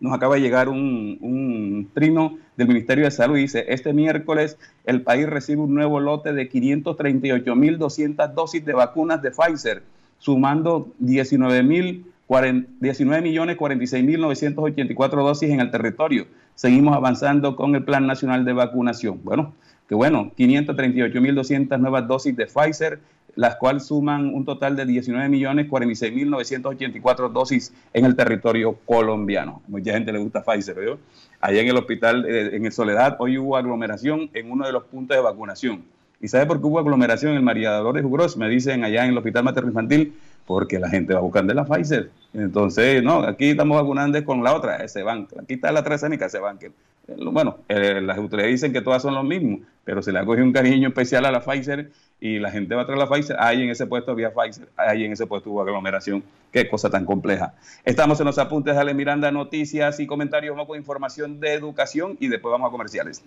nos 0.00 0.12
acaba 0.14 0.34
de 0.34 0.40
llegar 0.40 0.68
un, 0.68 1.18
un 1.20 1.90
trino 1.94 2.38
del 2.56 2.66
Ministerio 2.68 3.04
de 3.04 3.10
Salud. 3.10 3.36
Dice, 3.36 3.66
este 3.68 3.92
miércoles 3.92 4.58
el 4.84 5.02
país 5.02 5.28
recibe 5.28 5.60
un 5.62 5.74
nuevo 5.74 6.00
lote 6.00 6.32
de 6.32 6.50
538.200 6.50 8.32
dosis 8.32 8.64
de 8.64 8.72
vacunas 8.72 9.22
de 9.22 9.30
Pfizer, 9.30 9.82
sumando 10.18 10.92
19 10.98 11.62
mil 11.62 12.11
19.046.984 12.32 15.24
dosis 15.24 15.50
en 15.50 15.60
el 15.60 15.70
territorio. 15.70 16.26
Seguimos 16.54 16.96
avanzando 16.96 17.56
con 17.56 17.74
el 17.74 17.84
Plan 17.84 18.06
Nacional 18.06 18.44
de 18.44 18.52
Vacunación. 18.52 19.20
Bueno, 19.22 19.54
que 19.88 19.94
bueno, 19.94 20.32
538.200 20.38 21.78
nuevas 21.78 22.06
dosis 22.08 22.36
de 22.36 22.46
Pfizer, 22.46 23.00
las 23.34 23.56
cuales 23.56 23.86
suman 23.86 24.34
un 24.34 24.44
total 24.44 24.76
de 24.76 24.84
19.046.984 24.86 27.32
dosis 27.32 27.72
en 27.92 28.04
el 28.04 28.14
territorio 28.16 28.78
colombiano. 28.84 29.62
Mucha 29.68 29.92
gente 29.92 30.12
le 30.12 30.18
gusta 30.18 30.42
Pfizer, 30.42 30.74
¿verdad? 30.74 30.98
Allá 31.40 31.60
en 31.60 31.68
el 31.68 31.76
hospital, 31.76 32.26
eh, 32.26 32.56
en 32.56 32.66
el 32.66 32.72
Soledad, 32.72 33.14
hoy 33.18 33.38
hubo 33.38 33.56
aglomeración 33.56 34.28
en 34.34 34.50
uno 34.50 34.66
de 34.66 34.72
los 34.72 34.82
puntos 34.84 35.16
de 35.16 35.22
vacunación. 35.22 35.84
¿Y 36.20 36.28
sabe 36.28 36.44
por 36.46 36.60
qué 36.60 36.66
hubo 36.66 36.78
aglomeración 36.78 37.32
en 37.32 37.38
el 37.38 37.42
María 37.42 37.72
Dolores 37.72 38.04
Ugros? 38.04 38.36
Me 38.36 38.48
dicen 38.48 38.84
allá 38.84 39.04
en 39.04 39.10
el 39.10 39.18
Hospital 39.18 39.42
Materno 39.42 39.70
Infantil, 39.70 40.14
porque 40.46 40.78
la 40.78 40.88
gente 40.88 41.14
va 41.14 41.20
buscando 41.20 41.54
la 41.54 41.64
Pfizer. 41.64 42.10
Entonces, 42.34 43.02
no, 43.02 43.20
aquí 43.20 43.50
estamos 43.50 43.80
vacunando 43.80 44.22
con 44.24 44.42
la 44.42 44.54
otra, 44.54 44.86
se 44.88 45.02
van. 45.02 45.28
Aquí 45.40 45.54
está 45.54 45.72
la 45.72 45.80
AstraZeneca, 45.80 46.28
se 46.28 46.38
van. 46.38 46.58
Bueno, 47.06 47.58
eh, 47.68 48.00
las 48.00 48.16
autoridades 48.16 48.52
dicen 48.52 48.72
que 48.72 48.80
todas 48.80 49.02
son 49.02 49.14
lo 49.14 49.22
mismo, 49.22 49.60
pero 49.84 50.02
se 50.02 50.12
le 50.12 50.18
ha 50.18 50.24
cogido 50.24 50.46
un 50.46 50.52
cariño 50.52 50.88
especial 50.88 51.24
a 51.26 51.32
la 51.32 51.40
Pfizer 51.40 51.90
y 52.20 52.38
la 52.38 52.50
gente 52.50 52.74
va 52.74 52.82
a 52.82 52.86
traer 52.86 52.98
la 52.98 53.08
Pfizer. 53.08 53.36
Ahí 53.38 53.62
en 53.62 53.70
ese 53.70 53.86
puesto 53.86 54.12
había 54.12 54.32
Pfizer, 54.32 54.68
ahí 54.76 55.04
en 55.04 55.12
ese 55.12 55.26
puesto 55.26 55.50
hubo 55.50 55.62
aglomeración. 55.62 56.22
Qué 56.52 56.68
cosa 56.68 56.90
tan 56.90 57.04
compleja. 57.04 57.54
Estamos 57.84 58.20
en 58.20 58.26
los 58.26 58.38
apuntes 58.38 58.74
de 58.74 58.80
Ale 58.80 58.94
Miranda, 58.94 59.30
noticias 59.32 59.98
y 60.00 60.06
comentarios, 60.06 60.54
vamos 60.54 60.68
con 60.68 60.78
información 60.78 61.40
de 61.40 61.54
educación 61.54 62.16
y 62.20 62.28
después 62.28 62.52
vamos 62.52 62.68
a 62.68 62.70
comerciales 62.70 63.22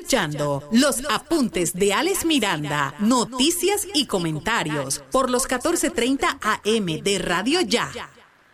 escuchando 0.00 0.62
los 0.72 1.02
apuntes 1.10 1.74
de 1.74 1.92
Alex 1.92 2.24
Miranda, 2.24 2.94
noticias 3.00 3.86
y 3.92 4.06
comentarios 4.06 5.04
por 5.12 5.28
los 5.28 5.46
14:30 5.46 6.38
AM 6.40 7.02
de 7.02 7.18
Radio 7.18 7.60
Ya. 7.60 7.90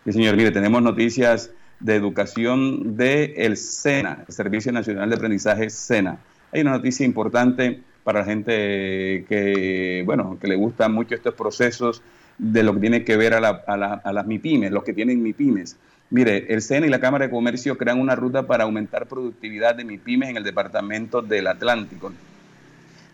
Sí, 0.04 0.12
señor, 0.12 0.36
mire, 0.36 0.50
tenemos 0.50 0.82
noticias 0.82 1.52
de 1.78 1.94
educación 1.94 2.96
de 2.96 3.34
el 3.36 3.56
SENA, 3.56 4.24
el 4.26 4.34
Servicio 4.34 4.72
Nacional 4.72 5.08
de 5.08 5.14
Aprendizaje 5.14 5.70
SENA. 5.70 6.18
Hay 6.52 6.62
una 6.62 6.72
noticia 6.72 7.06
importante 7.06 7.80
para 8.02 8.20
la 8.20 8.24
gente 8.24 9.24
que, 9.28 10.02
bueno, 10.04 10.38
que 10.40 10.48
le 10.48 10.56
gustan 10.56 10.92
mucho 10.92 11.14
estos 11.14 11.34
procesos 11.34 12.02
de 12.38 12.64
lo 12.64 12.74
que 12.74 12.80
tiene 12.80 13.04
que 13.04 13.16
ver 13.16 13.34
a, 13.34 13.38
a 13.38 14.12
las 14.12 14.26
MIPIMES, 14.26 14.72
los 14.72 14.82
que 14.82 14.92
tienen 14.92 15.22
MIPIMES. 15.22 15.76
Mire, 16.08 16.52
el 16.54 16.62
SENA 16.62 16.86
y 16.86 16.90
la 16.90 17.00
Cámara 17.00 17.24
de 17.26 17.32
Comercio 17.32 17.76
crean 17.76 18.00
una 18.00 18.14
ruta 18.14 18.46
para 18.46 18.62
aumentar 18.62 19.06
productividad 19.06 19.74
de 19.74 19.84
MIPIMES 19.84 20.30
en 20.30 20.36
el 20.36 20.44
departamento 20.44 21.20
del 21.20 21.48
Atlántico. 21.48 22.12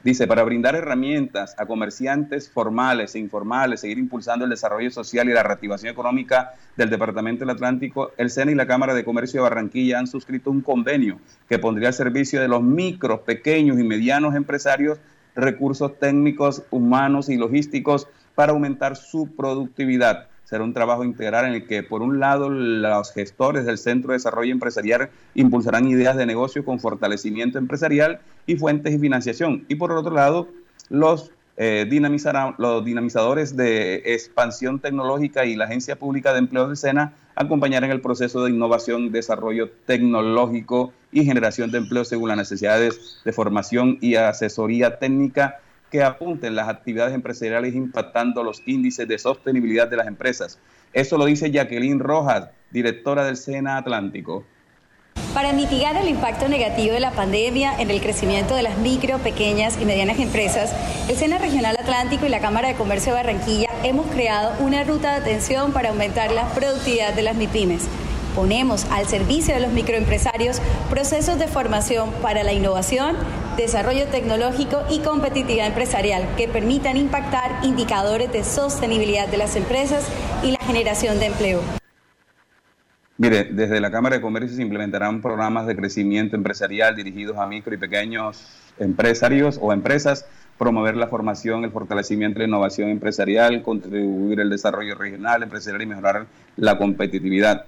Dice, 0.04 0.26
para 0.26 0.42
brindar 0.42 0.74
herramientas 0.74 1.54
a 1.58 1.64
comerciantes 1.64 2.50
formales 2.50 3.14
e 3.14 3.18
informales, 3.18 3.80
seguir 3.80 3.98
impulsando 3.98 4.44
el 4.44 4.50
desarrollo 4.50 4.90
social 4.90 5.26
y 5.30 5.32
la 5.32 5.42
reactivación 5.42 5.90
económica 5.90 6.54
del 6.76 6.90
Departamento 6.90 7.46
del 7.46 7.54
Atlántico, 7.54 8.10
el 8.18 8.28
SENA 8.28 8.52
y 8.52 8.56
la 8.56 8.66
Cámara 8.66 8.92
de 8.92 9.04
Comercio 9.04 9.40
de 9.40 9.48
Barranquilla 9.48 9.98
han 9.98 10.06
suscrito 10.06 10.50
un 10.50 10.60
convenio 10.60 11.18
que 11.48 11.58
pondría 11.58 11.88
al 11.88 11.94
servicio 11.94 12.42
de 12.42 12.48
los 12.48 12.62
micros, 12.62 13.20
pequeños 13.20 13.78
y 13.78 13.84
medianos 13.84 14.34
empresarios 14.34 14.98
recursos 15.34 15.98
técnicos, 15.98 16.62
humanos 16.70 17.30
y 17.30 17.36
logísticos 17.36 18.06
para 18.34 18.52
aumentar 18.52 18.96
su 18.96 19.34
productividad 19.34 20.26
será 20.52 20.64
un 20.64 20.74
trabajo 20.74 21.02
integral 21.02 21.46
en 21.46 21.54
el 21.54 21.66
que, 21.66 21.82
por 21.82 22.02
un 22.02 22.20
lado, 22.20 22.50
los 22.50 23.10
gestores 23.14 23.64
del 23.64 23.78
Centro 23.78 24.10
de 24.10 24.16
Desarrollo 24.16 24.52
Empresarial 24.52 25.08
impulsarán 25.34 25.88
ideas 25.88 26.14
de 26.14 26.26
negocio 26.26 26.62
con 26.62 26.78
fortalecimiento 26.78 27.56
empresarial 27.56 28.20
y 28.44 28.56
fuentes 28.56 28.92
de 28.92 28.98
financiación. 28.98 29.64
Y 29.68 29.76
por 29.76 29.92
otro 29.92 30.14
lado, 30.14 30.48
los, 30.90 31.30
eh, 31.56 31.86
dinamizarán, 31.88 32.54
los 32.58 32.84
dinamizadores 32.84 33.56
de 33.56 34.02
expansión 34.04 34.78
tecnológica 34.78 35.46
y 35.46 35.56
la 35.56 35.64
Agencia 35.64 35.96
Pública 35.96 36.34
de 36.34 36.40
Empleo 36.40 36.68
de 36.68 36.76
Sena 36.76 37.14
acompañarán 37.34 37.90
el 37.90 38.02
proceso 38.02 38.44
de 38.44 38.50
innovación, 38.50 39.10
desarrollo 39.10 39.70
tecnológico 39.86 40.92
y 41.12 41.24
generación 41.24 41.70
de 41.70 41.78
empleo 41.78 42.04
según 42.04 42.28
las 42.28 42.36
necesidades 42.36 43.22
de 43.24 43.32
formación 43.32 43.96
y 44.02 44.16
asesoría 44.16 44.98
técnica 44.98 45.60
que 45.92 46.02
apunten 46.02 46.56
las 46.56 46.70
actividades 46.70 47.14
empresariales 47.14 47.74
impactando 47.74 48.42
los 48.42 48.62
índices 48.66 49.06
de 49.06 49.18
sostenibilidad 49.18 49.86
de 49.86 49.98
las 49.98 50.06
empresas. 50.06 50.58
Eso 50.94 51.18
lo 51.18 51.26
dice 51.26 51.50
Jacqueline 51.50 52.00
Rojas, 52.00 52.48
directora 52.70 53.26
del 53.26 53.36
SENA 53.36 53.76
Atlántico. 53.76 54.42
Para 55.34 55.52
mitigar 55.52 55.94
el 55.98 56.08
impacto 56.08 56.48
negativo 56.48 56.94
de 56.94 57.00
la 57.00 57.10
pandemia 57.10 57.78
en 57.78 57.90
el 57.90 58.00
crecimiento 58.00 58.56
de 58.56 58.62
las 58.62 58.78
micro, 58.78 59.18
pequeñas 59.18 59.78
y 59.80 59.84
medianas 59.84 60.18
empresas, 60.18 60.74
el 61.10 61.16
SENA 61.16 61.36
Regional 61.36 61.76
Atlántico 61.78 62.24
y 62.24 62.30
la 62.30 62.40
Cámara 62.40 62.68
de 62.68 62.74
Comercio 62.74 63.12
de 63.12 63.22
Barranquilla 63.22 63.68
hemos 63.84 64.06
creado 64.06 64.54
una 64.64 64.84
ruta 64.84 65.10
de 65.10 65.20
atención 65.20 65.72
para 65.72 65.90
aumentar 65.90 66.32
la 66.32 66.48
productividad 66.54 67.12
de 67.12 67.22
las 67.22 67.36
MIPIMES. 67.36 67.82
Ponemos 68.34 68.86
al 68.90 69.06
servicio 69.06 69.54
de 69.54 69.60
los 69.60 69.72
microempresarios 69.72 70.62
procesos 70.88 71.38
de 71.38 71.48
formación 71.48 72.10
para 72.22 72.44
la 72.44 72.54
innovación, 72.54 73.14
desarrollo 73.56 74.06
tecnológico 74.06 74.82
y 74.90 75.00
competitividad 75.00 75.66
empresarial 75.66 76.26
que 76.36 76.48
permitan 76.48 76.96
impactar 76.96 77.64
indicadores 77.64 78.32
de 78.32 78.44
sostenibilidad 78.44 79.28
de 79.28 79.36
las 79.36 79.56
empresas 79.56 80.08
y 80.42 80.52
la 80.52 80.58
generación 80.64 81.18
de 81.18 81.26
empleo. 81.26 81.60
Mire, 83.18 83.44
desde 83.44 83.80
la 83.80 83.90
Cámara 83.90 84.16
de 84.16 84.22
Comercio 84.22 84.56
se 84.56 84.62
implementarán 84.62 85.20
programas 85.20 85.66
de 85.66 85.76
crecimiento 85.76 86.34
empresarial 86.34 86.96
dirigidos 86.96 87.36
a 87.38 87.46
micro 87.46 87.74
y 87.74 87.78
pequeños 87.78 88.44
empresarios 88.78 89.58
o 89.60 89.72
empresas, 89.72 90.26
promover 90.58 90.96
la 90.96 91.06
formación, 91.06 91.64
el 91.64 91.70
fortalecimiento 91.70 92.38
de 92.38 92.46
la 92.46 92.48
innovación 92.48 92.88
empresarial, 92.88 93.62
contribuir 93.62 94.40
al 94.40 94.50
desarrollo 94.50 94.94
regional, 94.94 95.42
empresarial 95.42 95.82
y 95.82 95.86
mejorar 95.86 96.26
la 96.56 96.78
competitividad. 96.78 97.66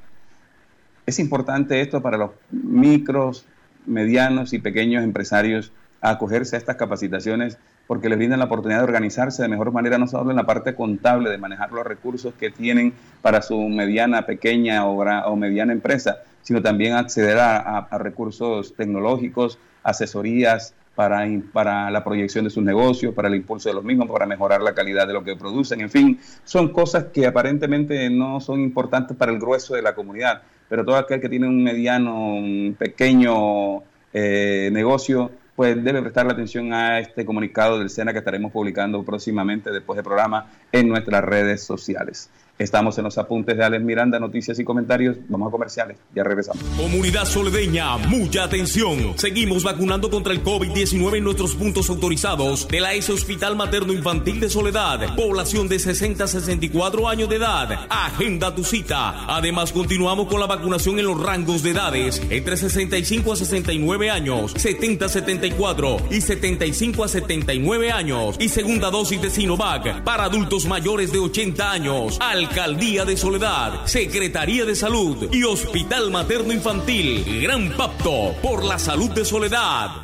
Es 1.07 1.18
importante 1.18 1.80
esto 1.80 2.01
para 2.01 2.16
los 2.16 2.30
micros, 2.51 3.45
medianos 3.87 4.53
y 4.53 4.59
pequeños 4.59 5.05
empresarios 5.05 5.72
a 6.01 6.11
acogerse 6.11 6.57
a 6.57 6.59
estas 6.59 6.76
capacitaciones 6.76 7.59
porque 7.87 8.09
les 8.09 8.18
brindan 8.18 8.39
la 8.39 8.47
oportunidad 8.47 8.78
de 8.78 8.85
organizarse 8.85 9.43
de 9.43 9.49
mejor 9.49 9.72
manera, 9.72 9.99
no 9.99 10.07
solo 10.07 10.30
en 10.30 10.37
la 10.37 10.47
parte 10.47 10.74
contable, 10.74 11.30
de 11.30 11.39
manejar 11.39 11.72
los 11.72 11.85
recursos 11.85 12.35
que 12.35 12.51
tienen 12.51 12.95
para 13.20 13.43
su 13.43 13.59
mediana, 13.68 14.24
pequeña 14.26 14.87
o, 14.87 15.37
mediana 15.37 15.72
empresa, 15.72 16.18
sino 16.43 16.62
también 16.62 16.95
acceder 16.95 17.39
a, 17.39 17.87
recursos 17.99 18.74
tecnológicos, 18.74 19.59
asesorías 19.82 20.74
para, 20.95 21.26
para 21.53 21.90
la 21.90 22.05
proyección 22.05 22.45
de 22.45 22.51
sus 22.51 22.62
negocios, 22.62 23.14
para 23.14 23.28
el 23.28 23.34
impulso 23.34 23.68
de 23.68 23.74
los 23.74 23.84
mismos, 23.84 24.09
para 24.09 24.26
mejorar 24.26 24.62
la 24.62 24.74
calidad 24.74 25.07
de 25.07 25.12
lo 25.12 25.24
que 25.24 25.36
producen. 25.36 25.80
En 25.80 25.90
fin, 25.90 26.18
son 26.45 26.72
cosas 26.72 27.07
que 27.12 27.26
aparentemente 27.26 28.09
no 28.11 28.40
son 28.40 28.61
importantes 28.61 29.16
para 29.16 29.32
el 29.32 29.38
grueso 29.38 29.74
de 29.74 29.82
la 29.82 29.95
comunidad, 29.95 30.42
pero 30.68 30.84
todo 30.84 30.97
aquel 30.97 31.20
que 31.20 31.28
tiene 31.28 31.49
un 31.49 31.62
mediano, 31.62 32.34
un 32.34 32.76
pequeño 32.78 33.82
eh, 34.12 34.70
negocio, 34.72 35.30
pues 35.57 35.82
debe 35.82 36.03
prestarle 36.03 36.32
atención 36.32 36.72
a 36.72 36.99
este 36.99 37.24
comunicado 37.24 37.78
del 37.78 37.90
SENA 37.90 38.12
que 38.12 38.18
estaremos 38.18 38.51
publicando 38.53 39.03
próximamente 39.05 39.70
después 39.70 39.97
del 39.97 40.05
programa 40.05 40.51
en 40.72 40.88
nuestras 40.88 41.22
redes 41.24 41.62
sociales. 41.62 42.30
Estamos 42.57 42.96
en 42.98 43.05
los 43.05 43.18
apuntes 43.18 43.57
de 43.57 43.64
Alex 43.64 43.82
Miranda, 43.82 44.20
noticias 44.20 44.57
y 44.61 44.64
comentarios. 44.64 45.16
Vamos 45.28 45.48
a 45.48 45.50
comerciales, 45.50 45.96
ya 46.14 46.22
regresamos. 46.22 46.62
Comunidad 46.76 47.24
soledeña, 47.24 47.96
mucha 47.96 48.44
atención. 48.44 49.18
Seguimos 49.18 49.64
vacunando 49.64 50.09
contra 50.09 50.32
el 50.32 50.44
COVID-19 50.44 51.16
en 51.16 51.24
nuestros 51.24 51.57
puntos 51.57 51.90
autorizados 51.90 52.68
de 52.68 52.80
la 52.80 52.92
S 52.94 53.11
Hospital 53.11 53.57
Materno 53.57 53.92
Infantil 53.92 54.38
de 54.38 54.48
Soledad. 54.48 55.16
Población 55.16 55.66
de 55.66 55.80
60 55.80 56.22
a 56.22 56.26
64 56.28 57.09
años 57.09 57.28
de 57.28 57.36
edad. 57.36 57.86
Agenda 57.90 58.55
tu 58.55 58.62
cita. 58.62 59.26
Además, 59.26 59.72
continuamos 59.72 60.28
con 60.28 60.38
la 60.38 60.46
vacunación 60.46 61.00
en 61.00 61.07
los 61.07 61.20
rangos 61.20 61.64
de 61.64 61.70
edades 61.70 62.22
entre 62.30 62.57
65 62.57 63.32
a 63.32 63.36
69 63.36 64.11
años, 64.11 64.52
70 64.57 65.07
a 65.07 65.09
74 65.09 65.96
y 66.09 66.20
75 66.20 67.02
a 67.02 67.09
79 67.09 67.90
años. 67.90 68.36
Y 68.38 68.48
segunda 68.48 68.90
dosis 68.90 69.20
de 69.20 69.30
Sinovac 69.30 70.05
para 70.05 70.24
adultos 70.24 70.66
mayores 70.66 71.11
de 71.11 71.18
80 71.18 71.72
años. 71.72 72.18
Al 72.20 72.43
Alcaldía 72.45 73.07
de 73.07 73.16
Soledad, 73.16 73.86
Secretaría 73.86 74.66
de 74.66 74.74
Salud 74.74 75.32
y 75.32 75.45
Hospital 75.45 76.11
Materno 76.11 76.53
Infantil. 76.53 77.40
Gran 77.40 77.70
pacto 77.70 78.34
por 78.42 78.62
la 78.64 78.78
salud 78.78 79.11
de 79.12 79.24
Soledad. 79.24 80.03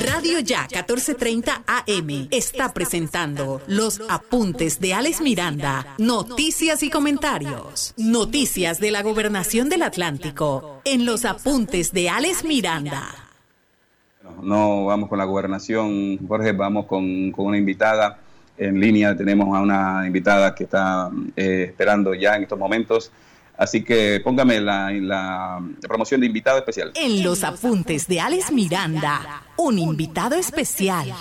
Radio 0.00 0.40
Ya 0.40 0.62
1430 0.62 1.64
AM 1.66 2.28
está 2.30 2.72
presentando 2.72 3.60
los 3.66 4.00
apuntes 4.08 4.80
de 4.80 4.94
Alex 4.94 5.20
Miranda, 5.20 5.86
noticias 5.98 6.82
y 6.82 6.88
comentarios. 6.88 7.92
Noticias 7.98 8.80
de 8.80 8.90
la 8.90 9.02
gobernación 9.02 9.68
del 9.68 9.82
Atlántico 9.82 10.80
en 10.84 11.04
los 11.04 11.26
apuntes 11.26 11.92
de 11.92 12.08
Alex 12.08 12.42
Miranda. 12.44 13.02
No 14.42 14.86
vamos 14.86 15.10
con 15.10 15.18
la 15.18 15.24
gobernación, 15.24 16.26
Jorge, 16.26 16.52
vamos 16.52 16.86
con, 16.86 17.30
con 17.30 17.46
una 17.46 17.58
invitada 17.58 18.18
en 18.56 18.80
línea. 18.80 19.14
Tenemos 19.14 19.54
a 19.54 19.60
una 19.60 20.06
invitada 20.06 20.54
que 20.54 20.64
está 20.64 21.10
eh, 21.36 21.66
esperando 21.68 22.14
ya 22.14 22.36
en 22.36 22.44
estos 22.44 22.58
momentos. 22.58 23.12
Así 23.62 23.84
que 23.84 24.20
póngame 24.24 24.60
la, 24.60 25.62
promoción 25.86 26.20
de 26.20 26.26
invitado 26.26 26.58
especial. 26.58 26.90
En 26.96 27.22
los 27.22 27.44
apuntes 27.44 28.08
de 28.08 28.20
Alex 28.20 28.50
Miranda, 28.50 29.44
un 29.56 29.78
invitado 29.78 30.34
especial. 30.34 31.12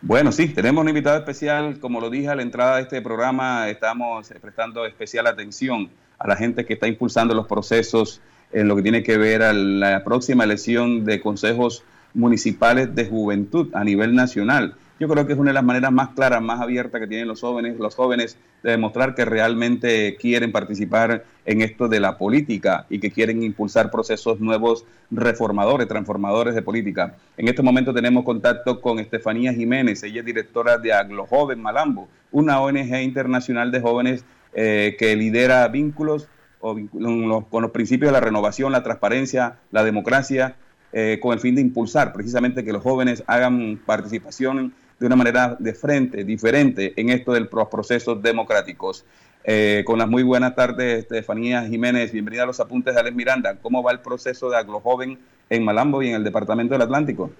Bueno, 0.00 0.32
sí, 0.32 0.48
tenemos 0.48 0.80
un 0.80 0.88
invitado 0.88 1.18
especial. 1.18 1.78
Como 1.80 2.00
lo 2.00 2.08
dije 2.08 2.28
a 2.28 2.34
la 2.34 2.40
entrada 2.40 2.76
de 2.76 2.82
este 2.84 3.02
programa, 3.02 3.68
estamos 3.68 4.32
prestando 4.40 4.86
especial 4.86 5.26
atención 5.26 5.90
a 6.18 6.28
la 6.28 6.36
gente 6.36 6.64
que 6.64 6.72
está 6.72 6.88
impulsando 6.88 7.34
los 7.34 7.46
procesos 7.46 8.22
en 8.52 8.68
lo 8.68 8.76
que 8.76 8.82
tiene 8.82 9.02
que 9.02 9.18
ver 9.18 9.42
a 9.42 9.52
la 9.52 10.02
próxima 10.02 10.44
elección 10.44 11.04
de 11.04 11.20
consejos 11.20 11.84
municipales 12.14 12.94
de 12.94 13.04
juventud 13.04 13.68
a 13.74 13.84
nivel 13.84 14.14
nacional. 14.14 14.76
Yo 15.02 15.08
creo 15.08 15.26
que 15.26 15.32
es 15.32 15.38
una 15.40 15.50
de 15.50 15.54
las 15.54 15.64
maneras 15.64 15.90
más 15.90 16.10
claras, 16.10 16.40
más 16.40 16.60
abiertas 16.60 17.00
que 17.00 17.08
tienen 17.08 17.26
los 17.26 17.40
jóvenes, 17.40 17.76
los 17.76 17.96
jóvenes 17.96 18.38
de 18.62 18.70
demostrar 18.70 19.16
que 19.16 19.24
realmente 19.24 20.14
quieren 20.14 20.52
participar 20.52 21.24
en 21.44 21.60
esto 21.60 21.88
de 21.88 21.98
la 21.98 22.16
política 22.18 22.86
y 22.88 23.00
que 23.00 23.10
quieren 23.10 23.42
impulsar 23.42 23.90
procesos 23.90 24.38
nuevos, 24.38 24.84
reformadores, 25.10 25.88
transformadores 25.88 26.54
de 26.54 26.62
política. 26.62 27.16
En 27.36 27.48
este 27.48 27.62
momento 27.62 27.92
tenemos 27.92 28.24
contacto 28.24 28.80
con 28.80 29.00
Estefanía 29.00 29.52
Jiménez, 29.52 30.04
ella 30.04 30.20
es 30.20 30.24
directora 30.24 30.78
de 30.78 30.92
Aglo 30.92 31.26
Joven 31.26 31.60
Malambo, 31.60 32.06
una 32.30 32.60
ONG 32.60 33.02
internacional 33.02 33.72
de 33.72 33.80
jóvenes 33.80 34.24
eh, 34.54 34.94
que 35.00 35.16
lidera 35.16 35.66
vínculos 35.66 36.28
con 36.60 37.62
los 37.62 37.70
principios 37.72 38.10
de 38.10 38.12
la 38.12 38.20
renovación, 38.20 38.70
la 38.70 38.84
transparencia, 38.84 39.56
la 39.72 39.82
democracia, 39.82 40.54
eh, 40.92 41.18
con 41.20 41.32
el 41.32 41.40
fin 41.40 41.56
de 41.56 41.60
impulsar 41.60 42.12
precisamente 42.12 42.64
que 42.64 42.72
los 42.72 42.84
jóvenes 42.84 43.24
hagan 43.26 43.80
participación 43.84 44.74
de 45.02 45.08
una 45.08 45.16
manera 45.16 45.56
de 45.58 45.74
frente, 45.74 46.22
diferente 46.22 46.92
en 46.96 47.10
esto 47.10 47.32
de 47.32 47.40
los 47.40 47.68
procesos 47.68 48.22
democráticos. 48.22 49.04
Eh, 49.42 49.82
con 49.84 49.98
las 49.98 50.08
muy 50.08 50.22
buenas 50.22 50.54
tardes, 50.54 51.00
Estefanía 51.00 51.62
Jiménez, 51.62 52.12
bienvenida 52.12 52.44
a 52.44 52.46
los 52.46 52.60
apuntes 52.60 52.94
de 52.94 53.00
Alex 53.00 53.16
Miranda. 53.16 53.56
¿Cómo 53.60 53.82
va 53.82 53.90
el 53.90 53.98
proceso 53.98 54.48
de 54.48 54.58
Aglo 54.58 54.78
Joven 54.78 55.18
en 55.50 55.64
Malambo 55.64 56.04
y 56.04 56.10
en 56.10 56.14
el 56.14 56.22
Departamento 56.22 56.74
del 56.74 56.82
Atlántico? 56.82 57.32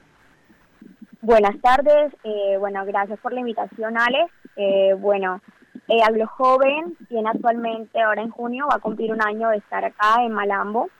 Buenas 1.21 1.57
tardes, 1.61 2.13
eh, 2.25 2.57
bueno, 2.59 2.85
gracias 2.85 3.21
por 3.21 3.33
la 3.33 3.39
invitación, 3.39 3.97
Alex. 3.97 4.33
Eh, 4.57 4.95
bueno, 4.99 5.41
Aglo 6.05 6.27
Joven 6.27 6.97
tiene 7.09 7.29
actualmente, 7.29 8.01
ahora 8.01 8.23
en 8.23 8.31
junio, 8.31 8.67
va 8.69 8.79
a 8.79 8.81
cumplir 8.81 9.13
un 9.13 9.23
año 9.23 9.51
de 9.51 9.59
estar 9.59 9.85
acá 9.85 10.17
en 10.25 10.33
Malambo 10.33 10.91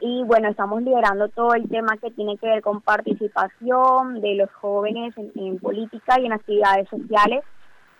y 0.00 0.22
bueno, 0.24 0.48
estamos 0.48 0.82
liderando 0.82 1.28
todo 1.28 1.54
el 1.54 1.68
tema 1.68 1.96
que 1.96 2.10
tiene 2.10 2.36
que 2.38 2.46
ver 2.46 2.62
con 2.62 2.80
participación 2.80 4.20
de 4.20 4.34
los 4.34 4.50
jóvenes 4.52 5.14
en, 5.16 5.58
política 5.58 6.20
y 6.20 6.26
en 6.26 6.32
actividades 6.32 6.88
sociales, 6.88 7.42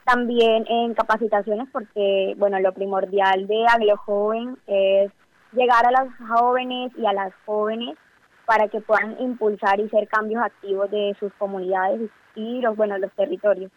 también 0.05 0.65
en 0.69 0.95
capacitaciones 0.95 1.69
porque 1.73 2.35
bueno, 2.37 2.59
lo 2.61 2.73
primordial 2.73 3.47
de 3.47 3.67
Aglo 3.67 3.97
Joven 3.97 4.57
es 4.67 5.11
llegar 5.53 5.87
a 5.87 5.93
las 5.93 6.09
jóvenes 6.29 6.93
y 6.99 7.07
a 7.07 7.13
las 7.13 7.33
jóvenes 7.47 7.97
para 8.45 8.69
que 8.69 8.81
puedan 8.81 9.19
impulsar 9.21 9.81
y 9.81 9.89
ser 9.89 10.07
cambios 10.09 10.43
activos 10.43 10.91
de 10.91 11.17
sus 11.19 11.33
comunidades 11.35 12.11
y 12.35 12.61
los 12.61 12.77
bueno, 12.77 12.99
los 12.99 13.13
territorios. 13.13 13.71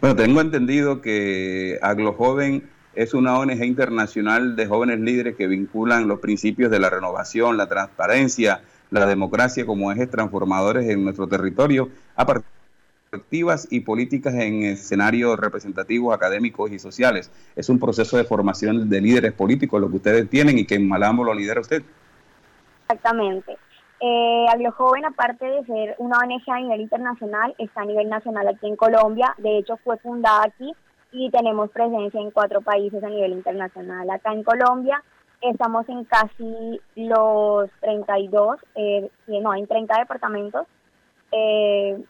Bueno, 0.00 0.14
tengo 0.14 0.40
entendido 0.40 1.00
que 1.00 1.78
Aglo 1.82 2.12
Joven 2.12 2.70
es 2.98 3.14
una 3.14 3.38
ONG 3.38 3.62
internacional 3.62 4.56
de 4.56 4.66
jóvenes 4.66 4.98
líderes 4.98 5.36
que 5.36 5.46
vinculan 5.46 6.08
los 6.08 6.18
principios 6.18 6.68
de 6.68 6.80
la 6.80 6.90
renovación, 6.90 7.56
la 7.56 7.68
transparencia, 7.68 8.60
la 8.90 9.06
democracia 9.06 9.64
como 9.64 9.92
ejes 9.92 10.10
transformadores 10.10 10.88
en 10.88 11.04
nuestro 11.04 11.28
territorio 11.28 11.90
a 12.16 12.26
perspectivas 12.26 13.68
y 13.70 13.82
políticas 13.82 14.34
en 14.34 14.64
escenarios 14.64 15.38
representativos, 15.38 16.12
académicos 16.12 16.72
y 16.72 16.80
sociales. 16.80 17.30
Es 17.54 17.68
un 17.68 17.78
proceso 17.78 18.16
de 18.16 18.24
formación 18.24 18.90
de 18.90 19.00
líderes 19.00 19.32
políticos, 19.32 19.80
lo 19.80 19.88
que 19.88 19.96
ustedes 19.98 20.28
tienen 20.28 20.58
y 20.58 20.64
que 20.64 20.74
en 20.74 20.88
Malambo 20.88 21.22
lo 21.22 21.34
lidera 21.34 21.60
usted. 21.60 21.84
Exactamente. 22.88 23.56
Eh, 24.00 24.46
Joven, 24.76 25.04
aparte 25.04 25.46
de 25.46 25.64
ser 25.66 25.94
una 25.98 26.18
ONG 26.18 26.50
a 26.50 26.58
nivel 26.58 26.80
internacional, 26.80 27.54
está 27.58 27.82
a 27.82 27.84
nivel 27.84 28.08
nacional 28.08 28.48
aquí 28.48 28.66
en 28.66 28.74
Colombia. 28.74 29.36
De 29.38 29.58
hecho, 29.58 29.76
fue 29.84 29.98
fundada 29.98 30.42
aquí 30.46 30.74
y 31.12 31.30
tenemos 31.30 31.70
presencia 31.70 32.20
en 32.20 32.30
cuatro 32.30 32.60
países 32.60 33.02
a 33.02 33.08
nivel 33.08 33.32
internacional. 33.32 34.08
Acá 34.10 34.32
en 34.32 34.42
Colombia 34.42 35.02
estamos 35.40 35.88
en 35.88 36.04
casi 36.04 36.80
los 36.96 37.70
32, 37.80 38.58
eh, 38.74 39.10
no, 39.26 39.54
en 39.54 39.66
30 39.66 39.98
departamentos 39.98 40.66
eh, 41.32 42.02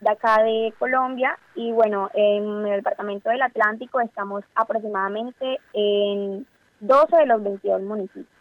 de 0.00 0.10
acá 0.10 0.42
de 0.42 0.72
Colombia 0.78 1.38
y 1.54 1.72
bueno, 1.72 2.10
en 2.14 2.66
el 2.66 2.76
departamento 2.76 3.30
del 3.30 3.42
Atlántico 3.42 4.00
estamos 4.00 4.44
aproximadamente 4.54 5.58
en 5.72 6.46
12 6.80 7.16
de 7.16 7.26
los 7.26 7.42
22 7.42 7.82
municipios. 7.82 8.35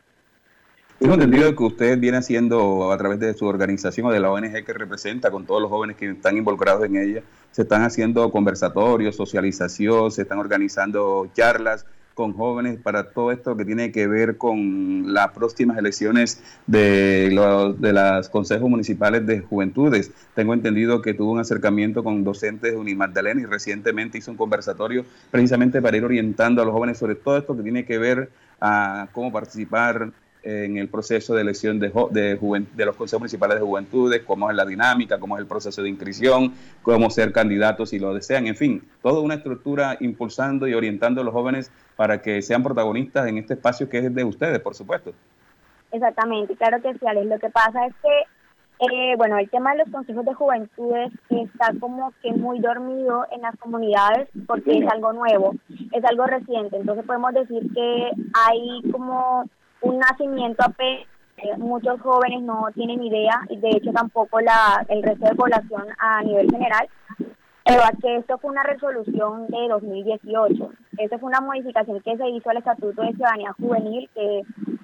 Tengo 0.98 1.16
entendido 1.16 1.54
que 1.54 1.64
usted 1.64 2.00
viene 2.00 2.18
haciendo 2.18 2.90
a 2.90 2.98
través 2.98 3.20
de 3.20 3.34
su 3.34 3.46
organización 3.46 4.08
o 4.08 4.12
de 4.12 4.22
la 4.22 4.32
ONG 4.32 4.64
que 4.64 4.74
representa 4.74 5.30
con 5.30 5.46
todos 5.46 5.62
los 5.62 5.70
jóvenes 5.70 5.98
que 5.98 6.10
están 6.10 6.38
involucrados 6.38 6.86
en 6.86 6.96
ella, 6.96 7.22
se 7.52 7.64
están 7.64 7.84
haciendo 7.84 8.32
conversatorios, 8.32 9.18
socialización, 9.18 10.10
se 10.10 10.22
están 10.22 10.40
organizando 10.40 11.28
charlas 11.36 11.86
con 12.14 12.32
jóvenes 12.32 12.80
para 12.80 13.12
todo 13.12 13.34
esto 13.34 13.58
que 13.58 13.66
tiene 13.66 13.92
que 13.92 14.08
ver 14.08 14.38
con 14.38 15.14
las 15.14 15.32
próximas 15.32 15.78
elecciones 15.78 16.42
de 16.66 17.30
los 17.34 17.80
de 17.82 17.92
los 17.92 18.30
consejos 18.30 18.70
municipales 18.70 19.28
de 19.28 19.42
juventudes. 19.42 20.12
Tengo 20.34 20.54
entendido 20.54 21.02
que 21.02 21.14
tuvo 21.14 21.34
un 21.34 21.40
acercamiento 21.40 22.06
con 22.06 22.24
docentes 22.24 22.72
de 22.72 22.78
Unimagdalena 22.78 23.42
y 23.42 23.46
recientemente 23.46 24.18
hizo 24.18 24.32
un 24.32 24.38
conversatorio 24.38 25.06
precisamente 25.30 25.82
para 25.82 25.98
ir 25.98 26.06
orientando 26.06 26.62
a 26.62 26.66
los 26.66 26.74
jóvenes 26.74 26.98
sobre 26.98 27.16
todo 27.16 27.38
esto 27.38 27.58
que 27.58 27.64
tiene 27.64 27.86
que 27.86 27.98
ver 27.98 28.30
a 28.62 29.10
cómo 29.12 29.34
participar 29.34 30.14
en 30.46 30.78
el 30.78 30.88
proceso 30.88 31.34
de 31.34 31.42
elección 31.42 31.80
de, 31.80 31.90
de, 32.12 32.66
de, 32.76 32.86
los 32.86 32.96
consejos 32.96 33.22
municipales 33.22 33.60
de 33.60 33.66
juventudes, 33.66 34.22
cómo 34.22 34.50
es 34.50 34.56
la 34.56 34.64
dinámica, 34.64 35.20
cómo 35.20 35.36
es 35.36 35.42
el 35.42 35.48
proceso 35.48 35.82
de 35.82 35.90
inscripción, 35.90 36.54
cómo 36.84 37.10
ser 37.10 37.32
candidatos 37.32 37.90
si 37.90 37.98
lo 37.98 38.14
desean, 38.14 38.46
en 38.46 38.56
fin, 38.56 38.84
toda 39.02 39.22
una 39.22 39.34
estructura 39.34 39.98
impulsando 40.00 40.68
y 40.68 40.76
orientando 40.76 41.22
a 41.22 41.24
los 41.24 41.34
jóvenes 41.34 41.72
para 41.96 42.22
que 42.22 42.44
sean 42.44 42.62
protagonistas 42.62 43.28
en 43.28 43.40
este 43.40 43.56
espacio 43.56 43.90
que 43.90 43.98
es 43.98 44.14
de 44.14 44.24
ustedes, 44.24 44.60
por 44.60 44.76
supuesto. 44.76 45.14
Exactamente, 45.92 46.56
claro 46.56 46.80
que 46.80 46.94
sí, 46.94 47.08
Alex. 47.08 47.26
Lo 47.26 47.40
que 47.40 47.50
pasa 47.50 47.88
es 47.88 47.94
que, 48.04 48.92
eh, 48.92 49.16
bueno, 49.18 49.40
el 49.40 49.50
tema 49.50 49.72
de 49.72 49.80
los 49.80 49.90
consejos 49.90 50.26
de 50.26 50.34
juventudes 50.36 51.12
está 51.30 51.74
como 51.80 52.14
que 52.22 52.34
muy 52.34 52.60
dormido 52.60 53.26
en 53.32 53.42
las 53.42 53.56
comunidades 53.56 54.30
porque 54.46 54.78
es 54.78 54.92
algo 54.92 55.12
nuevo, 55.14 55.56
es 55.92 56.06
algo 56.06 56.28
reciente. 56.28 56.78
Entonces 56.78 57.04
podemos 57.04 57.34
decir 57.34 57.64
que 57.74 58.12
hay 58.34 58.92
como 58.92 59.50
un 59.82 60.00
nacimiento 60.00 60.64
apenas 60.64 61.08
muchos 61.58 62.00
jóvenes 62.02 62.42
no 62.42 62.68
tienen 62.74 63.04
idea 63.04 63.42
y 63.50 63.58
de 63.58 63.70
hecho 63.70 63.92
tampoco 63.92 64.40
la 64.40 64.86
el 64.88 65.04
resto 65.04 65.26
de 65.26 65.36
población 65.36 65.86
a 66.00 66.24
nivel 66.24 66.50
general 66.50 66.88
pero 67.66 67.82
que 68.02 68.18
esto 68.18 68.38
fue 68.38 68.52
una 68.52 68.64
resolución 68.64 69.48
de 69.48 69.68
2018 69.68 70.70
esta 70.98 71.18
fue 71.20 71.28
una 71.28 71.42
modificación 71.42 72.00
que 72.02 72.18
se 72.18 72.30
hizo 72.30 72.50
al 72.50 72.58
Estatuto 72.58 73.02
de 73.02 73.14
Ciudadanía 73.14 73.54
Juvenil 73.60 74.10
que 74.14 74.44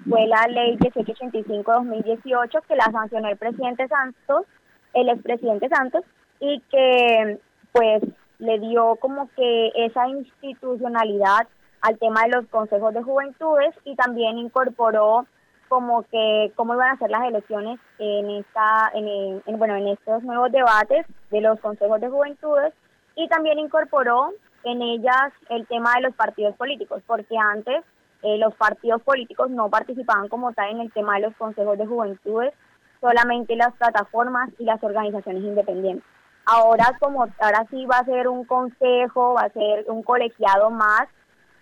fue 0.09 0.27
la 0.27 0.45
ley 0.47 0.77
1885-2018 0.77 2.61
que 2.67 2.75
la 2.75 2.91
sancionó 2.91 3.29
el 3.29 3.37
presidente 3.37 3.87
Santos 3.87 4.45
el 4.93 5.09
expresidente 5.09 5.69
Santos 5.69 6.03
y 6.39 6.59
que 6.69 7.39
pues 7.71 8.03
le 8.39 8.59
dio 8.59 8.97
como 8.97 9.29
que 9.35 9.71
esa 9.75 10.07
institucionalidad 10.09 11.47
al 11.81 11.97
tema 11.97 12.23
de 12.23 12.29
los 12.29 12.47
consejos 12.47 12.93
de 12.93 13.03
juventudes 13.03 13.73
y 13.83 13.95
también 13.95 14.37
incorporó 14.37 15.25
como 15.71 16.03
que 16.03 16.51
cómo 16.55 16.73
iban 16.73 16.89
a 16.89 16.97
ser 16.97 17.09
las 17.09 17.23
elecciones 17.23 17.79
en 17.97 18.29
esta 18.29 18.91
en, 18.93 19.41
bueno 19.57 19.75
en 19.77 19.87
estos 19.87 20.21
nuevos 20.23 20.51
debates 20.51 21.05
de 21.29 21.41
los 21.41 21.59
consejos 21.61 22.01
de 22.01 22.09
juventudes 22.09 22.73
y 23.15 23.27
también 23.29 23.57
incorporó 23.57 24.31
en 24.63 24.81
ellas 24.81 25.31
el 25.49 25.65
tema 25.67 25.93
de 25.95 26.01
los 26.01 26.15
partidos 26.15 26.55
políticos 26.57 27.01
porque 27.07 27.37
antes 27.37 27.83
eh, 28.21 28.37
los 28.37 28.53
partidos 28.55 29.01
políticos 29.01 29.49
no 29.49 29.69
participaban 29.69 30.27
como 30.27 30.51
tal 30.51 30.71
en 30.71 30.81
el 30.81 30.91
tema 30.91 31.15
de 31.15 31.21
los 31.21 31.35
consejos 31.35 31.77
de 31.77 31.87
juventudes 31.87 32.53
solamente 32.99 33.55
las 33.55 33.73
plataformas 33.75 34.49
y 34.59 34.65
las 34.65 34.83
organizaciones 34.83 35.41
independientes. 35.41 36.05
Ahora 36.45 36.97
como 36.99 37.23
ahora 37.39 37.65
sí 37.69 37.85
va 37.85 37.99
a 37.99 38.05
ser 38.05 38.27
un 38.27 38.43
consejo 38.43 39.35
va 39.35 39.43
a 39.43 39.53
ser 39.53 39.85
un 39.87 40.03
colegiado 40.03 40.69
más 40.69 41.07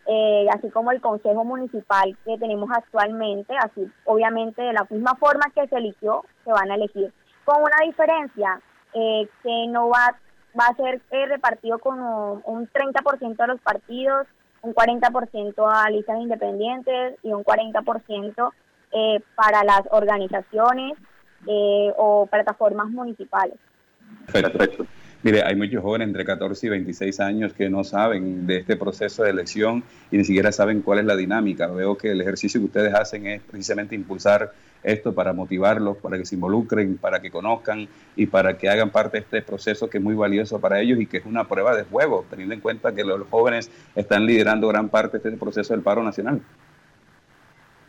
eh, 0.08 0.47
así 0.52 0.70
como 0.70 0.91
el 0.91 1.02
Consejo 1.02 1.43
Municipal 1.43 2.18
que 2.26 2.38
tenemos 2.38 2.70
actualmente, 2.72 3.56
así 3.58 3.88
obviamente 4.06 4.62
de 4.62 4.74
la 4.74 4.88
misma 4.89 5.16
forma 5.16 5.52
que 5.54 5.68
se 5.68 5.78
eligió, 5.78 6.24
se 6.43 6.52
van 6.52 6.72
a 6.72 6.76
elegir, 6.76 7.14
con 7.45 7.62
una 7.62 7.86
diferencia 7.86 8.62
eh, 8.93 9.28
que 9.43 9.68
no 9.68 9.89
va, 9.89 10.16
va 10.60 10.66
a 10.66 10.76
ser 10.76 11.02
eh, 11.12 11.26
repartido 11.28 11.78
como 11.78 12.41
un 12.45 12.68
30% 12.68 13.36
de 13.38 13.47
los 13.47 13.62
partidos, 13.62 14.28
un 14.62 14.74
40% 14.74 15.54
a 15.72 15.89
listas 15.89 16.20
independientes 16.20 17.16
y 17.22 17.32
un 17.32 17.43
40% 17.43 18.52
eh, 18.91 19.22
para 19.36 19.64
las 19.64 19.82
organizaciones 19.91 20.97
o 21.97 22.28
plataformas 22.30 22.89
municipales. 22.89 23.56
Perfecto. 24.32 24.86
Mire, 25.22 25.43
hay 25.43 25.53
muchos 25.53 25.82
jóvenes 25.82 26.07
entre 26.07 26.24
14 26.24 26.67
y 26.67 26.70
26 26.70 27.20
años 27.20 27.51
que 27.51 27.70
no 27.70 27.84
saben 27.84 28.47
de 28.47 28.59
este 28.59 28.78
proceso 28.78 29.24
de 29.24 29.32
elección 29.32 29.84
y 30.11 30.17
ni 30.17 30.24
siquiera 30.24 30.53
saben 30.53 30.82
cuál 30.82 30.99
es 30.99 31.05
la 31.05 31.17
dinámica. 31.17 31.67
Veo 31.67 31.97
que 31.97 32.11
el 32.11 32.22
ejercicio 32.22 32.61
que 32.61 32.67
ustedes 32.67 32.93
hacen 32.93 33.28
es 33.28 33.41
precisamente 33.41 33.95
impulsar 33.95 34.53
esto 34.82 35.13
para 35.13 35.34
motivarlos, 35.34 35.97
para 35.97 36.17
que 36.17 36.26
se 36.26 36.36
involucren, 36.36 36.95
para 36.95 37.22
que 37.22 37.30
conozcan 37.32 37.89
y 38.15 38.28
para 38.28 38.57
que 38.57 38.70
hagan 38.70 38.91
parte 38.91 39.17
de 39.17 39.24
este 39.24 39.41
proceso 39.41 39.89
que 39.89 39.97
es 39.97 40.03
muy 40.03 40.15
valioso 40.15 40.57
para 40.61 40.80
ellos 40.80 40.97
y 41.01 41.05
que 41.05 41.17
es 41.17 41.26
una 41.26 41.45
prueba 41.49 41.76
de 41.76 41.84
juego, 41.84 42.26
teniendo 42.30 42.55
en 42.55 42.61
cuenta 42.61 42.95
que 42.95 43.03
los 43.03 43.28
jóvenes 43.30 43.70
están 43.95 44.26
liderando 44.26 44.70
gran 44.70 44.88
parte 44.88 45.20
de 45.20 45.28
este 45.28 45.38
proceso 45.38 45.74
del 45.74 45.84
paro 45.84 46.01
nacional 46.01 46.39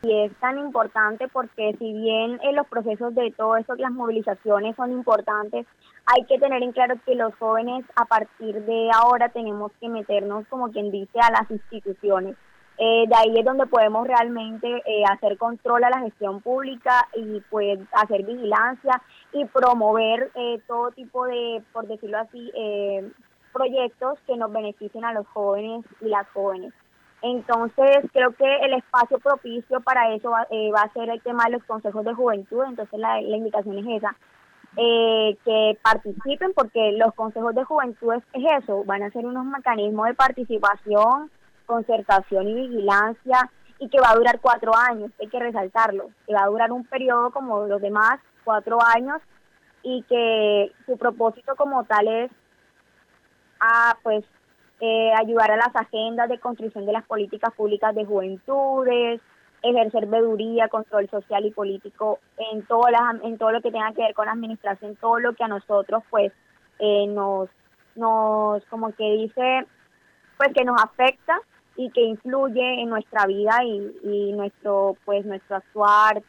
y 0.03 0.25
es 0.25 0.35
tan 0.37 0.59
importante 0.59 1.29
porque 1.29 1.75
si 1.79 1.93
bien 1.93 2.39
en 2.43 2.57
los 2.57 2.67
procesos 2.67 3.15
de 3.15 3.33
todo 3.37 3.57
esto, 3.57 3.75
las 3.77 3.93
movilizaciones 3.93 4.77
son 4.77 4.93
importantes, 4.93 5.67
hay 6.07 6.25
que 6.25 6.39
tener 6.39 6.63
en 6.63 6.73
claro 6.73 6.95
que 7.05 7.15
los 7.15 7.35
jóvenes 7.37 7.85
a 7.97 8.07
partir 8.07 8.63
de 8.65 8.91
ahora 8.95 9.29
tenemos 9.29 9.73
que 9.81 9.89
meternos, 9.89 10.47
como 10.49 10.71
quien 10.71 10.91
dice, 10.91 11.19
a 11.21 11.31
las 11.31 11.51
instituciones. 11.51 12.37
Eh, 12.83 13.05
de 13.07 13.15
ahí 13.15 13.39
es 13.39 13.45
donde 13.45 13.67
podemos 13.67 14.07
realmente 14.07 14.67
eh, 14.87 15.05
hacer 15.05 15.37
control 15.37 15.85
a 15.85 15.91
la 15.91 16.01
gestión 16.01 16.41
pública 16.41 17.07
y 17.15 17.43
pues 17.51 17.79
hacer 17.93 18.25
vigilancia 18.25 19.03
y 19.35 19.45
promover 19.45 20.31
eh, 20.35 20.61
todo 20.67 20.91
tipo 20.93 21.27
de, 21.27 21.63
por 21.75 21.87
decirlo 21.87 22.19
así, 22.19 22.51
proyectos 23.53 24.19
que 24.27 24.35
nos 24.37 24.51
beneficien 24.51 25.05
a 25.05 25.13
los 25.13 25.27
jóvenes 25.27 25.85
y 26.01 26.07
las 26.07 26.27
jóvenes. 26.31 26.73
Entonces, 27.23 27.99
creo 28.13 28.33
que 28.33 28.57
el 28.63 28.75
espacio 28.75 29.19
propicio 29.19 29.81
para 29.81 30.15
eso 30.15 30.31
va, 30.31 30.47
a 30.81 30.93
ser 30.93 31.11
el 31.11 31.21
tema 31.21 31.45
de 31.45 31.53
los 31.53 31.65
consejos 31.65 32.05
de 32.05 32.15
juventud, 32.15 32.65
entonces 32.65 32.99
la, 32.99 33.21
invitación 33.21 33.79
es 33.79 33.99
esa, 33.99 34.17
eh, 34.77 35.37
que 35.45 35.79
participen 35.83 36.53
porque 36.55 36.93
los 36.93 37.13
consejos 37.15 37.55
de 37.55 37.65
juventud 37.65 38.15
es, 38.15 38.23
eso, 38.63 38.85
van 38.85 39.03
a 39.03 39.11
ser 39.11 39.27
unos 39.27 39.45
mecanismos 39.45 40.07
de 40.07 40.15
participación, 40.15 41.31
concertación 41.67 42.49
y 42.49 42.55
vigilancia 42.55 43.51
y 43.79 43.89
que 43.89 44.01
va 44.01 44.11
a 44.11 44.17
durar 44.17 44.41
cuatro 44.41 44.73
años, 44.75 45.11
hay 45.21 45.29
que 45.29 45.41
resaltarlo, 45.41 46.09
que 46.27 46.35
va 46.35 46.45
a 46.45 46.49
durar 46.49 46.73
un 46.73 46.85
periodo 46.85 47.33
como 47.33 47.67
los 47.67 47.83
demás, 47.83 48.19
cuatro 48.45 48.79
años 48.83 49.21
y 49.83 50.03
que 50.05 50.73
su 50.87 50.97
propósito 50.97 51.55
como 51.57 51.85
tal 51.85 52.09
es 52.09 52.31
a 53.61 53.97
pues 54.03 54.25
eh, 54.81 55.13
ayudar 55.15 55.51
a 55.51 55.57
las 55.57 55.75
agendas 55.75 56.29
de 56.29 56.39
construcción 56.39 56.87
de 56.87 56.93
las 56.93 57.05
políticas 57.05 57.53
públicas 57.55 57.95
de 57.95 58.05
juventudes, 58.05 59.21
ejercer 59.63 60.07
veeduría, 60.07 60.69
control 60.69 61.09
social 61.11 61.45
y 61.45 61.51
político 61.51 62.19
en 62.39 62.65
todo, 62.65 62.85
en 63.23 63.37
todo 63.37 63.53
lo 63.53 63.61
que 63.61 63.71
tenga 63.71 63.93
que 63.93 64.03
ver 64.03 64.15
con 64.15 64.27
la 64.27 64.33
administración, 64.33 64.97
todo 64.97 65.19
lo 65.19 65.35
que 65.35 65.45
a 65.45 65.49
nosotros 65.49 66.03
pues 66.09 66.33
eh, 66.79 67.07
nos, 67.09 67.51
nos, 67.95 68.65
como 68.67 68.93
que 68.95 69.05
dice, 69.13 69.67
pues 70.39 70.51
que 70.55 70.65
nos 70.65 70.83
afecta 70.83 71.39
y 71.77 71.91
que 71.91 72.01
influye 72.01 72.81
en 72.81 72.89
nuestra 72.89 73.27
vida 73.27 73.63
y, 73.63 73.93
y 74.03 74.33
nuestro, 74.33 74.97
pues 75.05 75.27
nuestro 75.27 75.57
actuar. 75.57 76.23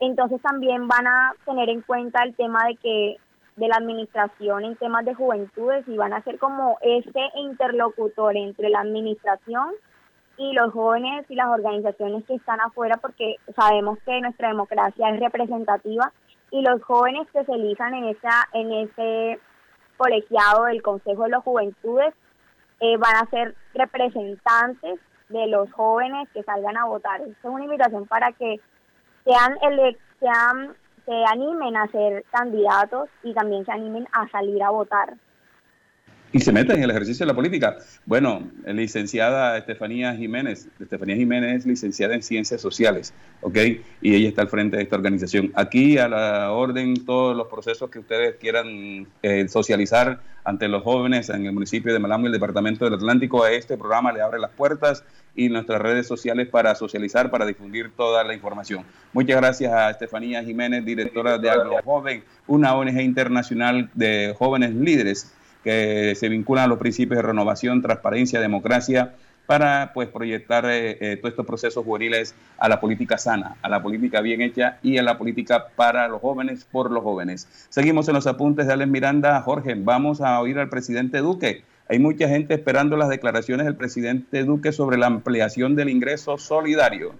Entonces 0.00 0.40
también 0.40 0.88
van 0.88 1.06
a 1.06 1.34
tener 1.44 1.68
en 1.68 1.82
cuenta 1.82 2.22
el 2.22 2.34
tema 2.34 2.64
de 2.66 2.76
que 2.76 3.16
de 3.60 3.68
la 3.68 3.76
administración 3.76 4.64
en 4.64 4.74
temas 4.76 5.04
de 5.04 5.14
juventudes 5.14 5.86
y 5.86 5.96
van 5.96 6.14
a 6.14 6.22
ser 6.22 6.38
como 6.38 6.78
ese 6.80 7.30
interlocutor 7.36 8.34
entre 8.34 8.70
la 8.70 8.80
administración 8.80 9.74
y 10.38 10.54
los 10.54 10.72
jóvenes 10.72 11.26
y 11.28 11.34
las 11.34 11.48
organizaciones 11.48 12.24
que 12.24 12.36
están 12.36 12.58
afuera 12.62 12.96
porque 12.96 13.36
sabemos 13.54 13.98
que 14.06 14.18
nuestra 14.22 14.48
democracia 14.48 15.10
es 15.10 15.20
representativa 15.20 16.10
y 16.50 16.62
los 16.62 16.82
jóvenes 16.82 17.28
que 17.32 17.44
se 17.44 17.52
elijan 17.52 17.92
en 17.92 18.04
esa 18.04 18.48
en 18.54 18.72
ese 18.72 19.38
colegiado 19.98 20.64
del 20.64 20.80
Consejo 20.80 21.24
de 21.24 21.28
las 21.28 21.44
Juventudes 21.44 22.14
eh, 22.80 22.96
van 22.96 23.16
a 23.16 23.28
ser 23.28 23.54
representantes 23.74 25.00
de 25.28 25.46
los 25.48 25.70
jóvenes 25.72 26.30
que 26.32 26.42
salgan 26.44 26.78
a 26.78 26.86
votar. 26.86 27.20
Esta 27.20 27.48
es 27.48 27.54
una 27.54 27.64
invitación 27.64 28.06
para 28.06 28.32
que 28.32 28.58
sean, 29.24 29.58
sean 30.18 30.74
se 31.10 31.24
animen 31.24 31.76
a 31.76 31.88
ser 31.88 32.24
candidatos 32.30 33.08
y 33.24 33.34
también 33.34 33.64
se 33.64 33.72
animen 33.72 34.06
a 34.12 34.28
salir 34.28 34.62
a 34.62 34.70
votar 34.70 35.14
y 36.32 36.40
se 36.40 36.52
meten 36.52 36.76
en 36.76 36.84
el 36.84 36.90
ejercicio 36.90 37.24
de 37.24 37.32
la 37.32 37.34
política. 37.34 37.76
Bueno, 38.06 38.48
licenciada 38.66 39.56
Estefanía 39.58 40.14
Jiménez, 40.14 40.68
Estefanía 40.78 41.16
Jiménez 41.16 41.60
es 41.60 41.66
licenciada 41.66 42.14
en 42.14 42.22
Ciencias 42.22 42.60
Sociales, 42.60 43.12
¿ok? 43.40 43.56
Y 44.00 44.14
ella 44.14 44.28
está 44.28 44.42
al 44.42 44.48
frente 44.48 44.76
de 44.76 44.84
esta 44.84 44.96
organización. 44.96 45.52
Aquí 45.54 45.98
a 45.98 46.08
la 46.08 46.52
orden 46.52 47.04
todos 47.04 47.36
los 47.36 47.48
procesos 47.48 47.90
que 47.90 47.98
ustedes 47.98 48.36
quieran 48.36 49.06
eh, 49.22 49.48
socializar 49.48 50.20
ante 50.44 50.68
los 50.68 50.82
jóvenes 50.82 51.28
en 51.30 51.46
el 51.46 51.52
municipio 51.52 51.92
de 51.92 51.98
Malambo 51.98 52.26
y 52.26 52.28
el 52.28 52.32
departamento 52.32 52.84
del 52.84 52.94
Atlántico, 52.94 53.42
a 53.42 53.52
este 53.52 53.76
programa 53.76 54.12
le 54.12 54.22
abre 54.22 54.38
las 54.38 54.50
puertas 54.50 55.04
y 55.34 55.48
nuestras 55.48 55.80
redes 55.80 56.06
sociales 56.06 56.48
para 56.48 56.74
socializar, 56.74 57.30
para 57.30 57.46
difundir 57.46 57.92
toda 57.96 58.24
la 58.24 58.34
información. 58.34 58.84
Muchas 59.12 59.36
gracias 59.36 59.72
a 59.72 59.90
Estefanía 59.90 60.42
Jiménez, 60.42 60.84
directora 60.84 61.38
de 61.38 61.50
Agro 61.50 61.76
Joven, 61.84 62.24
una 62.46 62.74
ONG 62.74 63.00
internacional 63.00 63.90
de 63.94 64.34
jóvenes 64.38 64.74
líderes 64.74 65.32
que 65.62 66.14
se 66.16 66.28
vinculan 66.28 66.64
a 66.64 66.68
los 66.68 66.78
principios 66.78 67.18
de 67.18 67.22
renovación, 67.22 67.82
transparencia, 67.82 68.40
democracia, 68.40 69.14
para 69.50 69.90
pues 69.92 70.08
proyectar 70.08 70.64
eh, 70.66 70.96
eh, 71.00 71.16
todos 71.16 71.32
estos 71.32 71.44
procesos 71.44 71.84
juveniles 71.84 72.36
a 72.56 72.68
la 72.68 72.78
política 72.78 73.18
sana, 73.18 73.56
a 73.62 73.68
la 73.68 73.82
política 73.82 74.20
bien 74.20 74.42
hecha 74.42 74.78
y 74.80 74.96
a 74.96 75.02
la 75.02 75.18
política 75.18 75.66
para 75.74 76.06
los 76.06 76.20
jóvenes, 76.20 76.64
por 76.70 76.92
los 76.92 77.02
jóvenes. 77.02 77.48
Seguimos 77.68 78.06
en 78.06 78.14
los 78.14 78.28
apuntes 78.28 78.68
de 78.68 78.74
Alex 78.74 78.88
Miranda. 78.88 79.42
Jorge, 79.42 79.74
vamos 79.76 80.20
a 80.20 80.38
oír 80.40 80.56
al 80.60 80.68
presidente 80.68 81.18
Duque. 81.18 81.64
Hay 81.88 81.98
mucha 81.98 82.28
gente 82.28 82.54
esperando 82.54 82.96
las 82.96 83.08
declaraciones 83.08 83.66
del 83.66 83.74
presidente 83.74 84.44
Duque 84.44 84.70
sobre 84.70 84.96
la 84.96 85.06
ampliación 85.06 85.74
del 85.74 85.88
ingreso 85.88 86.38
solidario. 86.38 87.12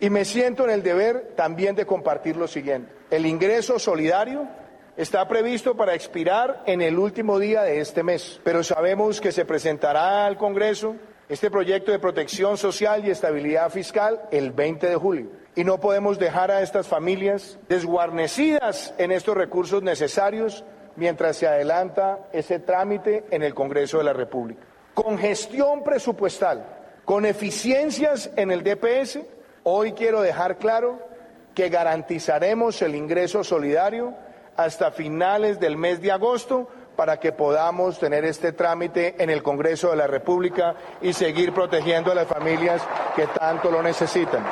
Y 0.00 0.10
me 0.10 0.24
siento 0.24 0.64
en 0.64 0.70
el 0.70 0.82
deber 0.82 1.34
también 1.36 1.76
de 1.76 1.86
compartir 1.86 2.36
lo 2.36 2.48
siguiente. 2.48 2.92
El 3.12 3.26
ingreso 3.26 3.78
solidario 3.78 4.48
está 4.96 5.26
previsto 5.26 5.76
para 5.76 5.94
expirar 5.94 6.62
en 6.66 6.82
el 6.82 6.98
último 6.98 7.38
día 7.38 7.62
de 7.62 7.80
este 7.80 8.02
mes, 8.02 8.40
pero 8.44 8.62
sabemos 8.62 9.20
que 9.20 9.32
se 9.32 9.44
presentará 9.44 10.26
al 10.26 10.36
Congreso 10.36 10.96
este 11.28 11.50
proyecto 11.50 11.92
de 11.92 11.98
protección 11.98 12.58
social 12.58 13.06
y 13.06 13.10
estabilidad 13.10 13.70
fiscal 13.70 14.20
el 14.30 14.52
20 14.52 14.88
de 14.88 14.96
julio. 14.96 15.30
Y 15.54 15.64
no 15.64 15.80
podemos 15.80 16.18
dejar 16.18 16.50
a 16.50 16.62
estas 16.62 16.88
familias 16.88 17.58
desguarnecidas 17.68 18.94
en 18.98 19.12
estos 19.12 19.36
recursos 19.36 19.82
necesarios 19.82 20.64
mientras 20.96 21.36
se 21.36 21.46
adelanta 21.46 22.18
ese 22.32 22.58
trámite 22.58 23.24
en 23.30 23.42
el 23.42 23.54
Congreso 23.54 23.98
de 23.98 24.04
la 24.04 24.12
República. 24.12 24.62
Con 24.94 25.16
gestión 25.16 25.82
presupuestal, 25.84 26.66
con 27.04 27.24
eficiencias 27.24 28.30
en 28.36 28.50
el 28.50 28.62
DPS, 28.62 29.20
hoy 29.62 29.92
quiero 29.92 30.20
dejar 30.20 30.58
claro 30.58 30.98
que 31.54 31.68
garantizaremos 31.68 32.80
el 32.82 32.94
ingreso 32.94 33.42
solidario 33.44 34.14
hasta 34.56 34.90
finales 34.90 35.60
del 35.60 35.76
mes 35.76 36.00
de 36.00 36.12
agosto 36.12 36.68
para 36.96 37.18
que 37.18 37.32
podamos 37.32 37.98
tener 37.98 38.24
este 38.24 38.52
trámite 38.52 39.22
en 39.22 39.30
el 39.30 39.42
Congreso 39.42 39.90
de 39.90 39.96
la 39.96 40.06
República 40.06 40.74
y 41.00 41.12
seguir 41.12 41.52
protegiendo 41.52 42.12
a 42.12 42.14
las 42.14 42.28
familias 42.28 42.82
que 43.16 43.26
tanto 43.26 43.70
lo 43.70 43.82
necesitan. 43.82 44.44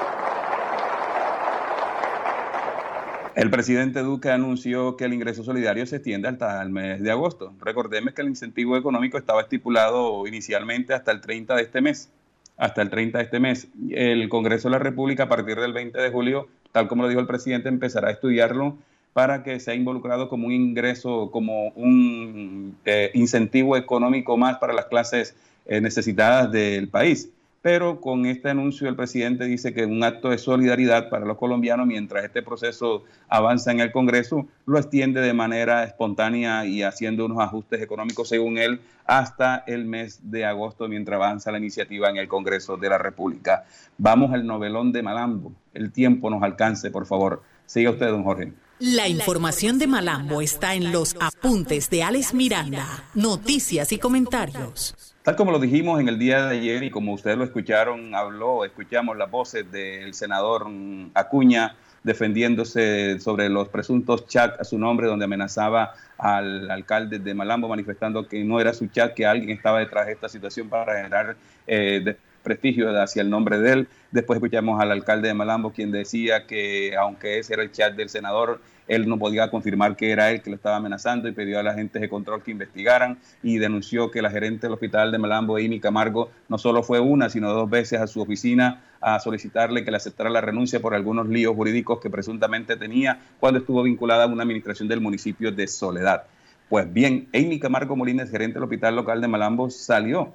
El 3.35 3.51
presidente 3.51 4.01
Duque 4.01 4.31
anunció 4.31 4.97
que 4.97 5.05
el 5.05 5.15
ingreso 5.15 5.45
solidario 5.45 5.87
se 5.87 5.97
extiende 5.97 6.29
hasta 6.29 6.61
el 6.63 6.71
mes 6.71 7.03
de 7.03 7.11
agosto. 7.11 7.55
Recordemos 7.61 8.13
que 8.13 8.23
el 8.23 8.29
incentivo 8.29 8.77
económico 8.77 9.17
estaba 9.19 9.43
estipulado 9.43 10.27
inicialmente 10.27 10.95
hasta 10.95 11.13
el 11.13 11.21
30 11.21 11.55
de 11.57 11.63
este 11.63 11.81
mes. 11.81 12.11
hasta 12.57 12.83
el 12.83 12.91
30 12.91 13.17
de 13.17 13.25
este 13.25 13.41
mes. 13.41 13.69
El 13.91 14.29
Congreso 14.29 14.69
de 14.69 14.73
la 14.73 14.79
República 14.79 15.23
a 15.23 15.29
partir 15.29 15.59
del 15.59 15.73
20 15.73 15.99
de 15.99 16.11
julio, 16.11 16.49
tal 16.73 16.89
como 16.89 17.05
lo 17.05 17.09
dijo 17.09 17.21
el 17.21 17.27
presidente, 17.27 17.71
empezará 17.71 18.09
a 18.09 18.13
estudiarlo 18.13 18.77
para 19.13 19.43
que 19.43 19.59
sea 19.61 19.75
involucrado 19.75 20.29
como 20.29 20.47
un 20.47 20.53
ingreso, 20.53 21.31
como 21.31 21.69
un 21.71 22.77
eh, 22.85 23.11
incentivo 23.15 23.77
económico 23.77 24.37
más 24.37 24.59
para 24.59 24.73
las 24.73 24.87
clases 24.87 25.35
eh, 25.67 25.81
necesitadas 25.81 26.51
del 26.53 26.89
país. 26.89 27.31
Pero 27.63 28.01
con 28.01 28.25
este 28.25 28.49
anuncio 28.49 28.89
el 28.89 28.97
presidente 28.97 29.45
dice 29.45 29.75
que 29.75 29.85
un 29.85 30.03
acto 30.03 30.31
de 30.31 30.39
solidaridad 30.39 31.11
para 31.11 31.27
los 31.27 31.37
colombianos 31.37 31.87
mientras 31.87 32.25
este 32.25 32.43
proceso 32.43 33.05
avanza 33.29 33.71
en 33.71 33.81
el 33.81 33.93
Congreso, 33.93 34.47
lo 34.65 34.79
extiende 34.79 35.21
de 35.21 35.35
manera 35.35 35.85
espontánea 35.85 36.65
y 36.65 36.83
haciendo 36.83 37.27
unos 37.27 37.39
ajustes 37.39 37.83
económicos 37.83 38.31
según 38.31 38.57
él 38.57 38.81
hasta 39.05 39.63
el 39.67 39.85
mes 39.85 40.31
de 40.31 40.47
agosto 40.47 40.89
mientras 40.89 41.17
avanza 41.17 41.53
la 41.53 41.59
iniciativa 41.59 42.09
en 42.09 42.17
el 42.17 42.29
Congreso 42.29 42.79
de 42.79 42.89
la 42.89 42.97
República. 42.97 43.67
Vamos 43.99 44.33
al 44.33 44.47
novelón 44.47 44.91
de 44.91 45.03
Malambo. 45.03 45.53
El 45.75 45.93
tiempo 45.93 46.31
nos 46.31 46.43
alcance, 46.43 46.91
por 46.91 47.05
favor. 47.05 47.43
Siga 47.67 47.91
usted, 47.91 48.09
don 48.09 48.25
Jorge. 48.25 48.55
La 48.83 49.09
información 49.09 49.79
de 49.79 49.87
Malambo 49.87 50.41
está 50.41 50.73
en 50.75 50.91
los 50.91 51.15
apuntes 51.21 51.91
de 51.91 52.03
Alex 52.03 52.33
Miranda, 52.33 53.05
noticias 53.15 53.93
y 53.93 53.99
comentarios. 53.99 54.95
Tal 55.23 55.37
como 55.37 55.53
lo 55.53 55.59
dijimos 55.59 56.01
en 56.01 56.09
el 56.09 56.19
día 56.19 56.47
de 56.47 56.57
ayer 56.57 56.83
y 56.85 56.91
como 56.91 57.13
ustedes 57.13 57.37
lo 57.37 57.45
escucharon, 57.45 58.15
habló, 58.15 58.65
escuchamos 58.65 59.19
las 59.19 59.31
voces 59.31 59.71
del 59.71 60.15
senador 60.15 60.67
Acuña 61.13 61.77
defendiéndose 62.03 63.21
sobre 63.21 63.51
los 63.51 63.69
presuntos 63.69 64.27
chats 64.27 64.59
a 64.61 64.65
su 64.65 64.79
nombre 64.79 65.09
donde 65.09 65.27
amenazaba 65.27 65.93
al 66.17 66.71
alcalde 66.71 67.19
de 67.19 67.35
Malambo 67.35 67.69
manifestando 67.69 68.27
que 68.27 68.43
no 68.45 68.63
era 68.63 68.73
su 68.73 68.87
chat, 68.87 69.13
que 69.13 69.27
alguien 69.27 69.51
estaba 69.51 69.81
detrás 69.81 70.07
de 70.07 70.13
esta 70.13 70.31
situación 70.31 70.71
para 70.71 70.97
generar 70.97 71.37
eh, 71.67 72.17
prestigio 72.43 72.91
hacia 73.01 73.23
el 73.23 73.31
nombre 73.31 73.59
de 73.59 73.73
él. 73.73 73.89
Después 74.11 74.37
escuchamos 74.37 74.81
al 74.81 74.91
alcalde 74.91 75.29
de 75.29 75.35
Malambo, 75.35 75.73
quien 75.73 75.91
decía 75.91 76.47
que 76.47 76.97
aunque 76.97 77.39
ese 77.39 77.55
era 77.55 77.63
el 77.63 77.73
chat 77.73 77.95
del 77.95 78.09
senador, 78.09 78.61
él 78.91 79.09
no 79.09 79.19
podía 79.19 79.49
confirmar 79.51 79.95
que 79.95 80.11
era 80.11 80.33
él 80.33 80.43
que 80.43 80.51
lo 80.51 80.57
estaba 80.57 80.77
amenazando 80.77 81.29
y 81.29 81.33
pidió 81.33 81.61
a 81.61 81.63
la 81.63 81.71
agentes 81.71 82.03
de 82.03 82.09
control 82.09 82.43
que 82.43 82.51
investigaran 82.51 83.19
y 83.41 83.59
denunció 83.59 84.11
que 84.11 84.21
la 84.21 84.31
gerente 84.31 84.67
del 84.67 84.75
hospital 84.75 85.13
de 85.13 85.19
Malambo, 85.19 85.59
Amy 85.59 85.79
Camargo, 85.79 86.33
no 86.49 86.59
solo 86.59 86.83
fue 86.83 86.99
una, 86.99 87.31
sino 87.31 87.53
dos 87.53 87.71
veces 87.71 88.01
a 88.01 88.09
su 88.09 88.21
oficina 88.21 88.83
a 89.01 89.21
solicitarle 89.21 89.85
que 89.85 89.93
le 89.93 89.97
aceptara 89.97 90.29
la 90.29 90.41
renuncia 90.41 90.81
por 90.81 90.95
algunos 90.95 91.29
líos 91.29 91.55
jurídicos 91.55 92.01
que 92.01 92.11
presuntamente 92.11 92.77
tenía 92.77 93.21
cuando 93.39 93.61
estuvo 93.61 93.83
vinculada 93.85 94.25
a 94.25 94.27
una 94.27 94.43
administración 94.43 94.89
del 94.89 95.01
municipio 95.01 95.53
de 95.53 95.69
Soledad. 95.69 96.25
Pues 96.69 96.93
bien, 96.93 97.29
Amy 97.33 97.61
Camargo 97.61 97.95
Molina, 97.95 98.27
gerente 98.27 98.55
del 98.55 98.65
hospital 98.65 98.97
local 98.97 99.21
de 99.21 99.29
Malambo, 99.29 99.71
salió 99.71 100.35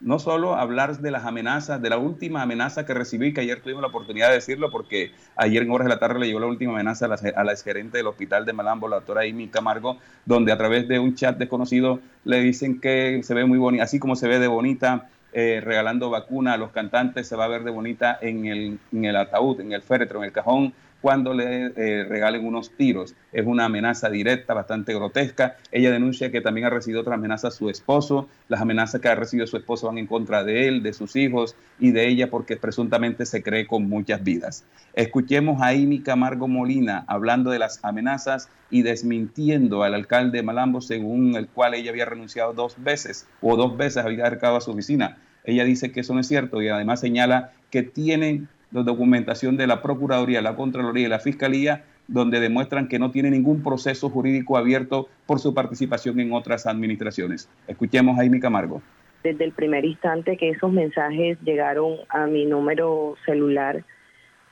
no 0.00 0.18
solo 0.18 0.56
hablar 0.56 0.98
de 0.98 1.10
las 1.10 1.24
amenazas, 1.24 1.80
de 1.80 1.90
la 1.90 1.98
última 1.98 2.42
amenaza 2.42 2.84
que 2.84 2.94
recibí, 2.94 3.32
que 3.32 3.40
ayer 3.40 3.60
tuvimos 3.60 3.82
la 3.82 3.88
oportunidad 3.88 4.28
de 4.28 4.34
decirlo, 4.34 4.70
porque 4.70 5.12
ayer 5.36 5.62
en 5.62 5.70
horas 5.70 5.86
de 5.86 5.94
la 5.94 5.98
tarde 5.98 6.20
le 6.20 6.26
llegó 6.26 6.40
la 6.40 6.46
última 6.46 6.72
amenaza 6.72 7.06
a 7.06 7.08
la, 7.08 7.14
a 7.14 7.52
exgerente 7.52 7.98
del 7.98 8.06
hospital 8.06 8.44
de 8.44 8.52
Malambo, 8.52 8.88
la 8.88 8.96
doctora 8.96 9.22
Amy 9.22 9.48
Camargo, 9.48 9.98
donde 10.24 10.52
a 10.52 10.58
través 10.58 10.86
de 10.88 10.98
un 10.98 11.14
chat 11.14 11.38
desconocido 11.38 12.00
le 12.24 12.40
dicen 12.40 12.80
que 12.80 13.20
se 13.22 13.34
ve 13.34 13.44
muy 13.46 13.58
bonita, 13.58 13.84
así 13.84 13.98
como 13.98 14.16
se 14.16 14.28
ve 14.28 14.38
de 14.38 14.48
bonita 14.48 15.08
eh, 15.32 15.60
regalando 15.62 16.08
vacuna 16.10 16.54
a 16.54 16.56
los 16.56 16.70
cantantes, 16.70 17.28
se 17.28 17.36
va 17.36 17.44
a 17.44 17.48
ver 17.48 17.62
de 17.62 17.70
bonita 17.70 18.18
en 18.20 18.46
el, 18.46 18.78
en 18.92 19.04
el 19.04 19.16
ataúd, 19.16 19.60
en 19.60 19.72
el 19.72 19.82
féretro, 19.82 20.18
en 20.20 20.24
el 20.24 20.32
cajón 20.32 20.72
cuando 21.00 21.34
le 21.34 21.66
eh, 21.76 22.04
regalen 22.04 22.44
unos 22.44 22.70
tiros. 22.70 23.14
Es 23.32 23.46
una 23.46 23.66
amenaza 23.66 24.08
directa, 24.08 24.54
bastante 24.54 24.94
grotesca. 24.94 25.56
Ella 25.70 25.90
denuncia 25.90 26.30
que 26.30 26.40
también 26.40 26.66
ha 26.66 26.70
recibido 26.70 27.00
otra 27.00 27.14
amenaza 27.14 27.48
a 27.48 27.50
su 27.50 27.70
esposo. 27.70 28.28
Las 28.48 28.60
amenazas 28.60 29.00
que 29.00 29.08
ha 29.08 29.14
recibido 29.14 29.46
su 29.46 29.56
esposo 29.56 29.86
van 29.86 29.98
en 29.98 30.06
contra 30.06 30.44
de 30.44 30.68
él, 30.68 30.82
de 30.82 30.92
sus 30.92 31.16
hijos 31.16 31.56
y 31.78 31.90
de 31.90 32.08
ella 32.08 32.30
porque 32.30 32.56
presuntamente 32.56 33.26
se 33.26 33.42
cree 33.42 33.66
con 33.66 33.88
muchas 33.88 34.24
vidas. 34.24 34.64
Escuchemos 34.94 35.60
a 35.60 35.68
Amy 35.68 36.00
Camargo 36.00 36.48
Molina 36.48 37.04
hablando 37.06 37.50
de 37.50 37.58
las 37.58 37.84
amenazas 37.84 38.48
y 38.70 38.82
desmintiendo 38.82 39.82
al 39.82 39.94
alcalde 39.94 40.38
de 40.38 40.42
Malambo, 40.42 40.80
según 40.80 41.36
el 41.36 41.48
cual 41.48 41.74
ella 41.74 41.90
había 41.90 42.06
renunciado 42.06 42.52
dos 42.52 42.74
veces 42.82 43.26
o 43.40 43.56
dos 43.56 43.76
veces 43.76 44.04
había 44.04 44.24
acercado 44.24 44.56
a 44.56 44.60
su 44.60 44.70
oficina. 44.70 45.18
Ella 45.44 45.64
dice 45.64 45.92
que 45.92 46.00
eso 46.00 46.12
no 46.12 46.20
es 46.20 46.26
cierto 46.26 46.60
y 46.60 46.68
además 46.68 47.00
señala 47.00 47.52
que 47.70 47.82
tiene 47.82 48.46
documentación 48.84 49.56
de 49.56 49.66
la 49.66 49.82
Procuraduría, 49.82 50.42
la 50.42 50.56
Contraloría 50.56 51.06
y 51.06 51.10
la 51.10 51.18
Fiscalía, 51.18 51.84
donde 52.08 52.40
demuestran 52.40 52.88
que 52.88 52.98
no 52.98 53.10
tiene 53.10 53.30
ningún 53.30 53.62
proceso 53.62 54.10
jurídico 54.10 54.56
abierto 54.56 55.08
por 55.26 55.40
su 55.40 55.54
participación 55.54 56.20
en 56.20 56.32
otras 56.32 56.66
administraciones. 56.66 57.48
Escuchemos 57.66 58.18
a 58.18 58.22
Amy 58.22 58.40
Camargo. 58.40 58.82
Desde 59.22 59.44
el 59.44 59.52
primer 59.52 59.84
instante 59.84 60.36
que 60.36 60.50
esos 60.50 60.72
mensajes 60.72 61.38
llegaron 61.42 61.96
a 62.08 62.26
mi 62.26 62.44
número 62.44 63.16
celular, 63.24 63.84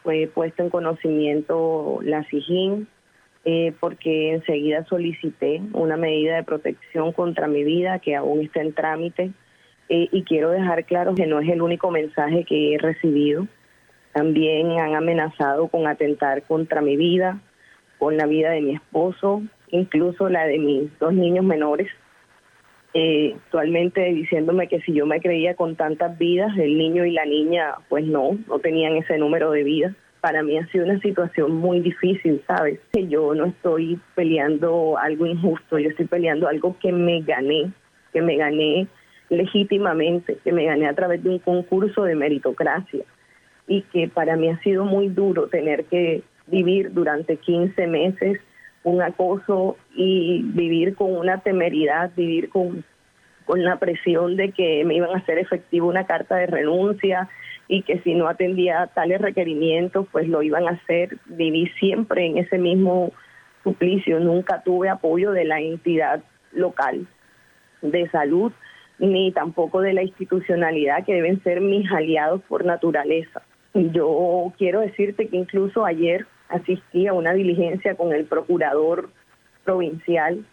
fue 0.03 0.31
puesto 0.33 0.63
en 0.63 0.71
conocimiento 0.71 2.01
la 2.03 2.25
SIGIN, 2.25 2.87
eh, 3.47 3.73
porque 3.79 4.33
enseguida 4.33 4.85
solicité 4.87 5.63
una 5.73 5.97
medida 5.97 6.37
de 6.37 6.45
protección 6.45 7.13
contra 7.13 7.47
mi 7.47 7.63
vida 7.63 7.99
que 7.99 8.17
aún 8.17 8.41
está 8.41 8.63
en 8.63 8.73
trámite. 8.73 9.31
Eh, 9.91 10.09
y 10.11 10.23
quiero 10.23 10.51
dejar 10.51 10.85
claro 10.85 11.15
que 11.15 11.27
no 11.27 11.41
es 11.41 11.49
el 11.49 11.61
único 11.61 11.91
mensaje 11.91 12.45
que 12.45 12.75
he 12.75 12.79
recibido. 12.79 13.47
También 14.15 14.79
han 14.79 14.95
amenazado 14.95 15.67
con 15.67 15.89
atentar 15.89 16.45
contra 16.45 16.81
mi 16.81 16.97
vida, 16.97 17.41
con 17.99 18.17
la 18.17 18.27
vida 18.27 18.51
de 18.51 18.61
mi 18.61 18.77
esposo, 18.77 19.43
incluso 19.71 20.29
la 20.29 20.47
de 20.47 20.61
mis 20.61 20.99
dos 21.01 21.13
niños 21.13 21.45
menores. 21.45 21.89
Eh, 22.95 23.35
actualmente 23.35 24.05
diciéndome 24.13 24.69
que 24.69 24.81
si 24.83 24.93
yo 24.93 25.05
me 25.05 25.21
creía 25.21 25.57
con 25.57 25.75
tantas 25.75 26.17
vidas, 26.17 26.57
el 26.57 26.79
niño 26.79 27.05
y 27.05 27.11
la 27.11 27.25
niña, 27.25 27.75
pues 27.89 28.05
no, 28.05 28.39
no 28.47 28.61
tenían 28.61 28.95
ese 28.95 29.19
número 29.19 29.51
de 29.51 29.65
vidas. 29.65 29.97
Para 30.21 30.45
mí 30.45 30.57
ha 30.59 30.67
sido 30.69 30.85
una 30.85 31.01
situación 31.01 31.57
muy 31.57 31.81
difícil, 31.81 32.41
¿sabes? 32.47 32.79
Que 32.93 33.09
yo 33.09 33.35
no 33.35 33.47
estoy 33.47 33.99
peleando 34.15 34.97
algo 34.97 35.27
injusto, 35.27 35.77
yo 35.77 35.91
estoy 35.91 36.07
peleando 36.07 36.47
algo 36.47 36.77
que 36.79 36.93
me 36.93 37.21
gané, 37.23 37.73
que 38.13 38.23
me 38.23 38.37
gané 38.37 38.87
legítimamente, 39.29 40.39
que 40.45 40.53
me 40.53 40.67
gané 40.67 40.87
a 40.87 40.95
través 40.95 41.21
de 41.25 41.31
un 41.31 41.41
concurso 41.41 42.05
de 42.05 42.15
meritocracia 42.15 43.05
y 43.67 43.83
que 43.83 44.09
para 44.09 44.37
mí 44.37 44.49
ha 44.49 44.59
sido 44.61 44.85
muy 44.85 45.09
duro 45.09 45.49
tener 45.49 45.85
que 45.85 46.23
vivir 46.47 46.93
durante 46.93 47.37
15 47.37 47.87
meses 47.87 48.41
un 48.83 49.01
acoso 49.01 49.77
y 49.95 50.43
vivir 50.43 50.95
con 50.95 51.17
una 51.17 51.41
temeridad, 51.41 52.11
vivir 52.15 52.51
con, 52.51 52.85
con 53.47 53.65
la 53.65 53.79
presión 53.79 54.37
de 54.37 54.53
que 54.53 54.85
me 54.85 54.95
iban 54.95 55.11
a 55.11 55.19
hacer 55.19 55.39
efectivo 55.39 55.89
una 55.89 56.07
carta 56.07 56.37
de 56.37 56.47
renuncia 56.47 57.29
y 57.67 57.83
que 57.83 58.01
si 58.01 58.15
no 58.15 58.29
atendía 58.29 58.91
tales 58.95 59.23
requerimientos, 59.23 60.07
pues 60.13 60.29
lo 60.29 60.43
iban 60.43 60.69
a 60.69 60.73
hacer. 60.73 61.17
Viví 61.25 61.67
siempre 61.79 62.27
en 62.27 62.39
ese 62.39 62.59
mismo 62.59 63.13
suplicio, 63.63 64.21
nunca 64.21 64.63
tuve 64.63 64.91
apoyo 64.91 65.31
de 65.31 65.47
la 65.47 65.61
entidad 65.61 66.23
local 66.53 67.07
de 67.81 68.09
salud 68.11 68.53
ni 68.99 69.33
tampoco 69.33 69.81
de 69.81 69.93
la 69.93 70.03
institucionalidad 70.03 71.05
que 71.05 71.15
deben 71.15 71.43
ser 71.43 71.61
mis 71.61 71.91
aliados 71.91 72.43
por 72.43 72.65
naturaleza. 72.65 73.43
Yo 73.75 74.53
quiero 74.57 74.81
decirte 74.81 75.27
que 75.27 75.37
incluso 75.37 75.85
ayer 75.85 76.27
asistí 76.49 77.09
a 77.09 77.13
una 77.13 77.33
diligencia 77.33 77.97
con 77.97 78.13
el 78.13 78.25
procurador 78.25 79.11
provincial 79.65 80.45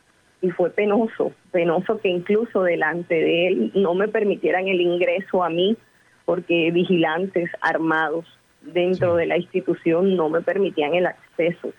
y 0.42 0.50
fue 0.50 0.72
penoso, 0.72 1.32
penoso 1.52 2.00
que 2.00 2.10
incluso 2.10 2.64
delante 2.64 3.14
de 3.14 3.48
él 3.48 3.72
no 3.76 3.94
me 3.94 4.08
permitieran 4.08 4.68
el 4.68 4.82
ingreso 4.82 5.44
a 5.44 5.50
mí 5.50 5.78
porque 6.26 6.72
vigilantes 6.72 7.52
armados 7.62 8.26
dentro 8.62 9.16
de 9.16 9.28
la 9.28 9.38
institución 9.38 10.16
no 10.16 10.30
me 10.30 10.42
permitían 10.42 10.96
el 10.96 11.06
acceso. 11.06 11.74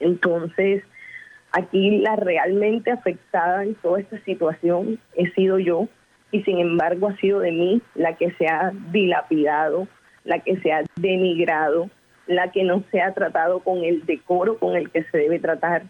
Entonces, 0.00 0.82
aquí 1.52 1.98
la 1.98 2.16
realmente 2.16 2.90
afectada 2.90 3.62
en 3.62 3.76
toda 3.76 4.00
esta 4.00 4.18
situación 4.24 4.98
he 5.14 5.30
sido 5.30 5.60
yo 5.60 5.86
y 6.32 6.42
sin 6.42 6.58
embargo 6.58 7.08
ha 7.08 7.16
sido 7.18 7.38
de 7.38 7.52
mí 7.52 7.80
la 7.94 8.16
que 8.16 8.32
se 8.32 8.48
ha 8.48 8.72
dilapidado 8.90 9.86
la 10.24 10.40
que 10.40 10.56
se 10.60 10.72
ha 10.72 10.84
denigrado, 10.96 11.90
la 12.26 12.50
que 12.50 12.64
no 12.64 12.82
se 12.90 13.00
ha 13.00 13.12
tratado 13.14 13.60
con 13.60 13.84
el 13.84 14.04
decoro 14.06 14.58
con 14.58 14.76
el 14.76 14.90
que 14.90 15.04
se 15.04 15.18
debe 15.18 15.38
tratar. 15.38 15.84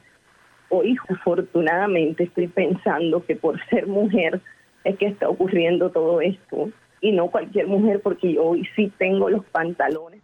Hoy, 0.69 0.97
afortunadamente, 1.09 2.25
estoy 2.25 2.47
pensando 2.49 3.25
que 3.25 3.37
por 3.37 3.59
ser 3.69 3.87
mujer 3.87 4.41
es 4.85 4.97
que 4.99 5.07
está 5.07 5.29
ocurriendo 5.29 5.91
todo 5.91 6.21
esto 6.21 6.71
y 7.01 7.13
no 7.13 7.29
cualquier 7.29 7.67
mujer, 7.67 8.01
porque 8.01 8.35
yo 8.35 8.45
hoy 8.45 8.69
sí 8.77 8.93
tengo 8.99 9.31
los 9.31 9.45
pantalones. 9.47 10.21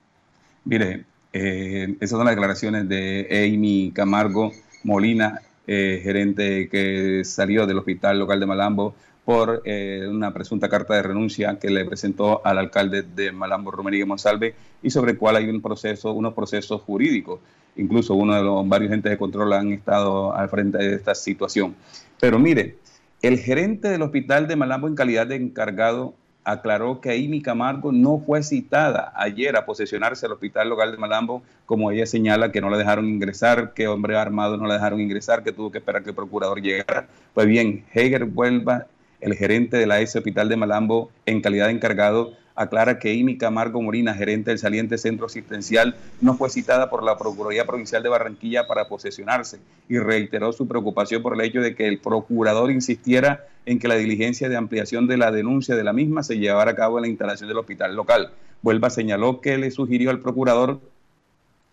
Mire, 0.65 1.05
eh, 1.33 1.95
esas 1.97 2.11
son 2.11 2.25
las 2.25 2.35
declaraciones 2.35 2.89
de 2.89 3.27
Amy 3.31 3.93
Camargo 3.95 4.53
Molina, 4.83 5.41
eh, 5.67 6.01
gerente 6.03 6.69
que 6.69 7.25
salió 7.25 7.67
del 7.67 7.79
hospital 7.79 8.19
local 8.19 8.39
de 8.39 8.47
Malambo 8.47 8.95
por 9.25 9.63
eh, 9.65 10.07
una 10.09 10.33
presunta 10.33 10.69
carta 10.69 10.95
de 10.95 11.03
renuncia 11.03 11.59
que 11.59 11.71
le 11.71 11.85
presentó 11.85 12.45
al 12.45 12.59
alcalde 12.59 13.03
de 13.03 13.33
Malambo, 13.33 13.71
Romería 13.71 14.05
Monsalve, 14.05 14.55
y 14.83 14.91
sobre 14.91 15.13
el 15.13 15.19
cual 15.19 15.37
hay 15.37 15.49
un 15.49 15.63
proceso, 15.63 16.13
unos 16.13 16.35
procesos 16.35 16.83
jurídicos. 16.83 17.41
Incluso 17.77 18.15
uno 18.15 18.35
de 18.35 18.43
los 18.43 18.69
varios 18.69 18.91
agentes 18.91 19.11
de 19.11 19.19
control 19.19 19.53
han 19.55 19.73
estado 19.73 20.35
al 20.35 20.49
frente 20.49 20.79
de 20.79 20.95
esta 20.95 21.15
situación. 21.15 21.75
Pero 22.21 22.39
mire, 22.39 22.77
el 23.23 23.39
gerente 23.39 23.89
del 23.89 24.03
hospital 24.03 24.47
de 24.47 24.57
Malambo 24.57 24.87
en 24.87 24.95
calidad 24.95 25.27
de 25.27 25.37
encargado 25.37 26.15
aclaró 26.45 27.01
que 27.01 27.13
Amy 27.13 27.41
Camargo 27.41 27.91
no 27.91 28.19
fue 28.19 28.43
citada 28.43 29.13
ayer 29.17 29.57
a 29.57 29.65
posesionarse 29.65 30.27
al 30.27 30.33
hospital 30.33 30.69
local 30.69 30.93
de 30.93 30.99
Malambo, 30.99 31.43
como 31.65 31.91
ella 31.91 32.05
señala 32.05 32.53
que 32.53 32.61
no 32.61 32.69
la 32.69 32.77
dejaron 32.77 33.09
ingresar, 33.09 33.73
que 33.73 33.89
hombre 33.89 34.17
armado 34.17 34.59
no 34.59 34.67
la 34.67 34.75
dejaron 34.75 35.01
ingresar, 35.01 35.43
que 35.43 35.53
tuvo 35.53 35.73
que 35.73 35.79
esperar 35.79 36.03
que 36.03 36.11
el 36.11 36.15
procurador 36.15 36.61
llegara. 36.61 37.09
Pues 37.33 37.47
bien, 37.47 37.85
Heger 37.95 38.27
Vuelva, 38.27 38.87
el 39.25 39.35
gerente 39.37 39.79
de 39.79 39.87
la 39.87 40.01
ese 40.01 40.19
hospital 40.19 40.51
de 40.51 40.57
Malambo, 40.57 41.11
en 41.25 41.41
calidad 41.41 41.67
de 41.67 41.73
encargado, 41.73 42.35
aclara 42.55 42.99
que 42.99 43.19
Amy 43.19 43.39
Camargo 43.39 43.81
Morina, 43.81 44.13
gerente 44.13 44.51
del 44.51 44.59
saliente 44.59 44.99
centro 44.99 45.25
asistencial, 45.25 45.97
no 46.21 46.37
fue 46.37 46.51
citada 46.51 46.91
por 46.91 47.03
la 47.03 47.17
Procuraduría 47.17 47.65
Provincial 47.65 48.03
de 48.03 48.11
Barranquilla 48.11 48.67
para 48.67 48.87
posesionarse 48.87 49.61
y 49.89 49.99
reiteró 49.99 50.53
su 50.53 50.69
preocupación 50.69 51.23
por 51.23 51.33
el 51.35 51.41
hecho 51.41 51.63
de 51.63 51.75
que 51.75 51.89
el 51.89 52.01
procurador 52.01 52.71
insistiera 52.71 53.47
en 53.65 53.79
que 53.79 53.89
la 53.89 53.95
diligencia 53.95 54.51
de 54.51 54.57
ampliación 54.57 55.07
de 55.07 55.17
la 55.17 55.33
denuncia 55.33 55.75
de 55.75 55.85
la 55.85 55.95
misma 55.95 56.23
se 56.23 56.37
llevara 56.37 56.73
a 56.73 56.77
cabo 56.77 56.99
en 56.99 57.03
la 57.03 57.09
instalación 57.09 57.49
del 57.49 57.57
hospital 57.57 57.97
local. 57.97 58.31
Vuelva 58.61 58.91
señaló 58.91 59.41
que 59.41 59.57
le 59.57 59.71
sugirió 59.71 60.11
al 60.11 60.21
procurador 60.21 60.81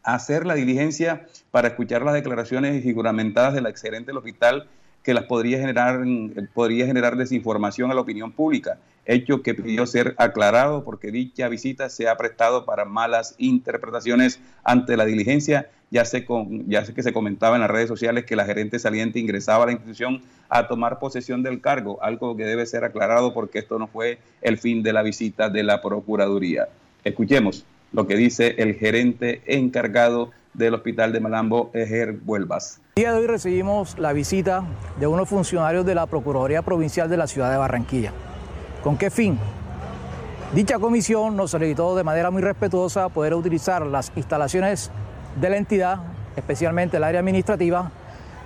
hacer 0.04 0.46
la 0.46 0.56
diligencia 0.56 1.28
para 1.52 1.68
escuchar 1.68 2.02
las 2.04 2.14
declaraciones 2.14 2.82
juramentadas 2.94 3.54
de 3.54 3.62
la 3.62 3.70
exgerente 3.70 4.08
del 4.08 4.18
hospital 4.20 4.70
que 5.04 5.14
las 5.14 5.26
podría 5.26 5.60
generar, 5.60 6.02
podría 6.54 6.86
generar 6.86 7.16
desinformación 7.16 7.92
a 7.92 7.94
la 7.94 8.02
opinión 8.02 8.32
pública, 8.32 8.78
hecho 9.06 9.42
que 9.42 9.54
pidió 9.54 9.86
ser 9.88 10.14
aclarado 10.18 10.84
porque 10.84 11.12
dicha 11.12 11.48
visita 11.50 11.90
se 11.90 12.08
ha 12.08 12.18
prestado 12.18 12.66
para 12.66 12.86
malas 12.86 13.36
interpretaciones 13.38 14.40
ante 14.64 14.98
la 14.98 15.06
diligencia. 15.06 15.70
Ya 15.90 16.06
sé, 16.06 16.24
con, 16.24 16.70
ya 16.70 16.86
sé 16.86 16.94
que 16.94 17.04
se 17.04 17.12
comentaba 17.12 17.56
en 17.56 17.62
las 17.62 17.70
redes 17.70 17.90
sociales 17.90 18.26
que 18.26 18.38
la 18.38 18.46
gerente 18.46 18.80
saliente 18.80 19.20
ingresaba 19.20 19.64
a 19.64 19.66
la 19.68 19.74
institución 19.74 20.22
a 20.48 20.68
tomar 20.70 21.00
posesión 21.00 21.44
del 21.44 21.60
cargo, 21.60 22.02
algo 22.02 22.38
que 22.38 22.46
debe 22.46 22.66
ser 22.66 22.86
aclarado 22.86 23.34
porque 23.34 23.60
esto 23.60 23.78
no 23.78 23.88
fue 23.88 24.20
el 24.42 24.58
fin 24.58 24.84
de 24.84 24.94
la 24.94 25.02
visita 25.02 25.50
de 25.50 25.64
la 25.64 25.82
Procuraduría. 25.82 26.70
Escuchemos 27.04 27.66
lo 27.92 28.08
que 28.08 28.16
dice 28.16 28.56
el 28.60 28.76
gerente 28.76 29.42
encargado 29.48 30.32
del 30.54 30.74
Hospital 30.74 31.14
de 31.14 31.20
Malambo, 31.20 31.72
Ejer 31.74 32.14
Vuelvas. 32.14 32.82
El 32.96 33.04
día 33.04 33.14
de 33.14 33.20
hoy 33.20 33.28
recibimos 33.28 33.98
la 33.98 34.14
visita 34.14 34.64
de 35.00 35.08
unos 35.08 35.30
funcionarios 35.30 35.86
de 35.86 35.96
la 35.96 36.06
Procuraduría 36.06 36.62
Provincial 36.62 37.10
de 37.10 37.18
la 37.18 37.28
ciudad 37.28 37.52
de 37.52 37.58
Barranquilla. 37.58 38.12
¿Con 38.84 38.98
qué 38.98 39.10
fin? 39.10 39.38
Dicha 40.54 40.80
comisión 40.80 41.38
nos 41.38 41.52
solicitó 41.52 41.96
de 41.96 42.04
manera 42.04 42.30
muy 42.30 42.42
respetuosa 42.42 43.08
poder 43.10 43.34
utilizar 43.34 43.86
las 43.86 44.12
instalaciones 44.16 44.92
de 45.40 45.50
la 45.50 45.58
entidad, 45.58 46.00
especialmente 46.36 46.98
el 46.98 47.04
área 47.06 47.22
administrativa, 47.22 47.92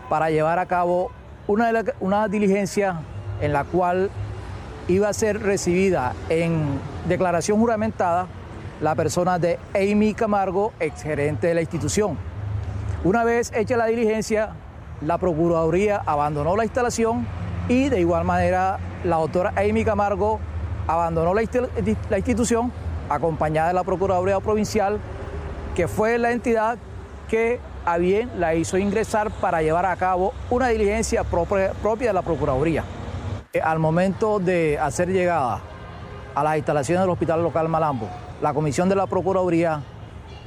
para 0.08 0.30
llevar 0.30 0.60
a 0.60 0.68
cabo 0.68 1.12
una, 1.48 1.72
una 2.00 2.28
diligencia 2.28 3.00
en 3.42 3.54
la 3.54 3.64
cual 3.64 4.12
iba 4.88 5.10
a 5.10 5.14
ser 5.14 5.42
recibida 5.42 6.14
en 6.30 6.64
declaración 7.08 7.60
juramentada 7.60 8.28
la 8.82 8.96
persona 8.96 9.40
de 9.40 9.58
Amy 9.74 10.14
Camargo, 10.14 10.74
exgerente 10.80 11.48
de 11.48 11.54
la 11.54 11.62
institución. 11.62 12.18
Una 13.04 13.24
vez 13.24 13.52
hecha 13.56 13.78
la 13.78 13.86
diligencia, 13.86 14.50
la 15.02 15.18
Procuraduría 15.18 16.02
abandonó 16.06 16.56
la 16.56 16.64
instalación 16.64 17.28
y 17.68 17.90
de 17.90 18.00
igual 18.00 18.24
manera 18.24 18.80
la 19.04 19.18
doctora 19.18 19.54
Amy 19.58 19.84
Camargo 19.84 20.40
abandonó 20.88 21.34
la, 21.34 21.42
institución 21.42 22.72
acompañada 23.10 23.70
de 23.70 23.74
la 23.74 23.84
Procuraduría 23.84 24.40
Provincial, 24.40 25.00
que 25.76 25.88
fue 25.88 26.18
la 26.18 26.32
entidad 26.32 26.78
que 27.28 27.60
a 27.86 27.98
bien 27.98 28.32
la 28.40 28.56
hizo 28.56 28.78
ingresar 28.78 29.32
para 29.32 29.62
llevar 29.62 29.86
a 29.86 29.96
cabo 29.96 30.34
una 30.50 30.68
diligencia 30.70 31.24
propia, 31.24 31.72
propia 31.82 32.08
de 32.08 32.14
la 32.14 32.22
Procuraduría. 32.22 32.84
Eh, 33.54 33.62
al 33.62 33.80
momento 33.80 34.40
de 34.40 34.78
hacer 34.80 35.10
llegada 35.10 35.62
a 36.34 36.44
las 36.44 36.58
instalaciones 36.58 37.02
del 37.02 37.10
Hospital 37.10 37.42
Local 37.42 37.70
Malambo, 37.70 38.10
la 38.42 38.54
comisión 38.54 38.90
de 38.90 38.96
la 38.96 39.08
Procuraduría, 39.08 39.82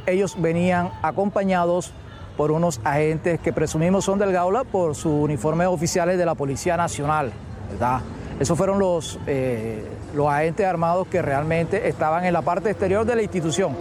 ellos 0.07 0.36
venían 0.41 0.91
acompañados 1.03 1.93
por 2.36 2.53
unos 2.53 2.80
agentes 2.84 3.41
que 3.41 3.53
presumimos 3.53 4.05
son 4.05 4.18
del 4.18 4.32
Gaula 4.32 4.64
por 4.64 4.95
sus 4.95 5.12
uniformes 5.12 5.66
oficiales 5.66 6.18
de 6.18 6.24
la 6.24 6.34
Policía 6.34 6.76
Nacional, 6.76 7.32
¿verdad? 7.70 8.01
Esos 8.39 8.57
fueron 8.57 8.78
los, 8.78 9.18
eh, 9.26 9.84
los 10.14 10.28
agentes 10.28 10.64
armados 10.64 11.09
que 11.09 11.20
realmente 11.20 11.89
estaban 11.89 12.24
en 12.24 12.32
la 12.32 12.43
parte 12.43 12.70
exterior 12.70 13.05
de 13.05 13.16
la 13.16 13.22
institución. 13.22 13.76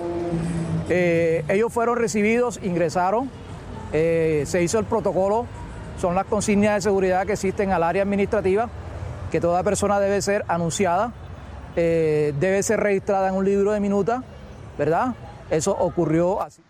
Eh, 0.90 1.46
ellos 1.48 1.72
fueron 1.72 1.98
recibidos, 1.98 2.60
ingresaron, 2.64 3.30
eh, 3.94 4.44
se 4.48 4.64
hizo 4.64 4.80
el 4.80 4.86
protocolo, 4.86 5.46
son 6.00 6.16
las 6.16 6.26
consignas 6.26 6.76
de 6.76 6.82
seguridad 6.82 7.28
que 7.28 7.34
existen 7.34 7.72
al 7.72 7.84
área 7.84 8.02
administrativa, 8.02 8.70
que 9.32 9.40
toda 9.40 9.62
persona 9.62 10.00
debe 10.00 10.22
ser 10.22 10.44
anunciada, 10.48 11.12
debe 11.82 12.64
ser 12.64 12.80
registrada 12.80 13.30
en 13.30 13.36
un 13.36 13.46
libro 13.46 13.72
de 13.72 13.80
minuta, 13.80 14.24
¿verdad? 14.78 15.14
Eso 15.50 15.72
ocurrió 15.72 16.42
así. 16.42 16.62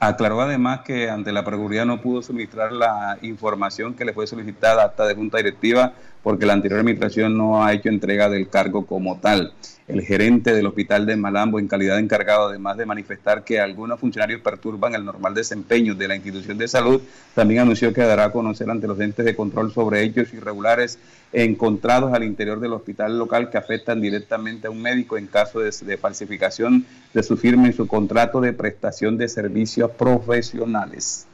Aclaró 0.00 0.40
además 0.40 0.80
que 0.82 1.10
ante 1.10 1.32
la 1.32 1.44
Procuraduría 1.44 1.84
no 1.84 2.00
pudo 2.00 2.22
suministrar 2.22 2.70
la 2.70 3.18
información 3.22 3.94
que 3.94 4.04
le 4.04 4.12
fue 4.12 4.28
solicitada 4.28 4.84
hasta 4.84 5.06
de 5.06 5.16
Junta 5.16 5.38
Directiva 5.38 5.92
porque 6.22 6.46
la 6.46 6.52
anterior 6.52 6.80
administración 6.80 7.36
no 7.36 7.64
ha 7.64 7.72
hecho 7.72 7.88
entrega 7.88 8.28
del 8.28 8.48
cargo 8.48 8.86
como 8.86 9.18
tal. 9.18 9.52
El 9.86 10.02
gerente 10.02 10.52
del 10.52 10.66
hospital 10.66 11.06
de 11.06 11.16
Malambo, 11.16 11.58
en 11.58 11.66
calidad 11.66 11.94
de 11.94 12.02
encargado, 12.02 12.48
además 12.48 12.76
de 12.76 12.84
manifestar 12.84 13.42
que 13.42 13.58
algunos 13.58 13.98
funcionarios 13.98 14.42
perturban 14.42 14.94
el 14.94 15.04
normal 15.04 15.32
desempeño 15.32 15.94
de 15.94 16.08
la 16.08 16.16
institución 16.16 16.58
de 16.58 16.68
salud, 16.68 17.00
también 17.34 17.60
anunció 17.60 17.94
que 17.94 18.02
dará 18.02 18.26
a 18.26 18.32
conocer 18.32 18.68
ante 18.68 18.86
los 18.86 19.00
entes 19.00 19.24
de 19.24 19.34
control 19.34 19.72
sobre 19.72 20.02
hechos 20.02 20.34
irregulares 20.34 20.98
encontrados 21.32 22.12
al 22.12 22.24
interior 22.24 22.60
del 22.60 22.72
hospital 22.72 23.18
local 23.18 23.50
que 23.50 23.58
afectan 23.58 24.00
directamente 24.00 24.66
a 24.66 24.70
un 24.70 24.80
médico 24.80 25.16
en 25.16 25.26
caso 25.26 25.60
de, 25.60 25.70
de 25.70 25.96
falsificación 25.96 26.86
de 27.14 27.22
su 27.22 27.36
firma 27.36 27.66
en 27.66 27.72
su 27.74 27.86
contrato 27.86 28.40
de 28.40 28.52
prestación 28.52 29.16
de 29.18 29.28
servicios 29.28 29.90
profesionales. 29.92 31.26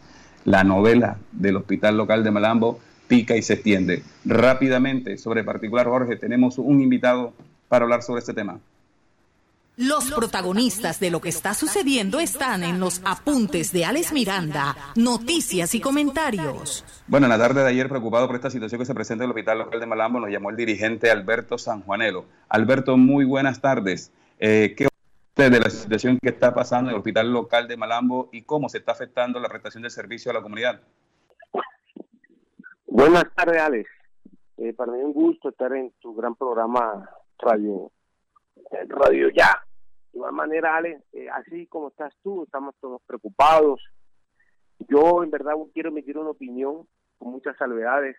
La 0.45 0.63
novela 0.63 1.17
del 1.33 1.57
hospital 1.57 1.97
local 1.97 2.23
de 2.23 2.31
Malambo 2.31 2.79
pica 3.07 3.37
y 3.37 3.43
se 3.43 3.55
extiende. 3.55 4.03
Rápidamente, 4.25 5.19
sobre 5.19 5.45
particular, 5.45 5.87
Jorge, 5.87 6.17
tenemos 6.17 6.59
un 6.59 6.81
invitado 6.81 7.33
para 7.69 7.85
hablar 7.85 8.03
sobre 8.03 8.21
este 8.21 8.35
tema. 8.35 8.61
Los 9.77 10.13
protagonistas 10.13 11.01
de 11.01 11.11
lo 11.11 11.21
que 11.21 11.31
está 11.31 11.53
sucediendo 11.53 12.21
están 12.21 12.63
en 12.63 12.79
los 12.79 13.03
apuntes 13.05 13.73
de 13.73 13.85
Alex 13.85 14.13
Miranda, 14.13 14.77
noticias 14.95 15.75
y 15.75 15.81
comentarios. 15.81 16.85
Bueno, 17.09 17.27
en 17.27 17.31
la 17.31 17.39
tarde 17.39 17.63
de 17.63 17.71
ayer, 17.71 17.89
preocupado 17.89 18.29
por 18.29 18.37
esta 18.37 18.51
situación 18.51 18.79
que 18.79 18.87
se 18.87 18.95
presenta 18.95 19.25
en 19.25 19.31
el 19.31 19.33
Hospital 19.33 19.59
Local 19.59 19.81
de 19.81 19.87
Malambo, 19.87 20.21
nos 20.21 20.31
llamó 20.31 20.51
el 20.51 20.57
dirigente 20.57 21.11
Alberto 21.11 21.59
Sanjuanelo. 21.59 22.25
Alberto, 22.49 22.97
muy 22.97 23.25
buenas 23.25 23.61
tardes. 23.61 24.13
Eh, 24.39 24.75
¿Qué 24.77 24.87
de 25.37 25.59
la 25.59 25.69
situación 25.69 26.19
que 26.23 26.29
está 26.29 26.55
pasando 26.55 26.91
en 26.91 26.95
el 26.95 26.99
Hospital 27.01 27.33
Local 27.33 27.67
de 27.67 27.77
Malambo 27.77 28.29
y 28.31 28.43
cómo 28.43 28.69
se 28.69 28.79
está 28.79 28.93
afectando 28.93 29.41
la 29.41 29.49
prestación 29.49 29.83
de 29.83 29.91
servicio 29.91 30.31
a 30.31 30.35
la 30.35 30.43
comunidad? 30.43 30.81
Buenas 32.97 33.25
tardes, 33.35 33.61
Alex. 33.61 33.91
Eh, 34.57 34.73
para 34.73 34.93
mí 34.93 35.01
es 35.01 35.05
un 35.05 35.13
gusto 35.13 35.49
estar 35.49 35.73
en 35.73 35.91
tu 35.99 36.15
gran 36.15 36.37
programa 36.37 37.11
Radio, 37.41 37.91
Radio 38.87 39.31
Ya. 39.31 39.51
De 40.13 40.19
igual 40.19 40.33
manera, 40.33 40.77
Ale, 40.77 41.03
eh, 41.13 41.29
así 41.29 41.67
como 41.67 41.89
estás 41.89 42.15
tú, 42.23 42.45
estamos 42.45 42.73
todos 42.81 43.03
preocupados. 43.05 43.83
Yo, 44.79 45.25
en 45.25 45.33
verdad, 45.33 45.55
quiero 45.73 45.89
emitir 45.89 46.17
una 46.17 46.31
opinión 46.31 46.87
con 47.19 47.33
muchas 47.33 47.57
salvedades, 47.57 48.17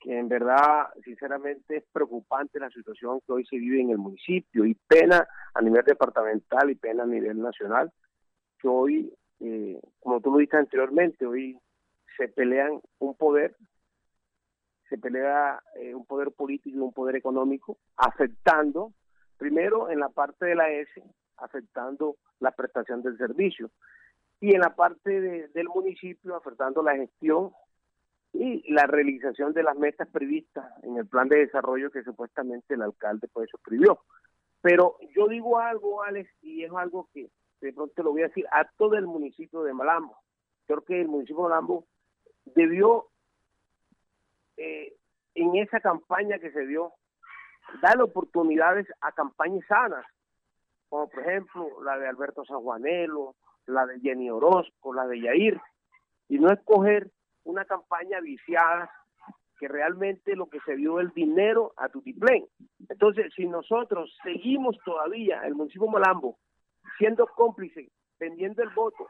que 0.00 0.18
en 0.18 0.30
verdad, 0.30 0.88
sinceramente, 1.04 1.76
es 1.76 1.84
preocupante 1.92 2.58
la 2.58 2.70
situación 2.70 3.20
que 3.26 3.32
hoy 3.34 3.44
se 3.44 3.58
vive 3.58 3.78
en 3.78 3.90
el 3.90 3.98
municipio 3.98 4.64
y 4.64 4.72
pena 4.88 5.28
a 5.52 5.60
nivel 5.60 5.84
departamental 5.84 6.70
y 6.70 6.76
pena 6.76 7.02
a 7.02 7.06
nivel 7.06 7.42
nacional, 7.42 7.92
que 8.58 8.68
hoy, 8.68 9.12
eh, 9.40 9.82
como 10.00 10.22
tú 10.22 10.30
lo 10.30 10.38
dijiste 10.38 10.56
anteriormente, 10.56 11.26
hoy 11.26 11.60
se 12.16 12.28
pelean 12.28 12.80
un 12.98 13.14
poder 13.16 13.56
se 14.88 14.98
pelea 14.98 15.60
eh, 15.76 15.94
un 15.94 16.06
poder 16.06 16.32
político 16.32 16.76
y 16.76 16.80
un 16.80 16.92
poder 16.92 17.16
económico, 17.16 17.78
afectando, 17.96 18.92
primero 19.36 19.90
en 19.90 20.00
la 20.00 20.08
parte 20.08 20.46
de 20.46 20.54
la 20.54 20.70
S, 20.70 21.02
afectando 21.36 22.16
la 22.40 22.52
prestación 22.52 23.02
del 23.02 23.18
servicio, 23.18 23.70
y 24.40 24.54
en 24.54 24.60
la 24.60 24.74
parte 24.74 25.48
del 25.48 25.68
municipio, 25.68 26.36
afectando 26.36 26.82
la 26.82 26.94
gestión 26.94 27.52
y 28.32 28.70
la 28.72 28.86
realización 28.86 29.54
de 29.54 29.62
las 29.62 29.76
metas 29.76 30.08
previstas 30.08 30.70
en 30.82 30.98
el 30.98 31.06
plan 31.06 31.28
de 31.28 31.38
desarrollo 31.38 31.90
que 31.90 32.02
supuestamente 32.02 32.74
el 32.74 32.82
alcalde 32.82 33.28
pues 33.32 33.48
suscribió. 33.50 34.00
Pero 34.60 34.98
yo 35.14 35.26
digo 35.28 35.58
algo, 35.58 36.02
Alex, 36.02 36.30
y 36.42 36.64
es 36.64 36.72
algo 36.72 37.08
que 37.14 37.30
de 37.62 37.72
pronto 37.72 38.02
lo 38.02 38.12
voy 38.12 38.22
a 38.22 38.28
decir 38.28 38.46
a 38.52 38.68
todo 38.76 38.96
el 38.96 39.06
municipio 39.06 39.62
de 39.62 39.72
Malambo. 39.72 40.18
Creo 40.66 40.84
que 40.84 41.00
el 41.00 41.08
municipio 41.08 41.44
de 41.44 41.48
Malambo 41.48 41.86
debió 42.54 43.06
eh, 44.56 44.94
en 45.34 45.56
esa 45.56 45.80
campaña 45.80 46.38
que 46.38 46.50
se 46.50 46.66
dio, 46.66 46.92
dar 47.82 48.00
oportunidades 48.00 48.86
a 49.00 49.12
campañas 49.12 49.66
sanas, 49.66 50.06
como 50.88 51.08
por 51.08 51.22
ejemplo 51.22 51.82
la 51.82 51.98
de 51.98 52.08
Alberto 52.08 52.44
Sanjuanelo, 52.44 53.34
la 53.66 53.86
de 53.86 54.00
Jenny 54.00 54.30
Orozco, 54.30 54.94
la 54.94 55.06
de 55.06 55.20
Yair, 55.20 55.60
y 56.28 56.38
no 56.38 56.52
escoger 56.52 57.10
una 57.44 57.64
campaña 57.64 58.20
viciada 58.20 58.90
que 59.58 59.68
realmente 59.68 60.36
lo 60.36 60.48
que 60.48 60.60
se 60.60 60.76
dio 60.76 61.00
el 61.00 61.10
dinero 61.10 61.72
a 61.76 61.88
Tutiplén. 61.88 62.46
Entonces, 62.88 63.32
si 63.34 63.46
nosotros 63.46 64.14
seguimos 64.22 64.76
todavía, 64.84 65.42
el 65.46 65.54
municipio 65.54 65.88
Malambo, 65.88 66.38
siendo 66.98 67.26
cómplice, 67.26 67.90
vendiendo 68.18 68.62
el 68.62 68.70
voto 68.70 69.06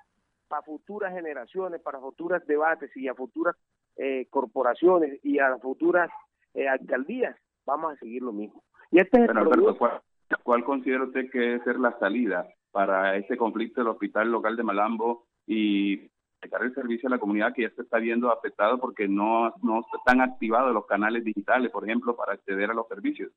para 0.49 0.62
futuras 0.62 1.12
generaciones, 1.12 1.80
para 1.80 2.01
futuros 2.01 2.47
debates 2.47 2.94
y 2.97 3.09
a 3.09 3.14
futuras 3.14 3.57
eh, 3.97 4.26
corporaciones 4.30 5.18
y 5.24 5.38
a 5.38 5.57
futuras 5.59 6.11
eh, 6.55 6.68
alcaldías, 6.68 7.36
vamos 7.64 7.92
a 7.92 7.97
seguir 7.97 8.22
lo 8.22 8.32
mismo. 8.32 8.62
Y 8.90 9.01
este 9.01 9.22
es 9.22 9.28
el 9.28 9.76
¿cuál, 9.76 10.01
¿cuál 10.42 10.64
considera 10.64 11.05
usted 11.05 11.30
que 11.30 11.38
debe 11.38 11.64
ser 11.64 11.78
la 11.78 11.99
salida 11.99 12.47
para 12.70 13.16
este 13.16 13.36
conflicto 13.36 13.80
del 13.80 13.88
hospital 13.88 14.30
local 14.30 14.57
de 14.57 14.62
Malambo 14.62 15.26
y 15.47 16.11
el 16.42 16.74
servicio 16.74 17.09
a 17.09 17.11
la 17.11 17.18
comunidad 17.18 17.53
que 17.55 17.62
ya 17.62 17.70
se 17.70 17.82
está 17.82 17.99
viendo 17.99 18.30
afectado 18.30 18.78
porque 18.78 19.09
no, 19.09 19.53
no 19.62 19.84
están 19.99 20.20
activados 20.20 20.72
los 20.72 20.86
canales 20.86 21.24
digitales, 21.24 21.70
por 21.70 21.84
ejemplo, 21.84 22.14
para 22.16 22.34
acceder 22.34 22.70
a 22.70 22.74
los 22.74 22.86
servicios. 22.88 23.32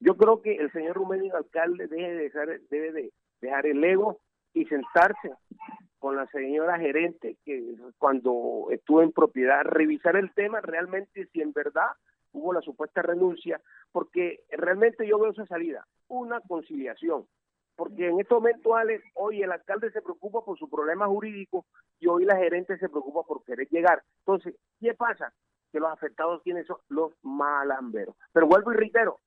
Yo 0.00 0.16
creo 0.16 0.40
que 0.40 0.56
el 0.56 0.72
señor 0.72 0.96
Rumén, 0.96 1.30
alcalde, 1.32 1.86
debe 1.86 2.14
dejar, 2.14 2.60
debe 2.70 2.92
de 2.92 3.12
dejar 3.40 3.66
el 3.66 3.84
ego 3.84 4.18
y 4.54 4.64
sentarse 4.66 5.32
con 5.98 6.16
la 6.16 6.26
señora 6.26 6.78
gerente 6.78 7.36
que 7.44 7.76
cuando 7.98 8.66
estuvo 8.70 9.02
en 9.02 9.12
propiedad, 9.12 9.62
revisar 9.64 10.16
el 10.16 10.32
tema 10.34 10.60
realmente 10.60 11.26
si 11.32 11.40
en 11.40 11.52
verdad 11.52 11.90
hubo 12.32 12.52
la 12.52 12.60
supuesta 12.60 13.02
renuncia, 13.02 13.60
porque 13.92 14.40
realmente 14.50 15.06
yo 15.06 15.18
veo 15.18 15.30
esa 15.30 15.46
salida, 15.46 15.86
una 16.08 16.40
conciliación, 16.40 17.26
porque 17.76 18.08
en 18.08 18.20
este 18.20 18.34
momento, 18.34 18.74
Alex, 18.74 19.04
hoy 19.14 19.42
el 19.42 19.52
alcalde 19.52 19.90
se 19.92 20.02
preocupa 20.02 20.44
por 20.44 20.58
su 20.58 20.68
problema 20.68 21.06
jurídico 21.06 21.66
y 22.00 22.06
hoy 22.06 22.24
la 22.24 22.36
gerente 22.36 22.78
se 22.78 22.88
preocupa 22.88 23.22
por 23.22 23.44
querer 23.44 23.68
llegar. 23.68 24.02
Entonces, 24.20 24.56
¿qué 24.80 24.94
pasa? 24.94 25.32
Que 25.70 25.80
los 25.80 25.90
afectados 25.90 26.42
tienen 26.42 26.64
son 26.64 26.76
los 26.88 27.12
malamberos. 27.22 28.16
Pero 28.32 28.46
vuelvo 28.46 28.72
y 28.72 28.76
reitero, 28.76 29.20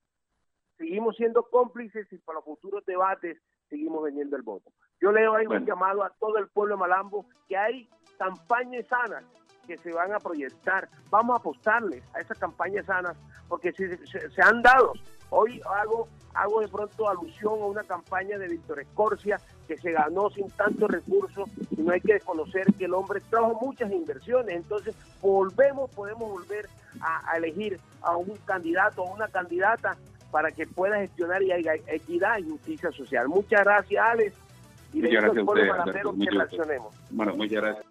seguimos 0.76 1.16
siendo 1.16 1.42
cómplices 1.44 2.06
y 2.12 2.18
para 2.18 2.40
futuros 2.40 2.84
debates 2.86 3.38
seguimos 3.68 4.02
vendiendo 4.02 4.36
el 4.36 4.42
voto. 4.42 4.70
Yo 5.00 5.12
leo 5.12 5.34
ahí 5.34 5.46
un 5.46 5.66
llamado 5.66 6.02
a 6.04 6.10
todo 6.10 6.38
el 6.38 6.48
pueblo 6.48 6.76
de 6.76 6.80
Malambo 6.80 7.26
que 7.48 7.56
hay 7.56 7.88
campañas 8.18 8.86
sanas 8.86 9.24
que 9.66 9.76
se 9.78 9.92
van 9.92 10.14
a 10.14 10.20
proyectar. 10.20 10.88
Vamos 11.10 11.34
a 11.34 11.40
apostarles 11.40 12.02
a 12.14 12.20
esas 12.20 12.38
campañas 12.38 12.86
sanas 12.86 13.16
porque 13.48 13.72
se 13.72 14.42
han 14.42 14.62
dado. 14.62 14.92
Hoy 15.30 15.60
hago 15.66 16.08
hago 16.36 16.60
de 16.60 16.68
pronto 16.68 17.08
alusión 17.08 17.60
a 17.60 17.66
una 17.66 17.82
campaña 17.82 18.38
de 18.38 18.48
Víctor 18.48 18.80
Escorcia 18.80 19.40
que 19.66 19.76
se 19.78 19.92
ganó 19.92 20.30
sin 20.30 20.48
tantos 20.50 20.90
recursos 20.90 21.48
y 21.70 21.82
no 21.82 21.92
hay 21.92 22.00
que 22.00 22.14
desconocer 22.14 22.66
que 22.74 22.84
el 22.84 22.94
hombre 22.94 23.20
trajo 23.30 23.58
muchas 23.60 23.90
inversiones. 23.90 24.54
Entonces, 24.54 24.94
volvemos, 25.20 25.90
podemos 25.90 26.30
volver 26.30 26.68
a, 27.00 27.36
elegir 27.36 27.80
a 28.02 28.16
un 28.16 28.36
candidato 28.44 29.02
o 29.02 29.14
una 29.14 29.28
candidata 29.28 29.96
para 30.36 30.52
que 30.52 30.66
pueda 30.66 30.98
gestionar 30.98 31.42
y 31.42 31.50
haya 31.50 31.76
equidad 31.86 32.36
y 32.40 32.42
justicia 32.42 32.92
social. 32.92 33.26
Muchas 33.26 33.64
gracias, 33.64 34.04
Alex. 34.04 34.36
Y 34.92 35.00
muchas 35.00 35.24
gracias 35.32 36.04
a 36.04 36.08
usted, 36.10 36.78
Bueno, 37.10 37.34
muchas 37.36 37.62
gracias 37.62 37.86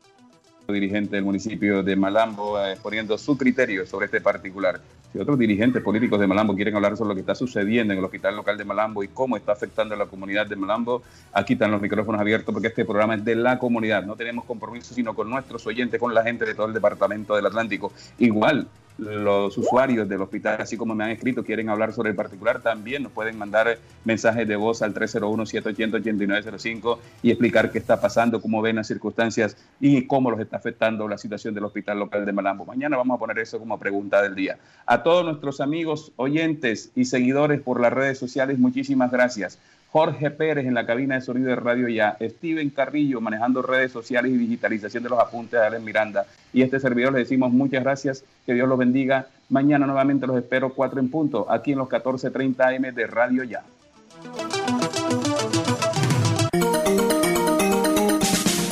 dirigente 0.67 1.15
del 1.15 1.25
municipio 1.25 1.81
de 1.81 1.95
Malambo 1.95 2.59
eh, 2.59 2.73
exponiendo 2.73 3.17
su 3.17 3.35
criterio 3.35 3.87
sobre 3.87 4.05
este 4.05 4.21
particular. 4.21 4.79
Si 5.11 5.17
otros 5.19 5.39
dirigentes 5.39 5.81
políticos 5.81 6.19
de 6.19 6.27
Malambo 6.27 6.55
quieren 6.55 6.75
hablar 6.75 6.95
sobre 6.95 7.09
lo 7.09 7.15
que 7.15 7.21
está 7.21 7.33
sucediendo 7.33 7.93
en 7.93 7.99
el 7.99 8.05
hospital 8.05 8.35
local 8.35 8.57
de 8.57 8.65
Malambo 8.65 9.03
y 9.03 9.07
cómo 9.07 9.37
está 9.37 9.53
afectando 9.53 9.95
a 9.95 9.97
la 9.97 10.05
comunidad 10.05 10.45
de 10.45 10.55
Malambo, 10.55 11.01
aquí 11.33 11.53
están 11.53 11.71
los 11.71 11.81
micrófonos 11.81 12.21
abiertos 12.21 12.53
porque 12.53 12.67
este 12.67 12.85
programa 12.85 13.15
es 13.15 13.25
de 13.25 13.35
la 13.35 13.57
comunidad. 13.57 14.03
No 14.03 14.15
tenemos 14.15 14.45
compromiso 14.45 14.93
sino 14.93 15.15
con 15.15 15.31
nuestros 15.31 15.65
oyentes, 15.65 15.99
con 15.99 16.13
la 16.13 16.23
gente 16.23 16.45
de 16.45 16.53
todo 16.53 16.67
el 16.67 16.73
departamento 16.73 17.35
del 17.35 17.47
Atlántico. 17.47 17.91
Igual, 18.19 18.67
los 18.97 19.57
usuarios 19.57 20.07
del 20.07 20.21
hospital, 20.21 20.61
así 20.61 20.77
como 20.77 20.95
me 20.95 21.03
han 21.03 21.09
escrito, 21.11 21.43
quieren 21.43 21.67
hablar 21.69 21.91
sobre 21.93 22.11
el 22.11 22.15
particular, 22.15 22.61
también 22.61 23.03
nos 23.03 23.11
pueden 23.11 23.37
mandar 23.37 23.77
mensajes 24.05 24.47
de 24.47 24.55
voz 24.55 24.81
al 24.81 24.93
301-780-8905 24.93 26.97
y 27.21 27.31
explicar 27.31 27.69
qué 27.71 27.79
está 27.79 27.99
pasando, 27.99 28.41
cómo 28.41 28.61
ven 28.61 28.77
las 28.77 28.87
circunstancias 28.87 29.57
y 29.79 30.07
cómo 30.07 30.31
los 30.31 30.39
está 30.39 30.55
afectando 30.57 31.07
la 31.07 31.17
situación 31.17 31.53
del 31.53 31.65
hospital 31.65 31.99
local 31.99 32.25
de 32.25 32.31
Malambo. 32.31 32.65
Mañana 32.65 32.97
vamos 32.97 33.15
a 33.15 33.19
poner 33.19 33.37
eso 33.39 33.59
como 33.59 33.77
pregunta 33.77 34.21
del 34.21 34.35
día. 34.35 34.57
A 34.85 35.03
todos 35.03 35.25
nuestros 35.25 35.59
amigos, 35.59 36.13
oyentes 36.15 36.91
y 36.95 37.03
seguidores 37.05 37.61
por 37.61 37.81
las 37.81 37.91
redes 37.91 38.17
sociales, 38.17 38.59
muchísimas 38.59 39.11
gracias. 39.11 39.59
Jorge 39.95 40.29
Pérez 40.29 40.65
en 40.65 40.73
la 40.73 40.85
cabina 40.85 41.15
de 41.15 41.21
sonido 41.21 41.47
de 41.47 41.55
Radio 41.55 41.87
Ya, 41.87 42.17
Steven 42.19 42.69
Carrillo 42.69 43.21
manejando 43.21 43.61
redes 43.61 43.93
sociales 43.93 44.29
y 44.29 44.35
digitalización 44.35 45.03
de 45.03 45.09
los 45.09 45.17
apuntes 45.17 45.57
de 45.57 45.65
Alex 45.65 45.81
Miranda. 45.81 46.25
Y 46.51 46.63
este 46.63 46.81
servidor 46.81 47.13
le 47.13 47.19
decimos 47.19 47.49
muchas 47.53 47.81
gracias, 47.81 48.25
que 48.45 48.53
Dios 48.53 48.67
los 48.67 48.77
bendiga. 48.77 49.27
Mañana 49.47 49.85
nuevamente 49.85 50.27
los 50.27 50.35
espero 50.35 50.73
cuatro 50.73 50.99
en 50.99 51.09
punto, 51.09 51.49
aquí 51.49 51.71
en 51.71 51.77
los 51.77 51.87
14.30 51.87 52.75
AM 52.75 52.93
de 52.93 53.07
Radio 53.07 53.45
Ya. 53.45 53.63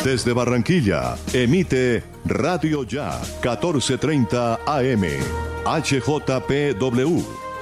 Desde 0.04 0.34
Barranquilla, 0.34 1.16
emite 1.32 2.04
Radio 2.26 2.84
Ya, 2.84 3.18
14.30 3.42 4.60
AM, 4.66 5.06
HJPW. 5.64 7.43